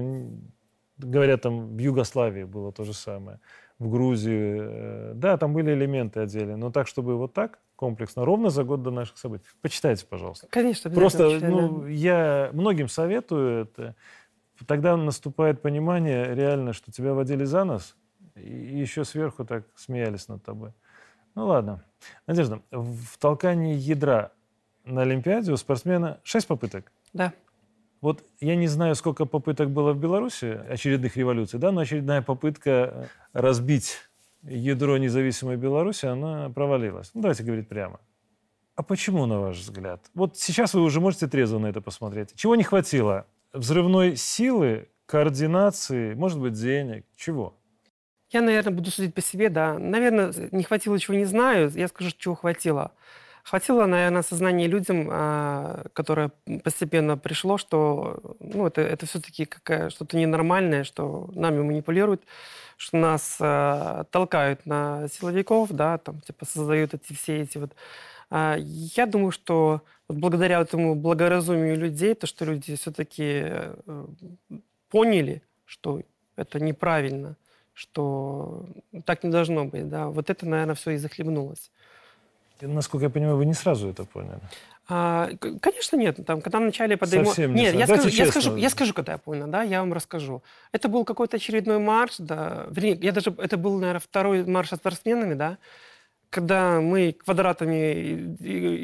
говорят, 0.98 1.40
там 1.40 1.76
в 1.76 1.78
Югославии 1.78 2.44
было 2.44 2.72
то 2.72 2.84
же 2.84 2.92
самое, 2.92 3.40
в 3.78 3.90
Грузии. 3.90 4.56
Э, 4.58 5.12
да, 5.14 5.38
там 5.38 5.54
были 5.54 5.72
элементы 5.72 6.20
отдельные, 6.20 6.56
но 6.56 6.70
так, 6.70 6.88
чтобы 6.88 7.16
вот 7.16 7.32
так, 7.32 7.58
комплексно, 7.76 8.24
ровно 8.24 8.50
за 8.50 8.64
год 8.64 8.82
до 8.82 8.90
наших 8.90 9.18
событий. 9.18 9.44
Почитайте, 9.60 10.06
пожалуйста. 10.06 10.48
Конечно, 10.50 10.90
Просто 10.90 11.30
читаю, 11.30 11.52
ну, 11.52 11.80
да. 11.82 11.88
я 11.88 12.50
многим 12.52 12.88
советую 12.88 13.62
это. 13.62 13.94
Тогда 14.66 14.96
наступает 14.96 15.60
понимание 15.60 16.34
реально, 16.34 16.72
что 16.72 16.90
тебя 16.90 17.12
водили 17.12 17.44
за 17.44 17.64
нос, 17.64 17.94
и 18.34 18.50
еще 18.50 19.04
сверху 19.04 19.44
так 19.44 19.64
смеялись 19.76 20.28
над 20.28 20.42
тобой. 20.42 20.72
Ну 21.34 21.46
ладно. 21.46 21.84
Надежда, 22.26 22.62
в 22.70 23.18
толкании 23.18 23.74
ядра 23.74 24.32
на 24.84 25.02
Олимпиаде 25.02 25.52
у 25.52 25.56
спортсмена 25.56 26.20
6 26.22 26.46
попыток. 26.46 26.90
Да. 27.12 27.34
Вот 28.00 28.24
я 28.40 28.56
не 28.56 28.66
знаю, 28.68 28.94
сколько 28.94 29.26
попыток 29.26 29.70
было 29.70 29.92
в 29.92 29.98
Беларуси, 29.98 30.60
очередных 30.68 31.16
революций, 31.16 31.58
да, 31.58 31.72
но 31.72 31.80
очередная 31.80 32.22
попытка 32.22 33.08
разбить 33.32 34.05
ядро 34.48 34.98
независимой 34.98 35.56
Беларуси, 35.56 36.06
она 36.06 36.48
провалилась. 36.50 37.10
Ну, 37.14 37.22
давайте 37.22 37.42
говорить 37.42 37.68
прямо. 37.68 38.00
А 38.74 38.82
почему, 38.82 39.26
на 39.26 39.40
ваш 39.40 39.58
взгляд? 39.58 40.10
Вот 40.14 40.36
сейчас 40.36 40.74
вы 40.74 40.82
уже 40.82 41.00
можете 41.00 41.26
трезво 41.26 41.58
на 41.58 41.66
это 41.66 41.80
посмотреть. 41.80 42.34
Чего 42.34 42.56
не 42.56 42.62
хватило? 42.62 43.26
Взрывной 43.52 44.16
силы, 44.16 44.88
координации, 45.06 46.14
может 46.14 46.38
быть, 46.38 46.52
денег? 46.52 47.06
Чего? 47.16 47.58
Я, 48.30 48.42
наверное, 48.42 48.74
буду 48.74 48.90
судить 48.90 49.14
по 49.14 49.22
себе, 49.22 49.48
да. 49.48 49.78
Наверное, 49.78 50.32
не 50.50 50.64
хватило 50.64 50.98
чего, 50.98 51.16
не 51.16 51.24
знаю. 51.24 51.70
Я 51.74 51.88
скажу, 51.88 52.10
чего 52.18 52.34
хватило. 52.34 52.92
Хватило, 53.48 53.86
наверное, 53.86 54.22
сознания 54.22 54.66
людям, 54.66 55.08
а, 55.08 55.84
которое 55.92 56.32
постепенно 56.64 57.16
пришло, 57.16 57.58
что 57.58 58.20
ну, 58.40 58.66
это, 58.66 58.80
это 58.80 59.06
все-таки 59.06 59.48
что-то 59.88 60.16
ненормальное, 60.16 60.82
что 60.82 61.30
нами 61.32 61.62
манипулируют, 61.62 62.22
что 62.76 62.96
нас 62.96 63.36
э, 63.38 64.04
толкают 64.10 64.66
на 64.66 65.06
силовиков, 65.06 65.70
да, 65.70 65.98
там, 65.98 66.20
типа, 66.22 66.44
создают 66.44 66.94
эти 66.94 67.12
все 67.12 67.42
эти 67.42 67.58
вот... 67.58 67.70
Э, 68.32 68.56
я 68.58 69.06
думаю, 69.06 69.30
что 69.30 69.82
вот 70.08 70.18
благодаря 70.18 70.60
этому 70.60 70.96
благоразумию 70.96 71.76
людей, 71.76 72.14
то, 72.16 72.26
что 72.26 72.44
люди 72.44 72.74
все-таки 72.74 73.42
э, 73.44 74.06
поняли, 74.90 75.40
что 75.66 76.02
это 76.34 76.58
неправильно, 76.58 77.36
что 77.74 78.66
так 79.04 79.22
не 79.22 79.30
должно 79.30 79.66
быть, 79.66 79.88
да, 79.88 80.08
вот 80.08 80.30
это, 80.30 80.46
наверное, 80.46 80.74
все 80.74 80.90
и 80.90 80.96
захлебнулось. 80.96 81.70
Насколько 82.60 83.06
я 83.06 83.10
понимаю, 83.10 83.36
вы 83.36 83.46
не 83.46 83.54
сразу 83.54 83.88
это 83.88 84.04
поняли. 84.04 84.40
А, 84.88 85.30
конечно, 85.60 85.96
нет. 85.96 86.18
Там, 86.24 86.40
когда 86.40 86.58
вначале 86.58 86.96
подоймо... 86.96 87.26
Совсем 87.26 87.54
не 87.54 87.62
Нет, 87.62 87.74
я 87.74 87.86
скажу, 87.86 88.08
честно. 88.08 88.22
я, 88.22 88.30
скажу, 88.30 88.56
я 88.56 88.70
скажу, 88.70 88.94
когда 88.94 89.12
я 89.12 89.18
понял, 89.18 89.48
да, 89.48 89.62
я 89.62 89.80
вам 89.80 89.92
расскажу. 89.92 90.42
Это 90.72 90.88
был 90.88 91.04
какой-то 91.04 91.38
очередной 91.38 91.78
марш, 91.78 92.16
да. 92.18 92.66
Вернее, 92.70 92.98
я 93.02 93.12
даже, 93.12 93.34
это 93.38 93.56
был, 93.56 93.78
наверное, 93.78 94.00
второй 94.00 94.44
марш 94.44 94.68
со 94.68 94.76
спортсменами, 94.76 95.34
да, 95.34 95.58
когда 96.30 96.80
мы 96.80 97.12
квадратами 97.12 98.36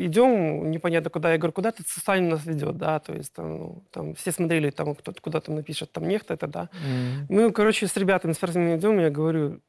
идем, 0.07 0.71
непонятно 0.71 1.11
куда, 1.11 1.33
я 1.33 1.39
говорю, 1.39 1.53
куда 1.53 1.71
ты 1.71 1.83
Саня 1.87 2.31
нас 2.31 2.47
ведет, 2.47 2.79
да, 2.79 2.99
то 2.99 3.13
есть 3.13 3.33
там, 3.33 3.59
ну, 3.59 3.85
там 3.91 4.15
все 4.15 4.33
смотрели, 4.33 4.71
там 4.71 4.95
кто-то 4.95 5.21
куда 5.21 5.41
там 5.41 5.57
напишет, 5.57 5.93
там 5.93 6.09
нехто 6.09 6.35
это, 6.35 6.47
да. 6.47 6.63
Mm-hmm. 6.73 7.27
Мы, 7.29 7.53
короче, 7.53 7.87
с 7.87 7.97
ребятами, 7.97 8.33
спортсменами 8.33 8.79
идем, 8.79 8.99
я 9.01 9.11
говорю, 9.11 9.61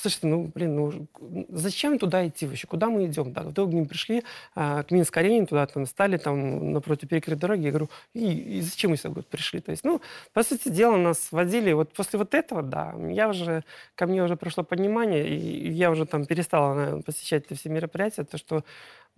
Слушайте, 0.00 0.26
ну, 0.28 0.50
блин, 0.54 0.76
ну, 0.76 1.06
зачем 1.48 1.98
туда 1.98 2.26
идти 2.26 2.46
вообще? 2.46 2.66
Куда 2.66 2.88
мы 2.88 3.06
идем? 3.06 3.32
Да, 3.32 3.42
в 3.42 3.52
итоге 3.52 3.76
мы 3.76 3.86
пришли 3.86 4.22
а, 4.54 4.84
к 4.84 4.92
Минск-арене, 4.92 5.46
туда 5.46 5.66
там 5.66 5.86
стали, 5.86 6.16
там, 6.18 6.72
напротив 6.72 7.08
перекрытой 7.08 7.40
дороги. 7.40 7.62
Я 7.62 7.70
говорю, 7.70 7.88
и, 8.14 8.58
и 8.58 8.60
зачем 8.60 8.92
мы 8.92 8.96
сюда 8.96 9.22
пришли? 9.28 9.60
То 9.60 9.72
есть, 9.72 9.84
ну, 9.84 10.00
по 10.32 10.42
сути 10.44 10.68
дела, 10.68 10.96
нас 10.96 11.32
водили. 11.32 11.72
Вот 11.72 11.92
после 11.92 12.18
вот 12.18 12.34
этого, 12.34 12.62
да, 12.62 12.94
я 13.10 13.28
уже, 13.28 13.64
ко 13.96 14.06
мне 14.06 14.22
уже 14.22 14.36
пришло 14.36 14.62
понимание, 14.62 15.28
и 15.28 15.70
я 15.72 15.90
уже 15.90 16.06
там 16.06 16.26
перестала 16.26 16.74
наверное, 16.74 17.02
посещать 17.02 17.44
все 17.50 17.68
мероприятия, 17.68 18.24
то, 18.24 18.38
что 18.38 18.62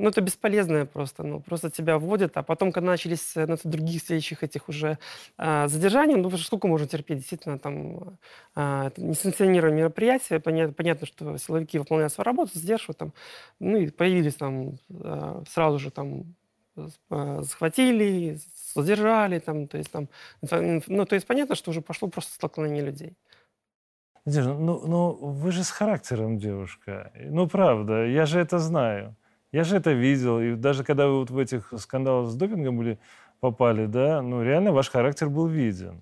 ну, 0.01 0.09
это 0.09 0.21
бесполезное 0.21 0.87
просто. 0.87 1.23
Ну, 1.23 1.41
просто 1.41 1.71
тебя 1.71 1.99
вводят, 1.99 2.37
а 2.37 2.43
потом, 2.43 2.73
когда 2.73 2.91
начались 2.91 3.37
э, 3.37 3.47
на 3.47 3.57
других 3.65 4.03
следующих 4.03 4.43
этих 4.43 4.69
уже 4.69 4.99
а, 5.37 5.69
задержаний, 5.69 6.17
ну, 6.17 6.31
сколько 6.39 6.69
можно 6.69 6.87
терпеть? 6.87 7.19
Действительно, 7.19 7.59
там 7.59 8.19
а, 8.55 8.91
несанкционированное 8.97 9.79
мероприятие. 9.79 10.41
Понятно, 10.41 10.75
понятно, 10.75 11.07
что 11.07 11.37
силовики 11.39 11.79
выполняют 11.79 12.13
свою 12.13 12.25
работу, 12.25 12.59
сдерживают 12.59 12.99
там. 12.99 13.13
Ну, 13.61 13.77
и 13.77 13.91
появились 13.91 14.37
там 14.37 14.79
а, 14.91 15.43
сразу 15.49 15.79
же 15.79 15.91
там 15.91 16.35
захватили, 17.09 18.39
задержали, 18.75 19.39
там, 19.39 19.67
то 19.67 19.77
есть 19.77 19.91
там, 19.91 20.09
ну, 20.41 21.05
то 21.05 21.15
есть 21.15 21.27
понятно, 21.27 21.55
что 21.55 21.73
уже 21.73 21.83
пошло 21.83 22.09
просто 22.09 22.33
столкновение 22.33 22.83
людей. 22.83 23.17
Надежда, 24.25 24.55
ну, 24.55 24.87
ну 24.87 25.13
вы 25.13 25.53
же 25.53 25.65
с 25.65 25.71
характером 25.71 26.39
девушка. 26.39 27.13
Ну, 27.15 27.49
правда, 27.49 28.07
я 28.07 28.27
же 28.27 28.41
это 28.41 28.59
знаю. 28.59 29.17
Я 29.53 29.65
же 29.65 29.77
это 29.77 29.93
видел. 29.93 30.41
И 30.41 30.55
даже 30.55 30.85
когда 30.85 31.07
вы 31.07 31.21
вот 31.21 31.31
в 31.31 31.39
этих 31.39 31.73
скандалах 31.79 32.31
с 32.31 32.35
допингом 32.35 32.79
были, 32.79 32.99
попали, 33.41 33.87
да, 33.87 34.23
ну, 34.23 34.43
реально 34.43 34.73
ваш 34.73 34.91
характер 34.91 35.29
был 35.29 35.47
виден. 35.47 36.01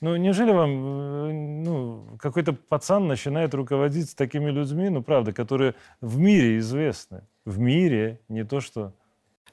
Ну, 0.00 0.16
неужели 0.16 0.50
вам 0.50 0.70
э, 0.70 1.32
ну, 1.32 2.18
какой-то 2.18 2.54
пацан 2.54 3.06
начинает 3.06 3.54
руководить 3.54 4.16
такими 4.16 4.50
людьми, 4.50 4.88
ну, 4.88 5.02
правда, 5.02 5.32
которые 5.32 5.74
в 6.00 6.18
мире 6.18 6.58
известны? 6.58 7.22
В 7.44 7.60
мире, 7.60 8.18
не 8.28 8.44
то 8.44 8.60
что... 8.60 8.92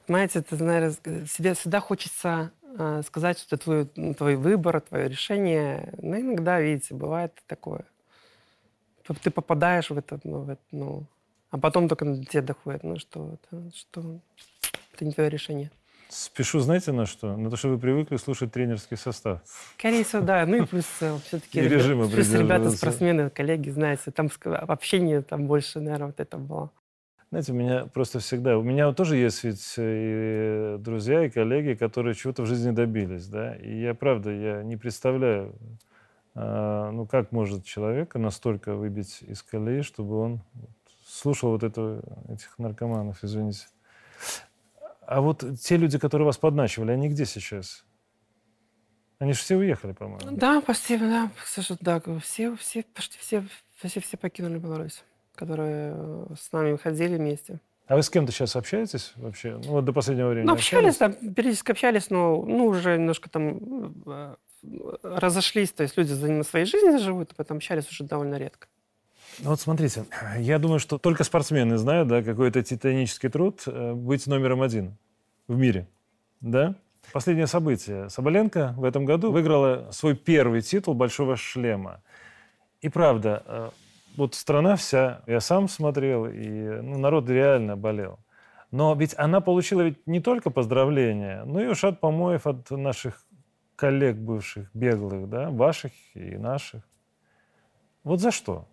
Знаете, 0.08 0.42
ты 0.42 0.56
знаешь, 0.56 0.94
себе 1.30 1.54
всегда 1.54 1.78
хочется 1.78 2.50
э, 2.76 3.02
сказать, 3.06 3.38
что 3.38 3.54
это 3.54 3.64
твой, 3.64 4.14
твой 4.14 4.34
выбор, 4.34 4.80
твое 4.80 5.08
решение. 5.08 5.94
Но 6.02 6.18
иногда, 6.18 6.60
видите, 6.60 6.94
бывает 6.94 7.32
такое. 7.46 7.84
Ты 9.22 9.30
попадаешь 9.30 9.90
в 9.90 9.98
это, 9.98 10.18
ну, 10.24 10.40
в 10.40 10.50
это, 10.50 10.62
ну 10.72 11.06
а 11.50 11.58
потом 11.58 11.88
только 11.88 12.04
до 12.04 12.24
тебя 12.24 12.42
доходит, 12.42 12.82
ну 12.82 12.98
что, 12.98 13.34
это, 13.34 13.70
что 13.74 14.20
это 14.94 15.04
не 15.04 15.12
твое 15.12 15.28
решение. 15.28 15.70
Спешу, 16.08 16.58
знаете, 16.58 16.90
на 16.90 17.06
что? 17.06 17.36
На 17.36 17.50
то, 17.50 17.56
что 17.56 17.68
вы 17.68 17.78
привыкли 17.78 18.16
слушать 18.16 18.50
тренерский 18.50 18.96
состав. 18.96 19.42
Скорее 19.78 20.02
всего, 20.02 20.22
да. 20.22 20.44
Ну 20.44 20.62
и 20.62 20.66
плюс 20.66 20.84
э, 21.00 21.16
все-таки 21.24 21.60
ребята, 21.60 22.10
плюс 22.10 22.32
ребята, 22.32 22.70
спортсмены, 22.70 23.30
коллеги, 23.30 23.70
знаете, 23.70 24.10
там 24.10 24.28
общение 24.44 25.22
там 25.22 25.46
больше, 25.46 25.78
наверное, 25.78 26.08
вот 26.08 26.18
это 26.18 26.36
было. 26.36 26.72
Знаете, 27.30 27.52
у 27.52 27.54
меня 27.54 27.86
просто 27.86 28.18
всегда... 28.18 28.58
У 28.58 28.62
меня 28.62 28.92
тоже 28.92 29.16
есть 29.16 29.44
ведь 29.44 29.74
и 29.78 30.76
друзья, 30.80 31.24
и 31.24 31.30
коллеги, 31.30 31.74
которые 31.74 32.16
чего-то 32.16 32.42
в 32.42 32.46
жизни 32.46 32.72
добились, 32.72 33.28
да. 33.28 33.54
И 33.54 33.80
я, 33.80 33.94
правда, 33.94 34.32
я 34.32 34.64
не 34.64 34.76
представляю, 34.76 35.54
а, 36.34 36.90
ну, 36.90 37.06
как 37.06 37.30
может 37.30 37.64
человека 37.64 38.18
настолько 38.18 38.74
выбить 38.74 39.22
из 39.22 39.44
колеи, 39.44 39.82
чтобы 39.82 40.18
он 40.18 40.40
слушал 41.20 41.50
вот 41.50 41.62
это, 41.62 42.02
этих 42.28 42.58
наркоманов, 42.58 43.22
извините. 43.22 43.66
А 45.06 45.20
вот 45.20 45.44
те 45.60 45.76
люди, 45.76 45.98
которые 45.98 46.26
вас 46.26 46.38
подначивали, 46.38 46.92
они 46.92 47.08
где 47.08 47.26
сейчас? 47.26 47.84
Они 49.18 49.34
же 49.34 49.40
все 49.40 49.56
уехали, 49.56 49.92
по-моему. 49.92 50.36
Да, 50.36 50.62
почти, 50.62 50.96
да, 50.96 51.30
Саша, 51.44 51.76
да, 51.80 52.00
все, 52.22 52.56
все, 52.56 52.84
почти 52.94 53.18
все, 53.18 53.44
все, 53.76 54.00
все 54.00 54.16
покинули 54.16 54.58
Беларусь, 54.58 55.04
которые 55.34 55.94
с 56.40 56.50
нами 56.52 56.76
ходили 56.76 57.16
вместе. 57.16 57.60
А 57.86 57.96
вы 57.96 58.02
с 58.02 58.08
кем-то 58.08 58.32
сейчас 58.32 58.56
общаетесь 58.56 59.12
вообще? 59.16 59.60
Ну, 59.62 59.72
вот 59.72 59.84
до 59.84 59.92
последнего 59.92 60.28
времени 60.28 60.46
Ну, 60.46 60.54
общались, 60.54 60.96
да, 60.96 61.10
периодически 61.10 61.72
общались, 61.72 62.08
но 62.08 62.42
ну, 62.46 62.66
уже 62.66 62.96
немножко 62.96 63.28
там 63.28 63.92
э, 64.06 64.36
разошлись, 65.02 65.72
то 65.72 65.82
есть 65.82 65.98
люди 65.98 66.12
за 66.12 66.42
своей 66.44 66.64
жизнью 66.64 66.98
живут, 66.98 67.34
поэтому 67.36 67.58
общались 67.58 67.90
уже 67.90 68.04
довольно 68.04 68.36
редко. 68.36 68.68
Ну, 69.42 69.50
вот 69.50 69.60
смотрите, 69.60 70.04
я 70.38 70.58
думаю, 70.58 70.78
что 70.78 70.98
только 70.98 71.24
спортсмены 71.24 71.78
знают, 71.78 72.08
да, 72.08 72.22
какой 72.22 72.48
это 72.48 72.62
титанический 72.62 73.30
труд 73.30 73.62
э, 73.66 73.94
быть 73.94 74.26
номером 74.26 74.60
один 74.60 74.96
в 75.48 75.56
мире, 75.56 75.88
да? 76.40 76.74
Последнее 77.12 77.46
событие. 77.46 78.10
Соболенко 78.10 78.74
в 78.76 78.84
этом 78.84 79.04
году 79.04 79.32
выиграла 79.32 79.88
свой 79.92 80.14
первый 80.14 80.60
титул 80.60 80.94
«Большого 80.94 81.36
шлема». 81.36 82.02
И 82.82 82.88
правда, 82.88 83.42
э, 83.46 83.70
вот 84.16 84.34
страна 84.34 84.76
вся, 84.76 85.22
я 85.26 85.40
сам 85.40 85.68
смотрел, 85.68 86.26
и 86.26 86.80
ну, 86.82 86.98
народ 86.98 87.28
реально 87.28 87.76
болел. 87.76 88.18
Но 88.70 88.94
ведь 88.94 89.14
она 89.16 89.40
получила 89.40 89.80
ведь 89.80 90.06
не 90.06 90.20
только 90.20 90.50
поздравления, 90.50 91.44
но 91.44 91.60
и 91.60 91.66
ушат 91.66 91.98
помоев 91.98 92.46
от 92.46 92.70
наших 92.70 93.24
коллег 93.74 94.16
бывших, 94.16 94.68
беглых, 94.74 95.28
да, 95.28 95.50
ваших 95.50 95.92
и 96.14 96.36
наших. 96.36 96.82
Вот 98.04 98.20
за 98.20 98.30
что? 98.30 98.68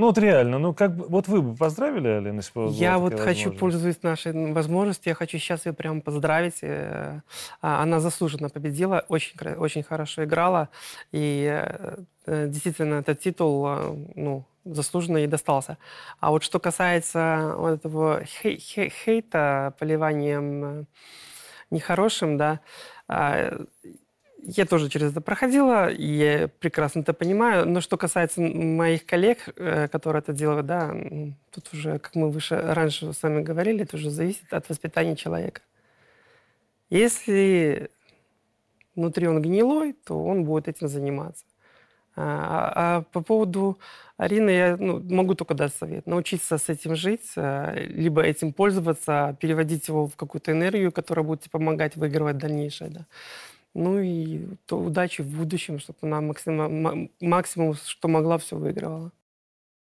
Ну 0.00 0.06
вот 0.06 0.16
реально, 0.16 0.58
ну 0.58 0.72
как 0.72 0.96
бы, 0.96 1.04
вот 1.08 1.28
вы 1.28 1.42
бы 1.42 1.54
поздравили 1.54 2.08
Алину, 2.08 2.36
если 2.36 2.52
бы 2.54 2.70
Я 2.70 2.96
вот 2.96 3.20
хочу, 3.20 3.52
пользуясь 3.52 4.02
нашей 4.02 4.32
возможностью, 4.50 5.10
я 5.10 5.14
хочу 5.14 5.36
сейчас 5.36 5.66
ее 5.66 5.74
прямо 5.74 6.00
поздравить. 6.00 6.62
Э, 6.62 7.20
а, 7.60 7.82
она 7.82 8.00
заслуженно 8.00 8.48
победила, 8.48 9.04
очень, 9.08 9.38
очень 9.58 9.82
хорошо 9.82 10.24
играла. 10.24 10.70
И 11.12 11.46
э, 11.52 11.96
э, 12.24 12.48
действительно 12.48 12.94
этот 12.94 13.20
титул, 13.20 13.68
ну, 14.14 14.46
заслуженно 14.64 15.18
ей 15.18 15.26
достался. 15.26 15.76
А 16.18 16.30
вот 16.30 16.44
что 16.44 16.58
касается 16.58 17.52
вот 17.58 17.72
этого 17.72 18.24
хей 18.24 18.58
хей 18.58 18.88
хейта, 18.88 19.74
поливанием 19.78 20.86
нехорошим, 21.70 22.38
да, 22.38 22.60
а, 23.06 23.66
я 24.42 24.66
тоже 24.66 24.88
через 24.88 25.10
это 25.10 25.20
проходила, 25.20 25.88
и 25.90 26.48
прекрасно 26.58 27.00
это 27.00 27.12
понимаю. 27.12 27.68
Но 27.68 27.80
что 27.80 27.96
касается 27.96 28.40
моих 28.40 29.06
коллег, 29.06 29.48
э, 29.56 29.88
которые 29.88 30.20
это 30.20 30.32
делают, 30.32 30.66
да, 30.66 30.94
тут 31.50 31.72
уже, 31.72 31.98
как 31.98 32.14
мы 32.14 32.30
выше 32.30 32.60
раньше 32.60 33.12
с 33.12 33.22
вами 33.22 33.42
говорили, 33.42 33.82
это 33.82 33.96
уже 33.96 34.10
зависит 34.10 34.52
от 34.52 34.68
воспитания 34.68 35.16
человека. 35.16 35.62
Если 36.90 37.90
внутри 38.96 39.28
он 39.28 39.40
гнилой, 39.40 39.94
то 40.04 40.22
он 40.22 40.44
будет 40.44 40.68
этим 40.68 40.88
заниматься. 40.88 41.44
А, 42.16 42.22
а, 42.22 42.96
а 42.98 43.02
по 43.12 43.22
поводу 43.22 43.78
Арины 44.16 44.50
я 44.50 44.76
ну, 44.76 45.00
могу 45.00 45.34
только 45.34 45.54
дать 45.54 45.74
совет. 45.74 46.06
Научиться 46.06 46.58
с 46.58 46.68
этим 46.68 46.96
жить, 46.96 47.32
а, 47.36 47.72
либо 47.74 48.22
этим 48.22 48.52
пользоваться, 48.52 49.36
переводить 49.40 49.88
его 49.88 50.06
в 50.06 50.16
какую-то 50.16 50.52
энергию, 50.52 50.92
которая 50.92 51.24
будет 51.24 51.42
тебе 51.42 51.52
помогать 51.52 51.96
выигрывать 51.96 52.36
дальнейшее. 52.36 52.90
Да. 52.90 53.06
Ну 53.74 53.98
и 54.00 54.46
то 54.66 54.78
удачи 54.78 55.22
в 55.22 55.36
будущем, 55.36 55.78
чтобы 55.78 55.98
она 56.02 56.20
максимум, 56.20 57.10
максимум, 57.20 57.74
что 57.74 58.08
могла, 58.08 58.38
все 58.38 58.56
выигрывала. 58.56 59.12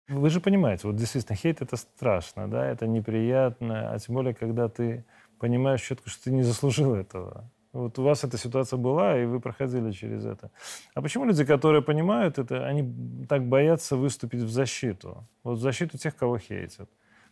Вы 0.08 0.30
же 0.30 0.42
понимаете, 0.42 0.88
вот 0.88 0.98
действительно 0.98 1.36
хейт 1.36 1.62
это 1.62 1.78
страшно, 1.78 2.50
да, 2.50 2.66
это 2.68 2.86
неприятно, 2.86 3.92
а 3.92 4.00
тем 4.00 4.16
более, 4.16 4.34
когда 4.34 4.68
ты 4.68 5.06
понимаешь 5.40 5.82
четко, 5.82 6.10
что 6.10 6.26
ты 6.26 6.32
не 6.32 6.44
заслужил 6.44 6.94
этого. 6.96 7.50
Вот 7.74 7.98
у 7.98 8.04
вас 8.04 8.24
эта 8.26 8.38
ситуация 8.38 8.78
была, 8.78 9.18
и 9.18 9.26
вы 9.26 9.40
проходили 9.40 9.92
через 9.92 10.26
это. 10.26 10.52
А 10.94 11.02
почему 11.02 11.24
люди, 11.24 11.46
которые 11.46 11.82
понимают 11.82 12.38
это, 12.38 12.66
они 12.68 13.26
так 13.30 13.48
боятся 13.48 13.96
выступить 13.96 14.42
в 14.42 14.50
защиту? 14.50 15.26
Вот 15.44 15.58
в 15.58 15.62
защиту 15.62 15.98
тех, 15.98 16.16
кого 16.16 16.38
хейтят. 16.38 16.90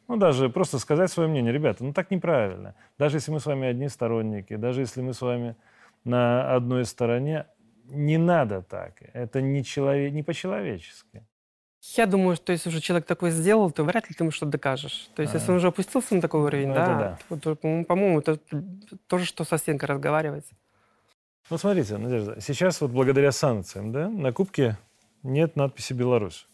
Ну, 0.08 0.16
даже 0.16 0.50
просто 0.50 0.80
сказать 0.80 1.12
свое 1.12 1.30
мнение. 1.30 1.52
Ребята, 1.52 1.84
ну 1.84 1.94
так 1.94 2.10
неправильно. 2.10 2.74
Даже 2.98 3.18
если 3.18 3.32
мы 3.32 3.40
с 3.40 3.46
вами 3.46 3.68
одни 3.68 3.90
сторонники, 3.90 4.56
даже 4.56 4.82
если 4.82 5.02
мы 5.02 5.14
с 5.14 5.22
вами 5.22 5.56
на 6.04 6.56
одной 6.56 6.86
стороне. 6.86 7.46
Не 7.86 8.18
надо 8.18 8.62
так. 8.62 9.02
Это 9.14 9.42
не, 9.42 9.64
человек, 9.64 10.14
не 10.14 10.24
по-человечески. 10.24 11.26
Я 11.96 12.06
думаю, 12.06 12.36
что 12.36 12.52
если 12.52 12.70
уже 12.70 12.82
человек 12.82 13.08
такой 13.08 13.32
сделал, 13.32 13.72
то 13.72 13.84
вряд 13.84 14.10
ли 14.10 14.16
ты 14.16 14.24
ему 14.24 14.32
что-то 14.32 14.52
докажешь. 14.52 15.10
То 15.16 15.22
есть, 15.22 15.34
а. 15.34 15.38
если 15.38 15.52
он 15.52 15.58
уже 15.58 15.68
опустился 15.68 16.14
на 16.14 16.22
такой 16.22 16.42
уровень, 16.42 16.68
ну, 16.68 16.76
да, 16.76 17.18
да. 17.30 17.38
То, 17.38 17.56
по-моему, 17.56 18.20
это 18.20 18.38
то 19.08 19.18
же, 19.18 19.26
что 19.26 19.44
со 19.46 19.58
стенкой 19.58 19.88
разговаривать. 19.88 20.46
Ну, 21.50 21.58
смотрите, 21.58 21.98
Надежда, 21.98 22.40
сейчас 22.42 22.82
вот 22.82 22.92
благодаря 22.92 23.32
санкциям, 23.32 23.92
да, 23.92 24.10
на 24.10 24.32
кубке 24.34 24.78
нет 25.24 25.56
надписи 25.56 25.94
«Беларусь». 25.94 26.48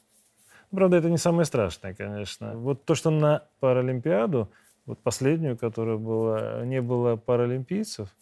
Правда, 0.72 0.98
это 0.98 1.10
не 1.10 1.18
самое 1.18 1.46
страшное, 1.46 1.93
конечно. 1.93 2.56
Вот 2.56 2.86
то, 2.86 2.96
что 2.96 3.10
на 3.10 3.43
Паралимпиаду, 3.60 4.52
вот 4.86 5.00
последнюю, 5.00 5.58
которая 5.58 5.98
была, 5.98 6.64
не 6.66 6.82
было 6.82 7.16
паралимпийцев– 7.16 8.10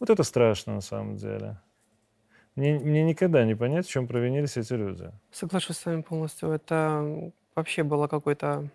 вот 0.00 0.10
это 0.10 0.22
страшно 0.22 0.74
на 0.74 0.80
самом 0.80 1.16
деле. 1.16 1.56
Мне, 2.54 2.78
мне 2.78 3.02
никогда 3.02 3.44
не 3.44 3.54
понять, 3.54 3.86
в 3.86 3.90
чем 3.90 4.06
провинились 4.06 4.56
эти 4.56 4.72
люди. 4.72 5.10
Соглашусь 5.30 5.76
с 5.76 5.84
вами 5.84 6.02
полностью. 6.02 6.50
Это 6.50 7.32
вообще 7.54 7.82
было 7.82 8.06
какой-то 8.08 8.68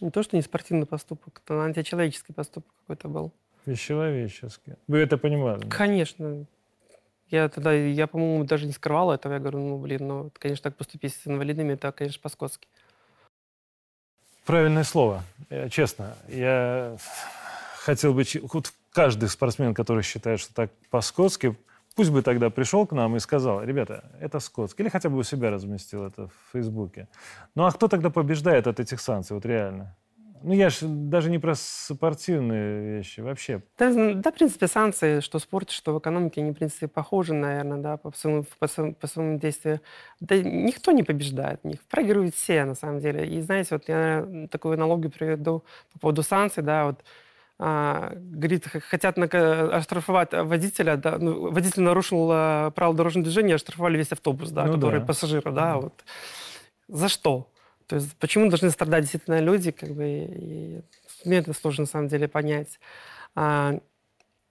не 0.00 0.10
то, 0.10 0.22
что 0.22 0.36
не 0.36 0.42
спортивный 0.42 0.86
поступок, 0.86 1.40
это 1.44 1.64
античеловеческий 1.64 2.34
поступок 2.34 2.72
какой-то 2.82 3.08
был. 3.08 3.32
Бесчеловеческий. 3.64 4.74
Вы 4.86 4.98
это 4.98 5.18
понимали? 5.18 5.68
Конечно. 5.68 6.46
Я 7.28 7.48
тогда, 7.48 7.72
я, 7.72 8.06
по-моему, 8.06 8.44
даже 8.44 8.66
не 8.66 8.72
скрывала 8.72 9.14
этого. 9.14 9.32
Я 9.32 9.40
говорю, 9.40 9.58
ну, 9.58 9.78
блин, 9.78 10.06
ну, 10.06 10.30
конечно, 10.38 10.62
так 10.62 10.76
поступить 10.76 11.14
с 11.14 11.26
инвалидами, 11.26 11.72
это, 11.72 11.90
конечно, 11.90 12.20
по-скотски. 12.22 12.68
Правильное 14.44 14.84
слово. 14.84 15.24
Я, 15.50 15.68
честно, 15.68 16.14
я 16.28 16.96
хотел 17.86 18.12
бы... 18.12 18.24
Вот 18.52 18.72
каждый 18.92 19.28
спортсмен, 19.28 19.72
который 19.72 20.02
считает, 20.02 20.40
что 20.40 20.52
так 20.52 20.70
по-скотски, 20.90 21.56
пусть 21.94 22.10
бы 22.10 22.22
тогда 22.22 22.50
пришел 22.50 22.86
к 22.86 22.92
нам 22.92 23.16
и 23.16 23.20
сказал, 23.20 23.62
ребята, 23.62 24.10
это 24.20 24.40
скотски. 24.40 24.82
Или 24.82 24.88
хотя 24.88 25.08
бы 25.08 25.18
у 25.18 25.22
себя 25.22 25.50
разместил 25.50 26.04
это 26.04 26.26
в 26.26 26.52
Фейсбуке. 26.52 27.08
Ну 27.54 27.64
а 27.64 27.70
кто 27.70 27.86
тогда 27.88 28.10
побеждает 28.10 28.66
от 28.66 28.80
этих 28.80 29.00
санкций, 29.00 29.34
вот 29.34 29.46
реально? 29.46 29.96
Ну, 30.42 30.52
я 30.52 30.68
же 30.68 30.86
даже 30.86 31.30
не 31.30 31.38
про 31.38 31.54
спортивные 31.54 32.98
вещи 32.98 33.20
вообще. 33.20 33.62
Да, 33.78 34.14
да, 34.14 34.30
в 34.30 34.34
принципе, 34.34 34.66
санкции, 34.68 35.20
что 35.20 35.38
в 35.38 35.42
спорте, 35.42 35.74
что 35.74 35.94
в 35.94 35.98
экономике, 35.98 36.42
они, 36.42 36.50
в 36.50 36.54
принципе, 36.54 36.88
похожи, 36.88 37.32
наверное, 37.32 37.78
да, 37.78 37.96
по 37.96 38.12
своему, 38.12 38.44
по 38.58 38.66
своему, 38.68 38.94
по 38.94 39.06
своему 39.06 39.38
действию. 39.38 39.80
Да 40.20 40.36
никто 40.36 40.92
не 40.92 41.04
побеждает 41.04 41.64
них. 41.64 41.80
Проигрывают 41.88 42.34
все, 42.34 42.64
на 42.64 42.74
самом 42.74 43.00
деле. 43.00 43.26
И, 43.26 43.40
знаете, 43.40 43.68
вот 43.72 43.88
я 43.88 44.48
такую 44.50 44.74
аналогию 44.74 45.10
приведу 45.10 45.64
по 45.92 45.98
поводу 45.98 46.22
санкций, 46.22 46.62
да, 46.62 46.84
вот 46.84 47.02
а, 47.58 48.12
говорит, 48.16 48.66
хотят 48.90 49.18
оштрафовать 49.18 50.32
водителя, 50.32 50.96
да, 50.96 51.18
ну, 51.18 51.50
водитель 51.50 51.82
нарушил 51.82 52.28
а, 52.30 52.70
правила 52.70 52.96
дорожного 52.96 53.24
движения, 53.24 53.54
оштрафовали 53.54 53.96
весь 53.96 54.12
автобус, 54.12 54.50
да, 54.50 54.66
ну, 54.66 54.74
который 54.74 55.00
да. 55.00 55.06
пассажиры, 55.06 55.50
да, 55.52 55.74
mm. 55.74 55.80
вот. 55.80 56.04
За 56.88 57.08
что? 57.08 57.50
То 57.86 57.96
есть 57.96 58.14
почему 58.16 58.48
должны 58.48 58.70
страдать 58.70 59.02
действительно 59.02 59.40
люди, 59.40 59.70
как 59.70 59.90
бы, 59.90 60.04
и 60.06 60.82
мне 61.24 61.38
это 61.38 61.52
сложно 61.54 61.82
на 61.82 61.88
самом 61.88 62.08
деле 62.08 62.28
понять. 62.28 62.78
А, 63.34 63.78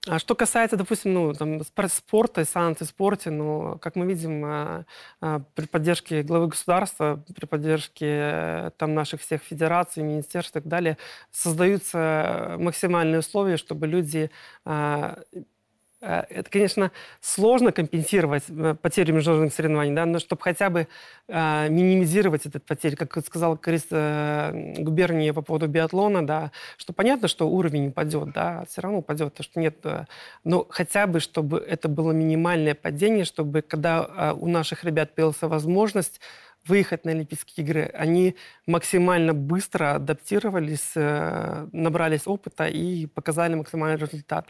а 0.06 0.18
что 0.18 0.34
касается, 0.34 0.76
допустим, 0.76 1.14
ну, 1.14 1.34
там, 1.34 1.60
спорта 1.88 2.42
и 2.42 2.44
санкций 2.44 2.86
в 2.86 2.90
спорте, 2.90 3.30
ну, 3.30 3.78
как 3.80 3.96
мы 3.96 4.06
видим, 4.06 4.44
а, 4.44 4.84
а, 5.20 5.40
при 5.54 5.66
поддержке 5.66 6.22
главы 6.22 6.48
государства, 6.48 7.24
при 7.34 7.46
поддержке 7.46 8.06
э, 8.06 8.70
там, 8.76 8.94
наших 8.94 9.20
всех 9.20 9.42
федераций, 9.42 10.02
министерств 10.02 10.52
и 10.52 10.60
так 10.60 10.68
далее, 10.68 10.96
создаются 11.30 12.56
максимальные 12.58 13.20
условия, 13.20 13.56
чтобы 13.56 13.86
люди 13.86 14.30
Э, 14.66 15.14
это, 16.06 16.50
конечно, 16.50 16.92
сложно 17.20 17.72
компенсировать 17.72 18.44
э, 18.48 18.74
потери 18.80 19.12
международных 19.12 19.52
соревнований, 19.52 19.94
да, 19.94 20.06
но 20.06 20.18
чтобы 20.18 20.42
хотя 20.42 20.70
бы 20.70 20.88
э, 21.28 21.68
минимизировать 21.68 22.46
этот 22.46 22.64
потерь, 22.64 22.96
как 22.96 23.16
сказал 23.24 23.56
Крис 23.56 23.86
э, 23.90 24.74
губернии 24.78 25.30
по 25.32 25.42
поводу 25.42 25.66
биатлона, 25.66 26.26
да, 26.26 26.52
что 26.76 26.92
понятно, 26.92 27.28
что 27.28 27.48
уровень 27.48 27.88
упадет, 27.88 28.32
да, 28.32 28.64
все 28.68 28.82
равно 28.82 28.98
упадет, 28.98 29.34
то 29.34 29.42
что 29.42 29.60
нет, 29.60 29.76
э, 29.84 30.04
но 30.44 30.66
хотя 30.68 31.06
бы, 31.06 31.20
чтобы 31.20 31.58
это 31.58 31.88
было 31.88 32.12
минимальное 32.12 32.74
падение, 32.74 33.24
чтобы 33.24 33.62
когда 33.62 34.06
э, 34.08 34.32
у 34.38 34.46
наших 34.46 34.84
ребят 34.84 35.14
появилась 35.14 35.40
возможность 35.40 36.20
выехать 36.66 37.04
на 37.04 37.12
Олимпийские 37.12 37.64
игры, 37.64 37.90
они 37.94 38.36
максимально 38.66 39.34
быстро 39.34 39.94
адаптировались, 39.94 40.92
э, 40.94 41.66
набрались 41.72 42.26
опыта 42.26 42.66
и 42.66 43.06
показали 43.06 43.54
максимальный 43.54 43.98
результат. 43.98 44.48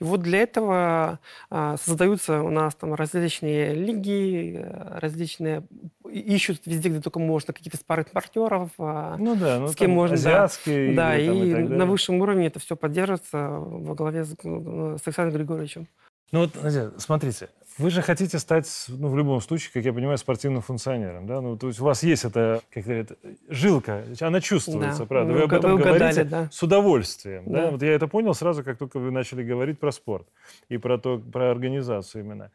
И 0.00 0.04
вот 0.04 0.20
для 0.22 0.40
этого 0.40 1.20
а, 1.50 1.76
создаются 1.76 2.42
у 2.42 2.50
нас 2.50 2.74
там 2.74 2.94
различные 2.94 3.74
лиги, 3.74 4.56
э, 4.58 4.98
различные 4.98 5.64
ищут 6.10 6.62
везде, 6.66 6.88
где 6.88 7.00
только 7.00 7.18
можно, 7.18 7.52
какие-то 7.52 7.78
спары 7.78 8.04
партнеров, 8.04 8.70
а, 8.78 9.16
ну 9.18 9.36
да, 9.36 9.58
ну, 9.58 9.68
с 9.68 9.76
кем 9.76 9.92
можно. 9.92 10.14
Азиатские. 10.14 10.94
Да, 10.94 11.16
и, 11.16 11.26
и, 11.26 11.50
и 11.50 11.54
на 11.54 11.86
высшем 11.86 12.20
уровне 12.20 12.48
это 12.48 12.58
все 12.58 12.76
поддерживается 12.76 13.48
во 13.48 13.94
главе 13.94 14.24
с, 14.24 14.34
с 14.34 15.06
Александром 15.06 15.32
Григорьевичем. 15.32 15.88
Ну 16.32 16.40
вот, 16.40 16.50
смотрите, 16.96 17.50
Вы 17.78 17.90
же 17.90 18.02
хотите 18.02 18.38
стать, 18.38 18.84
ну, 18.88 19.08
в 19.08 19.16
любом 19.16 19.40
случае, 19.40 19.70
как 19.72 19.84
я 19.84 19.92
понимаю, 19.92 20.18
спортивным 20.18 20.60
функционером, 20.62 21.26
да? 21.26 21.40
Ну, 21.40 21.56
то 21.56 21.68
есть 21.68 21.80
у 21.80 21.84
вас 21.84 22.02
есть 22.02 22.24
эта, 22.24 22.60
как 22.72 22.84
говорят, 22.84 23.12
жилка, 23.48 24.04
она 24.20 24.40
чувствуется, 24.40 25.00
Да. 25.00 25.06
правда? 25.06 25.32
Ну, 25.32 25.38
Вы 25.38 25.44
об 25.44 25.50
вы 25.50 25.56
этом 25.56 25.72
угадали, 25.74 25.98
говорите 25.98 26.24
да. 26.24 26.48
с 26.52 26.62
удовольствием, 26.62 27.44
да? 27.46 27.62
Да. 27.62 27.70
Вот 27.70 27.82
я 27.82 27.92
это 27.92 28.08
понял 28.08 28.34
сразу, 28.34 28.62
как 28.62 28.78
только 28.78 28.98
вы 28.98 29.10
начали 29.10 29.42
говорить 29.42 29.78
про 29.80 29.90
спорт 29.90 30.28
и 30.68 30.76
про 30.76 30.98
то, 30.98 31.18
про 31.18 31.50
организацию 31.50 32.24
именно. 32.24 32.50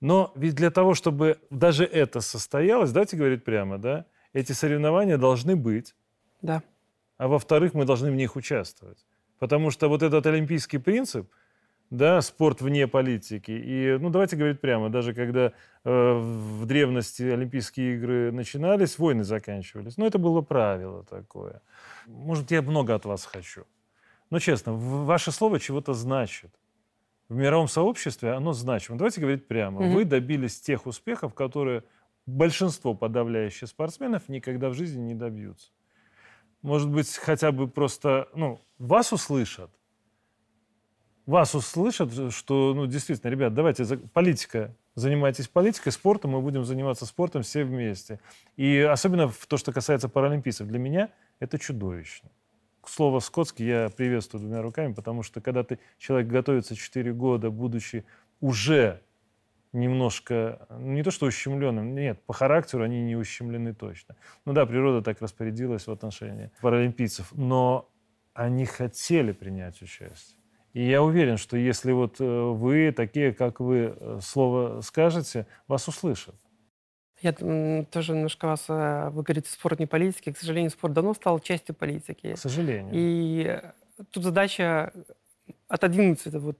Но 0.00 0.32
ведь 0.36 0.54
для 0.54 0.70
того, 0.70 0.94
чтобы 0.94 1.38
даже 1.50 1.84
это 1.84 2.20
состоялось, 2.20 2.92
давайте 2.92 3.16
говорить 3.16 3.44
прямо, 3.44 3.76
да, 3.78 4.06
эти 4.32 4.52
соревнования 4.52 5.18
должны 5.18 5.56
быть, 5.56 5.94
Да. 6.42 6.62
а 7.18 7.26
во-вторых, 7.28 7.74
мы 7.74 7.84
должны 7.84 8.10
в 8.10 8.14
них 8.14 8.36
участвовать. 8.36 9.04
Потому 9.40 9.70
что 9.70 9.88
вот 9.88 10.02
этот 10.02 10.24
олимпийский 10.26 10.78
принцип, 10.78 11.30
да, 11.90 12.22
спорт 12.22 12.62
вне 12.62 12.86
политики. 12.86 13.50
И, 13.50 13.98
ну, 13.98 14.10
давайте 14.10 14.36
говорить 14.36 14.60
прямо, 14.60 14.90
даже 14.90 15.12
когда 15.12 15.52
э, 15.84 16.12
в 16.14 16.64
древности 16.64 17.22
Олимпийские 17.22 17.96
игры 17.96 18.30
начинались, 18.30 18.98
войны 18.98 19.24
заканчивались. 19.24 19.96
Ну, 19.96 20.06
это 20.06 20.18
было 20.18 20.40
правило 20.40 21.04
такое. 21.04 21.62
Может, 22.06 22.52
я 22.52 22.62
много 22.62 22.94
от 22.94 23.04
вас 23.04 23.24
хочу. 23.24 23.64
Но 24.30 24.38
честно, 24.38 24.72
ваше 24.72 25.32
слово 25.32 25.58
чего-то 25.58 25.92
значит. 25.92 26.52
В 27.28 27.34
мировом 27.34 27.66
сообществе 27.66 28.32
оно 28.32 28.52
значимо. 28.52 28.96
Давайте 28.96 29.20
говорить 29.20 29.48
прямо. 29.48 29.80
Мгм. 29.80 29.94
Вы 29.94 30.04
добились 30.04 30.60
тех 30.60 30.86
успехов, 30.86 31.34
которые 31.34 31.82
большинство 32.26 32.94
подавляющих 32.94 33.68
спортсменов 33.68 34.28
никогда 34.28 34.68
в 34.68 34.74
жизни 34.74 35.00
не 35.00 35.14
добьются. 35.14 35.70
Может 36.62 36.88
быть, 36.88 37.16
хотя 37.16 37.50
бы 37.50 37.66
просто, 37.66 38.28
ну, 38.34 38.60
вас 38.78 39.12
услышат. 39.12 39.70
Вас 41.30 41.54
услышат, 41.54 42.32
что, 42.32 42.74
ну, 42.74 42.86
действительно, 42.86 43.30
ребят, 43.30 43.54
давайте, 43.54 43.84
политика, 44.12 44.74
занимайтесь 44.96 45.46
политикой, 45.46 45.92
спортом, 45.92 46.32
мы 46.32 46.40
будем 46.40 46.64
заниматься 46.64 47.06
спортом 47.06 47.42
все 47.42 47.62
вместе. 47.62 48.18
И 48.56 48.80
особенно 48.80 49.28
в 49.28 49.46
то, 49.46 49.56
что 49.56 49.72
касается 49.72 50.08
паралимпийцев, 50.08 50.66
для 50.66 50.80
меня 50.80 51.10
это 51.38 51.56
чудовищно. 51.56 52.30
Слово 52.84 53.20
«скотский» 53.20 53.64
я 53.64 53.90
приветствую 53.90 54.40
двумя 54.40 54.60
руками, 54.60 54.92
потому 54.92 55.22
что 55.22 55.40
когда 55.40 55.62
ты, 55.62 55.78
человек 55.98 56.26
готовится 56.26 56.74
4 56.74 57.12
года, 57.12 57.50
будучи 57.50 58.04
уже 58.40 59.00
немножко, 59.72 60.66
ну, 60.68 60.94
не 60.94 61.04
то 61.04 61.12
что 61.12 61.26
ущемленным, 61.26 61.94
нет, 61.94 62.20
по 62.26 62.32
характеру 62.32 62.82
они 62.82 63.04
не 63.04 63.14
ущемлены 63.14 63.72
точно. 63.72 64.16
Ну 64.46 64.52
да, 64.52 64.66
природа 64.66 65.00
так 65.00 65.22
распорядилась 65.22 65.86
в 65.86 65.92
отношении 65.92 66.50
паралимпийцев, 66.60 67.30
но 67.36 67.88
они 68.34 68.66
хотели 68.66 69.30
принять 69.30 69.80
участие. 69.80 70.39
И 70.72 70.88
я 70.88 71.02
уверен, 71.02 71.36
что 71.36 71.56
если 71.56 71.92
вот 71.92 72.20
э, 72.20 72.24
вы, 72.24 72.92
такие 72.92 73.32
как 73.32 73.60
вы, 73.60 73.94
э, 73.96 74.18
слово 74.22 74.80
скажете, 74.82 75.46
вас 75.66 75.88
услышат. 75.88 76.34
Я 77.20 77.32
тоже 77.32 78.12
немножко 78.14 78.46
вас... 78.46 78.66
э, 78.68 79.10
Вы 79.10 79.22
говорите, 79.22 79.50
спорт 79.50 79.80
не 79.80 79.86
политики. 79.86 80.32
К 80.32 80.38
сожалению, 80.38 80.70
спорт 80.70 80.94
давно 80.94 81.14
стал 81.14 81.40
частью 81.40 81.74
политики. 81.74 82.34
К 82.34 82.38
сожалению. 82.38 82.90
И 82.94 83.60
тут 84.10 84.22
задача 84.22 84.92
отодвинуть 85.68 86.26
это 86.26 86.38
вот 86.38 86.56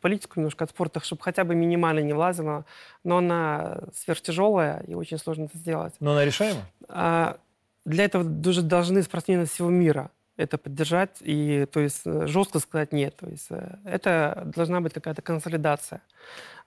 политику 0.00 0.34
немножко 0.36 0.64
от 0.64 0.70
спорта, 0.70 1.00
чтобы 1.00 1.22
хотя 1.22 1.44
бы 1.44 1.54
минимально 1.54 2.00
не 2.00 2.12
влазила, 2.12 2.64
но 3.04 3.18
она 3.18 3.80
сверхтяжелая, 3.94 4.82
и 4.86 4.94
очень 4.94 5.18
сложно 5.18 5.44
это 5.44 5.58
сделать. 5.58 5.94
Но 6.00 6.12
она 6.12 6.24
решаема? 6.24 6.62
А 6.88 7.36
для 7.84 8.04
этого 8.04 8.24
даже 8.24 8.62
должны 8.62 9.02
спортсмены 9.02 9.44
всего 9.44 9.68
мира 9.68 10.10
это 10.40 10.58
поддержать 10.58 11.18
и, 11.20 11.66
то 11.70 11.80
есть, 11.80 12.02
э, 12.04 12.26
жестко 12.26 12.58
сказать 12.58 12.92
нет. 12.92 13.16
То 13.16 13.28
есть, 13.28 13.46
э, 13.50 13.78
это 13.84 14.50
должна 14.56 14.80
быть 14.80 14.92
какая-то 14.92 15.22
консолидация, 15.22 16.02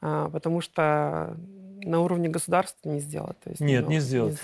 А, 0.01 0.29
потому 0.29 0.59
что 0.61 1.37
на 1.81 1.99
уровне 2.01 2.29
государства 2.29 2.89
не 2.89 2.99
сделать. 2.99 3.39
То 3.39 3.49
есть, 3.49 3.61
Нет, 3.61 3.85
ну, 3.85 3.91
не 3.91 3.99
сделать. 3.99 4.37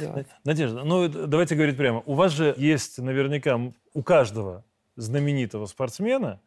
Надежда, 0.45 0.83
ну 0.83 1.07
давайте 1.07 1.55
говорить 1.55 1.77
прямо. 1.77 2.01
У 2.05 2.13
вас 2.13 2.31
же 2.31 2.53
есть 2.57 2.97
наверняка, 2.97 3.59
у 3.93 4.03
каждого 4.03 4.63
знаменитого 4.95 5.65
спортсмена 5.65 6.39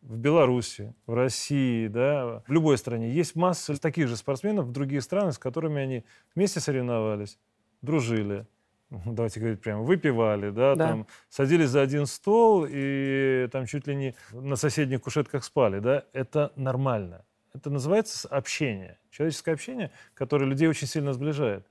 в 0.00 0.16
Беларуси, 0.16 0.94
в 1.06 1.14
России, 1.14 1.86
да, 1.86 2.42
в 2.46 2.52
любой 2.52 2.76
стране 2.76 3.10
есть 3.10 3.36
масса 3.36 3.80
таких 3.80 4.08
же 4.08 4.16
спортсменов 4.16 4.66
в 4.66 4.72
другие 4.72 5.00
страны, 5.00 5.32
с 5.32 5.38
которыми 5.38 5.80
они 5.80 6.04
вместе 6.34 6.60
соревновались, 6.60 7.38
дружили. 7.82 8.46
Давайте 9.06 9.40
говорить 9.40 9.60
прямо, 9.60 9.82
выпивали, 9.82 10.50
да, 10.50 10.74
Да. 10.74 10.88
там 10.88 11.06
садились 11.28 11.68
за 11.70 11.82
один 11.82 12.06
стол 12.06 12.66
и 12.68 13.48
там 13.50 13.66
чуть 13.66 13.86
ли 13.86 13.94
не 13.94 14.14
на 14.32 14.56
соседних 14.56 15.00
кушетках 15.02 15.44
спали, 15.44 15.80
да, 15.80 16.04
это 16.12 16.52
нормально. 16.56 17.24
Это 17.54 17.70
называется 17.70 18.28
общение, 18.28 18.98
человеческое 19.10 19.52
общение, 19.52 19.90
которое 20.14 20.46
людей 20.46 20.68
очень 20.68 20.86
сильно 20.86 21.12
сближает. 21.12 21.66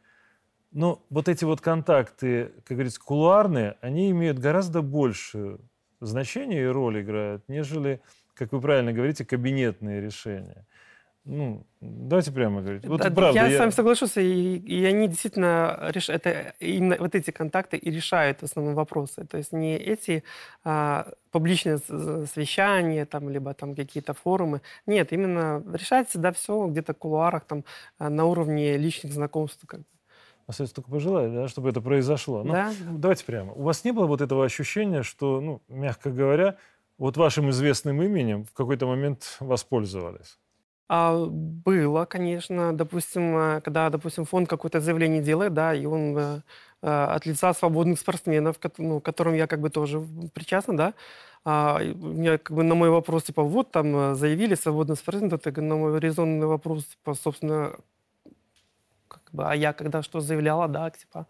Но 0.71 1.03
вот 1.09 1.27
эти 1.27 1.43
вот 1.43 1.59
контакты, 1.59 2.51
как 2.65 2.77
говорится, 2.77 3.01
кулуарные, 3.01 3.77
они 3.81 4.09
имеют 4.11 4.39
гораздо 4.39 4.81
большее 4.81 5.57
значение 5.99 6.63
и 6.63 6.67
роль 6.67 7.01
играют, 7.01 7.43
нежели, 7.49 8.01
как 8.35 8.51
вы 8.53 8.61
правильно 8.61 8.93
говорите, 8.93 9.25
кабинетные 9.25 10.01
решения. 10.01 10.65
Ну, 11.23 11.67
давайте 11.81 12.31
прямо 12.31 12.61
говорить. 12.61 12.85
Вот 12.85 13.01
Да, 13.01 13.11
правда, 13.11 13.47
я, 13.47 13.55
с 13.55 13.59
вами 13.59 13.69
соглашусь, 13.69 14.17
и, 14.17 14.57
и 14.57 14.83
они 14.85 15.07
действительно 15.07 15.91
реш... 15.93 16.09
это 16.09 16.55
именно 16.59 16.97
вот 16.97 17.13
эти 17.13 17.29
контакты 17.29 17.77
и 17.77 17.91
решают 17.91 18.39
в 18.39 18.43
основном 18.43 18.73
вопросы. 18.73 19.25
То 19.25 19.37
есть 19.37 19.51
не 19.51 19.77
эти 19.77 20.23
а, 20.63 21.07
публичные 21.29 21.77
совещания, 21.77 23.05
там, 23.05 23.29
либо 23.29 23.53
там 23.53 23.75
какие-то 23.75 24.15
форумы. 24.15 24.61
Нет, 24.87 25.13
именно 25.13 25.63
решать 25.71 26.09
всегда 26.09 26.31
все 26.31 26.65
где-то 26.65 26.93
в 26.93 26.97
кулуарах, 26.97 27.45
там, 27.45 27.65
а, 27.99 28.09
на 28.09 28.25
уровне 28.25 28.77
личных 28.77 29.13
знакомств. 29.13 29.63
Как 29.67 29.81
бы. 29.81 29.85
Остается 30.47 30.75
только 30.75 30.89
пожелать, 30.89 31.31
да, 31.31 31.47
чтобы 31.47 31.69
это 31.69 31.81
произошло. 31.81 32.43
Но 32.43 32.53
Да? 32.53 32.73
Давайте 32.89 33.25
прямо. 33.25 33.53
У 33.53 33.61
вас 33.61 33.83
не 33.83 33.91
было 33.91 34.07
вот 34.07 34.21
этого 34.21 34.43
ощущения, 34.43 35.03
что, 35.03 35.39
ну, 35.39 35.61
мягко 35.67 36.09
говоря, 36.09 36.57
вот 36.97 37.15
вашим 37.15 37.51
известным 37.51 38.01
именем 38.01 38.45
в 38.45 38.53
какой-то 38.53 38.87
момент 38.87 39.37
воспользовались? 39.39 40.39
А, 40.93 41.25
было, 41.25 42.03
конечно. 42.05 42.73
Допустим, 42.73 43.37
э, 43.37 43.61
когда, 43.61 43.89
допустим, 43.89 44.25
фонд 44.25 44.49
какое-то 44.49 44.81
заявление 44.81 45.21
делает, 45.21 45.53
да, 45.53 45.73
и 45.73 45.85
он 45.85 46.17
э, 46.17 46.41
э, 46.81 47.03
от 47.15 47.25
лица 47.25 47.53
свободных 47.53 47.97
спортсменов, 47.97 48.57
ну, 48.77 48.99
к 48.99 49.05
которым 49.05 49.35
я 49.35 49.47
как 49.47 49.61
бы 49.61 49.69
тоже 49.69 50.01
причастна, 50.33 50.75
да, 50.75 50.93
а, 51.45 51.79
меня 51.81 52.37
как 52.37 52.57
бы 52.57 52.63
на 52.63 52.75
мой 52.75 52.89
вопрос, 52.89 53.23
типа, 53.23 53.41
вот 53.43 53.71
там 53.71 53.95
э, 53.95 54.15
заявили 54.15 54.55
свободный 54.55 54.97
спортсмен, 54.97 55.29
то 55.29 55.37
это 55.37 55.61
на 55.61 55.75
мой 55.77 55.97
резонный 55.99 56.47
вопрос, 56.47 56.83
типа, 56.85 57.13
собственно, 57.13 57.71
как 59.07 59.23
бы, 59.31 59.49
а 59.49 59.55
я 59.55 59.73
когда 59.73 60.03
что 60.03 60.19
заявляла, 60.19 60.67
да, 60.67 60.89
типа, 60.89 61.25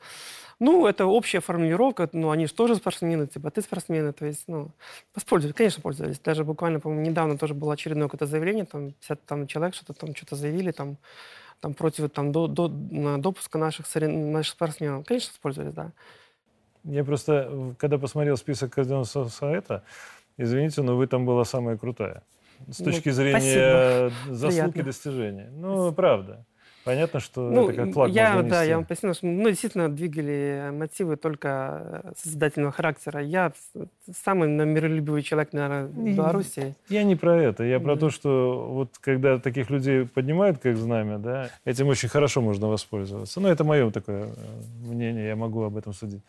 ну, 0.61 0.85
это 0.85 1.05
общая 1.07 1.39
формулировка, 1.41 2.07
ну, 2.13 2.29
они 2.29 2.45
же 2.45 2.53
тоже 2.53 2.75
спортсмены, 2.75 3.25
типа, 3.25 3.49
ты 3.49 3.61
спортсмены, 3.61 4.13
то 4.13 4.25
есть, 4.27 4.43
ну, 4.47 4.69
воспользовались, 5.15 5.55
конечно, 5.57 5.81
пользовались. 5.81 6.19
Даже 6.19 6.43
буквально, 6.43 6.79
по-моему, 6.79 7.03
недавно 7.09 7.37
тоже 7.37 7.53
было 7.55 7.73
очередное 7.73 8.07
какое-то 8.07 8.27
заявление, 8.27 8.65
там 8.65 8.91
50 8.91 9.25
там, 9.25 9.47
человек 9.47 9.73
что-то 9.75 9.93
там 9.93 10.15
что-то 10.15 10.35
заявили, 10.35 10.71
там, 10.71 10.97
там 11.61 11.73
против 11.73 12.09
там, 12.11 12.31
до, 12.31 12.47
до, 12.47 12.67
допуска 13.17 13.57
наших, 13.57 13.87
сорев- 13.87 14.31
наших 14.31 14.53
спортсменов. 14.53 15.05
Конечно, 15.05 15.31
воспользовались, 15.33 15.73
да. 15.73 15.91
Я 16.83 17.03
просто, 17.03 17.73
когда 17.79 17.97
посмотрел 17.97 18.37
список 18.37 18.73
Координационного 18.73 19.29
совета, 19.31 19.83
извините, 20.37 20.81
но 20.83 20.95
вы 20.95 21.07
там 21.07 21.25
была 21.25 21.43
самая 21.43 21.77
крутая. 21.77 22.21
С 22.67 22.79
Ну, 22.79 22.85
точки 22.85 23.09
зрения 23.09 24.11
заслуг 24.29 24.51
и 24.69 24.71
Приятно. 24.71 24.83
достижений. 24.83 25.45
Ну, 25.51 25.91
правда. 25.91 26.45
Понятно, 26.83 27.19
что 27.19 27.41
Ну, 27.41 27.69
это 27.69 27.83
как 27.85 27.93
флаг 27.93 28.09
я, 28.09 28.41
да, 28.41 28.63
я 28.63 28.75
вам 28.77 28.85
поясню, 28.85 29.13
что 29.13 29.27
мы 29.27 29.49
действительно 29.51 29.87
двигали 29.89 30.69
мотивы 30.71 31.15
только 31.15 32.01
э, 32.03 32.13
созидательного 32.17 32.71
характера. 32.71 33.21
Я 33.21 33.53
самый 34.23 34.49
миролюбивый 34.49 35.21
человек, 35.21 35.53
наверное, 35.53 35.85
в 35.85 36.15
Беларуси. 36.15 36.75
Я 36.89 37.03
не 37.03 37.15
про 37.15 37.37
это. 37.39 37.63
Я 37.63 37.79
про 37.79 37.95
Да. 37.95 38.01
то, 38.01 38.09
что 38.09 38.67
вот 38.69 38.97
когда 38.99 39.37
таких 39.37 39.69
людей 39.69 40.07
поднимают 40.07 40.57
как 40.57 40.75
знамя, 40.75 41.19
да, 41.19 41.49
этим 41.65 41.87
очень 41.87 42.09
хорошо 42.09 42.41
можно 42.41 42.67
воспользоваться. 42.67 43.39
Ну, 43.39 43.47
это 43.47 43.63
мое 43.63 43.91
такое 43.91 44.23
э, 44.23 44.27
мнение, 44.87 45.27
я 45.27 45.35
могу 45.35 45.61
об 45.63 45.77
этом 45.77 45.93
судить. 45.93 46.23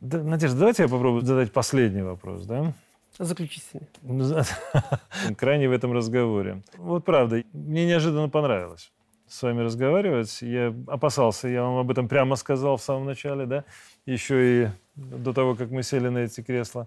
Да, 0.00 0.22
Надежда, 0.22 0.58
давайте 0.58 0.82
я 0.84 0.88
попробую 0.88 1.22
задать 1.22 1.50
последний 1.52 2.02
вопрос, 2.02 2.44
да? 2.46 2.72
Заключительный. 3.18 3.86
Крайне 5.36 5.68
в 5.68 5.72
этом 5.72 5.92
разговоре. 5.92 6.62
Вот 6.76 7.04
правда, 7.04 7.42
мне 7.52 7.86
неожиданно 7.86 8.28
понравилось 8.28 8.92
с 9.34 9.42
вами 9.42 9.62
разговаривать. 9.62 10.42
Я 10.42 10.72
опасался, 10.86 11.48
я 11.48 11.62
вам 11.64 11.78
об 11.78 11.90
этом 11.90 12.06
прямо 12.06 12.36
сказал 12.36 12.76
в 12.76 12.82
самом 12.82 13.06
начале, 13.06 13.46
да, 13.46 13.64
еще 14.06 14.64
и 14.64 14.68
до 14.94 15.32
того, 15.32 15.56
как 15.56 15.70
мы 15.70 15.82
сели 15.82 16.08
на 16.08 16.18
эти 16.18 16.40
кресла. 16.40 16.86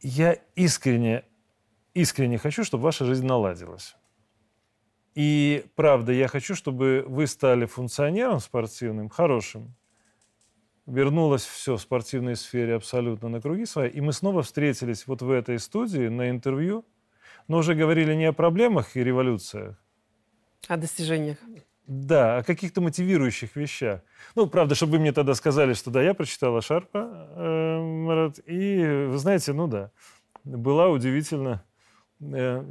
Я 0.00 0.38
искренне, 0.54 1.24
искренне 1.94 2.38
хочу, 2.38 2.62
чтобы 2.62 2.84
ваша 2.84 3.04
жизнь 3.04 3.26
наладилась. 3.26 3.96
И 5.16 5.64
правда, 5.74 6.12
я 6.12 6.28
хочу, 6.28 6.54
чтобы 6.54 7.04
вы 7.08 7.26
стали 7.26 7.66
функционером 7.66 8.38
спортивным, 8.38 9.08
хорошим, 9.08 9.74
вернулось 10.86 11.44
все 11.44 11.76
в 11.76 11.80
спортивной 11.80 12.36
сфере 12.36 12.76
абсолютно 12.76 13.28
на 13.28 13.40
круги 13.40 13.66
свои, 13.66 13.90
и 13.90 14.00
мы 14.00 14.12
снова 14.12 14.42
встретились 14.42 15.08
вот 15.08 15.22
в 15.22 15.30
этой 15.32 15.58
студии 15.58 16.06
на 16.06 16.30
интервью, 16.30 16.84
но 17.48 17.58
уже 17.58 17.74
говорили 17.74 18.14
не 18.14 18.26
о 18.26 18.32
проблемах 18.32 18.96
и 18.96 19.02
революциях, 19.02 19.76
О 20.68 20.76
достижениях. 20.76 21.38
Да, 21.86 22.38
о 22.38 22.42
каких-то 22.42 22.80
мотивирующих 22.80 23.54
вещах. 23.54 24.00
Ну, 24.34 24.48
правда, 24.48 24.74
чтобы 24.74 24.92
вы 24.92 24.98
мне 24.98 25.12
тогда 25.12 25.34
сказали, 25.34 25.72
что 25.72 25.90
да, 25.90 26.02
я 26.02 26.14
прочитала 26.14 26.60
Шарпа, 26.60 26.98
э, 26.98 27.80
Марат, 27.80 28.40
и, 28.44 29.06
вы 29.08 29.18
знаете, 29.18 29.52
ну 29.52 29.68
да, 29.68 29.92
была 30.42 30.88
удивительно 30.88 31.64
э, 32.20 32.64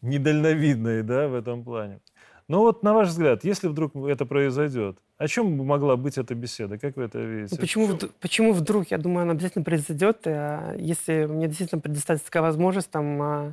недальновидной, 0.00 1.02
да, 1.02 1.28
в 1.28 1.34
этом 1.34 1.64
плане. 1.64 2.00
Но 2.48 2.60
вот, 2.60 2.82
на 2.82 2.94
ваш 2.94 3.08
взгляд, 3.08 3.44
если 3.44 3.68
вдруг 3.68 3.94
это 3.94 4.24
произойдет, 4.24 4.98
о 5.22 5.28
чем 5.28 5.56
могла 5.66 5.96
быть 5.96 6.18
эта 6.18 6.34
беседа? 6.34 6.78
Как 6.78 6.96
вы 6.96 7.04
это 7.04 7.18
видите? 7.18 7.54
Ну, 7.54 7.60
почему, 7.60 7.86
вд- 7.88 8.10
почему 8.20 8.52
вдруг? 8.52 8.90
Я 8.90 8.98
думаю, 8.98 9.22
она 9.22 9.32
обязательно 9.32 9.64
произойдет. 9.64 10.18
э, 10.24 10.76
Если 10.78 11.26
мне 11.26 11.46
действительно 11.46 11.80
предоставится 11.80 12.26
такая 12.26 12.42
возможность 12.42 12.90
там, 12.90 13.22
а, 13.22 13.52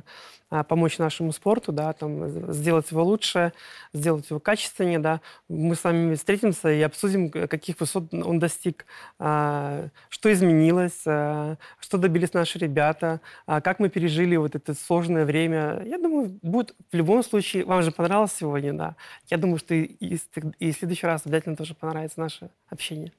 а, 0.52 0.64
помочь 0.64 0.98
нашему 0.98 1.30
спорту, 1.32 1.70
да, 1.72 1.92
там, 1.92 2.28
сделать 2.52 2.90
его 2.90 3.04
лучше, 3.04 3.52
сделать 3.92 4.28
его 4.30 4.40
качественнее, 4.40 4.98
да, 4.98 5.20
мы 5.48 5.76
с 5.76 5.84
вами 5.84 6.14
встретимся 6.16 6.70
и 6.72 6.80
обсудим, 6.82 7.30
каких 7.30 7.78
высот 7.80 8.12
он 8.12 8.38
достиг, 8.40 8.84
а, 9.20 9.86
что 10.08 10.32
изменилось, 10.32 11.00
что 11.02 11.98
добились 11.98 12.32
наши 12.34 12.58
ребята, 12.58 13.20
как 13.46 13.78
мы 13.78 13.88
пережили 13.90 14.34
вот 14.36 14.54
это 14.56 14.74
сложное 14.74 15.24
время. 15.24 15.82
Я 15.86 15.98
думаю, 15.98 16.36
будет 16.42 16.74
в 16.90 16.96
любом 16.96 17.22
случае, 17.22 17.64
вам 17.64 17.82
же 17.82 17.92
понравилось 17.92 18.32
сегодня, 18.38 18.72
да. 18.72 18.96
Я 19.28 19.36
думаю, 19.38 19.58
что 19.58 19.74
и, 19.74 19.82
и 19.82 20.18
и 20.58 20.72
в 20.72 20.76
следующий 20.76 21.06
раз 21.06 21.22
обязательно 21.26 21.56
тоже 21.60 21.74
понравится 21.74 22.18
наше 22.18 22.50
общение. 22.70 23.12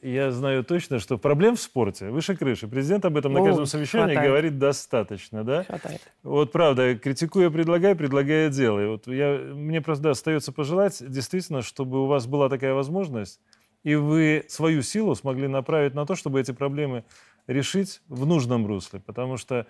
Я 0.00 0.30
знаю 0.32 0.64
точно, 0.64 0.98
что 0.98 1.18
проблем 1.18 1.56
в 1.56 1.60
спорте 1.60 2.08
выше 2.08 2.34
крыши. 2.34 2.66
Президент 2.66 3.04
об 3.04 3.18
этом 3.18 3.34
на 3.34 3.44
каждом 3.44 3.66
совещании 3.66 4.14
хватает. 4.14 4.30
говорит 4.30 4.58
достаточно, 4.58 5.44
да? 5.44 5.64
Хватает. 5.64 6.00
Вот 6.22 6.52
правда, 6.52 6.94
критикуя, 6.96 7.50
предлагай, 7.50 7.94
предлагая, 7.94 8.48
делай. 8.48 8.88
Вот 8.88 9.06
я, 9.08 9.36
мне 9.36 9.82
просто 9.82 10.04
да, 10.04 10.10
остается 10.12 10.52
пожелать 10.52 11.02
действительно, 11.06 11.60
чтобы 11.60 12.02
у 12.02 12.06
вас 12.06 12.26
была 12.26 12.48
такая 12.48 12.72
возможность, 12.72 13.40
и 13.82 13.94
вы 13.94 14.46
свою 14.48 14.80
силу 14.80 15.14
смогли 15.14 15.46
направить 15.46 15.92
на 15.92 16.06
то, 16.06 16.14
чтобы 16.14 16.40
эти 16.40 16.52
проблемы 16.52 17.04
решить 17.46 18.00
в 18.08 18.24
нужном 18.24 18.66
русле, 18.66 19.00
потому 19.00 19.36
что 19.36 19.66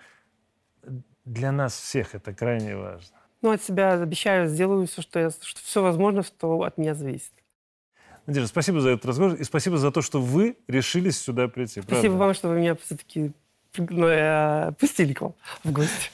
для 1.25 1.51
нас 1.51 1.75
всех 1.75 2.15
это 2.15 2.33
крайне 2.33 2.77
важно. 2.77 3.17
Ну, 3.41 3.51
от 3.51 3.61
себя 3.61 3.91
обещаю, 3.91 4.47
сделаю 4.47 4.87
все, 4.87 5.01
что, 5.01 5.19
я, 5.19 5.29
что 5.29 5.59
все 5.61 5.83
возможно, 5.83 6.23
что 6.23 6.61
от 6.61 6.77
меня 6.77 6.95
зависит. 6.95 7.33
Надежда, 8.25 8.47
спасибо 8.47 8.79
за 8.79 8.91
этот 8.91 9.05
разговор 9.05 9.35
и 9.35 9.43
спасибо 9.43 9.77
за 9.77 9.91
то, 9.91 10.01
что 10.01 10.21
вы 10.21 10.57
решились 10.67 11.19
сюда 11.19 11.47
прийти. 11.47 11.81
Спасибо 11.81 12.15
правда. 12.15 12.17
вам, 12.17 12.33
что 12.33 12.49
вы 12.49 12.59
меня 12.59 12.75
все-таки 12.75 13.31
пустили 14.79 15.13
к 15.13 15.21
вам 15.21 15.33
в 15.63 15.71
гости. 15.71 16.11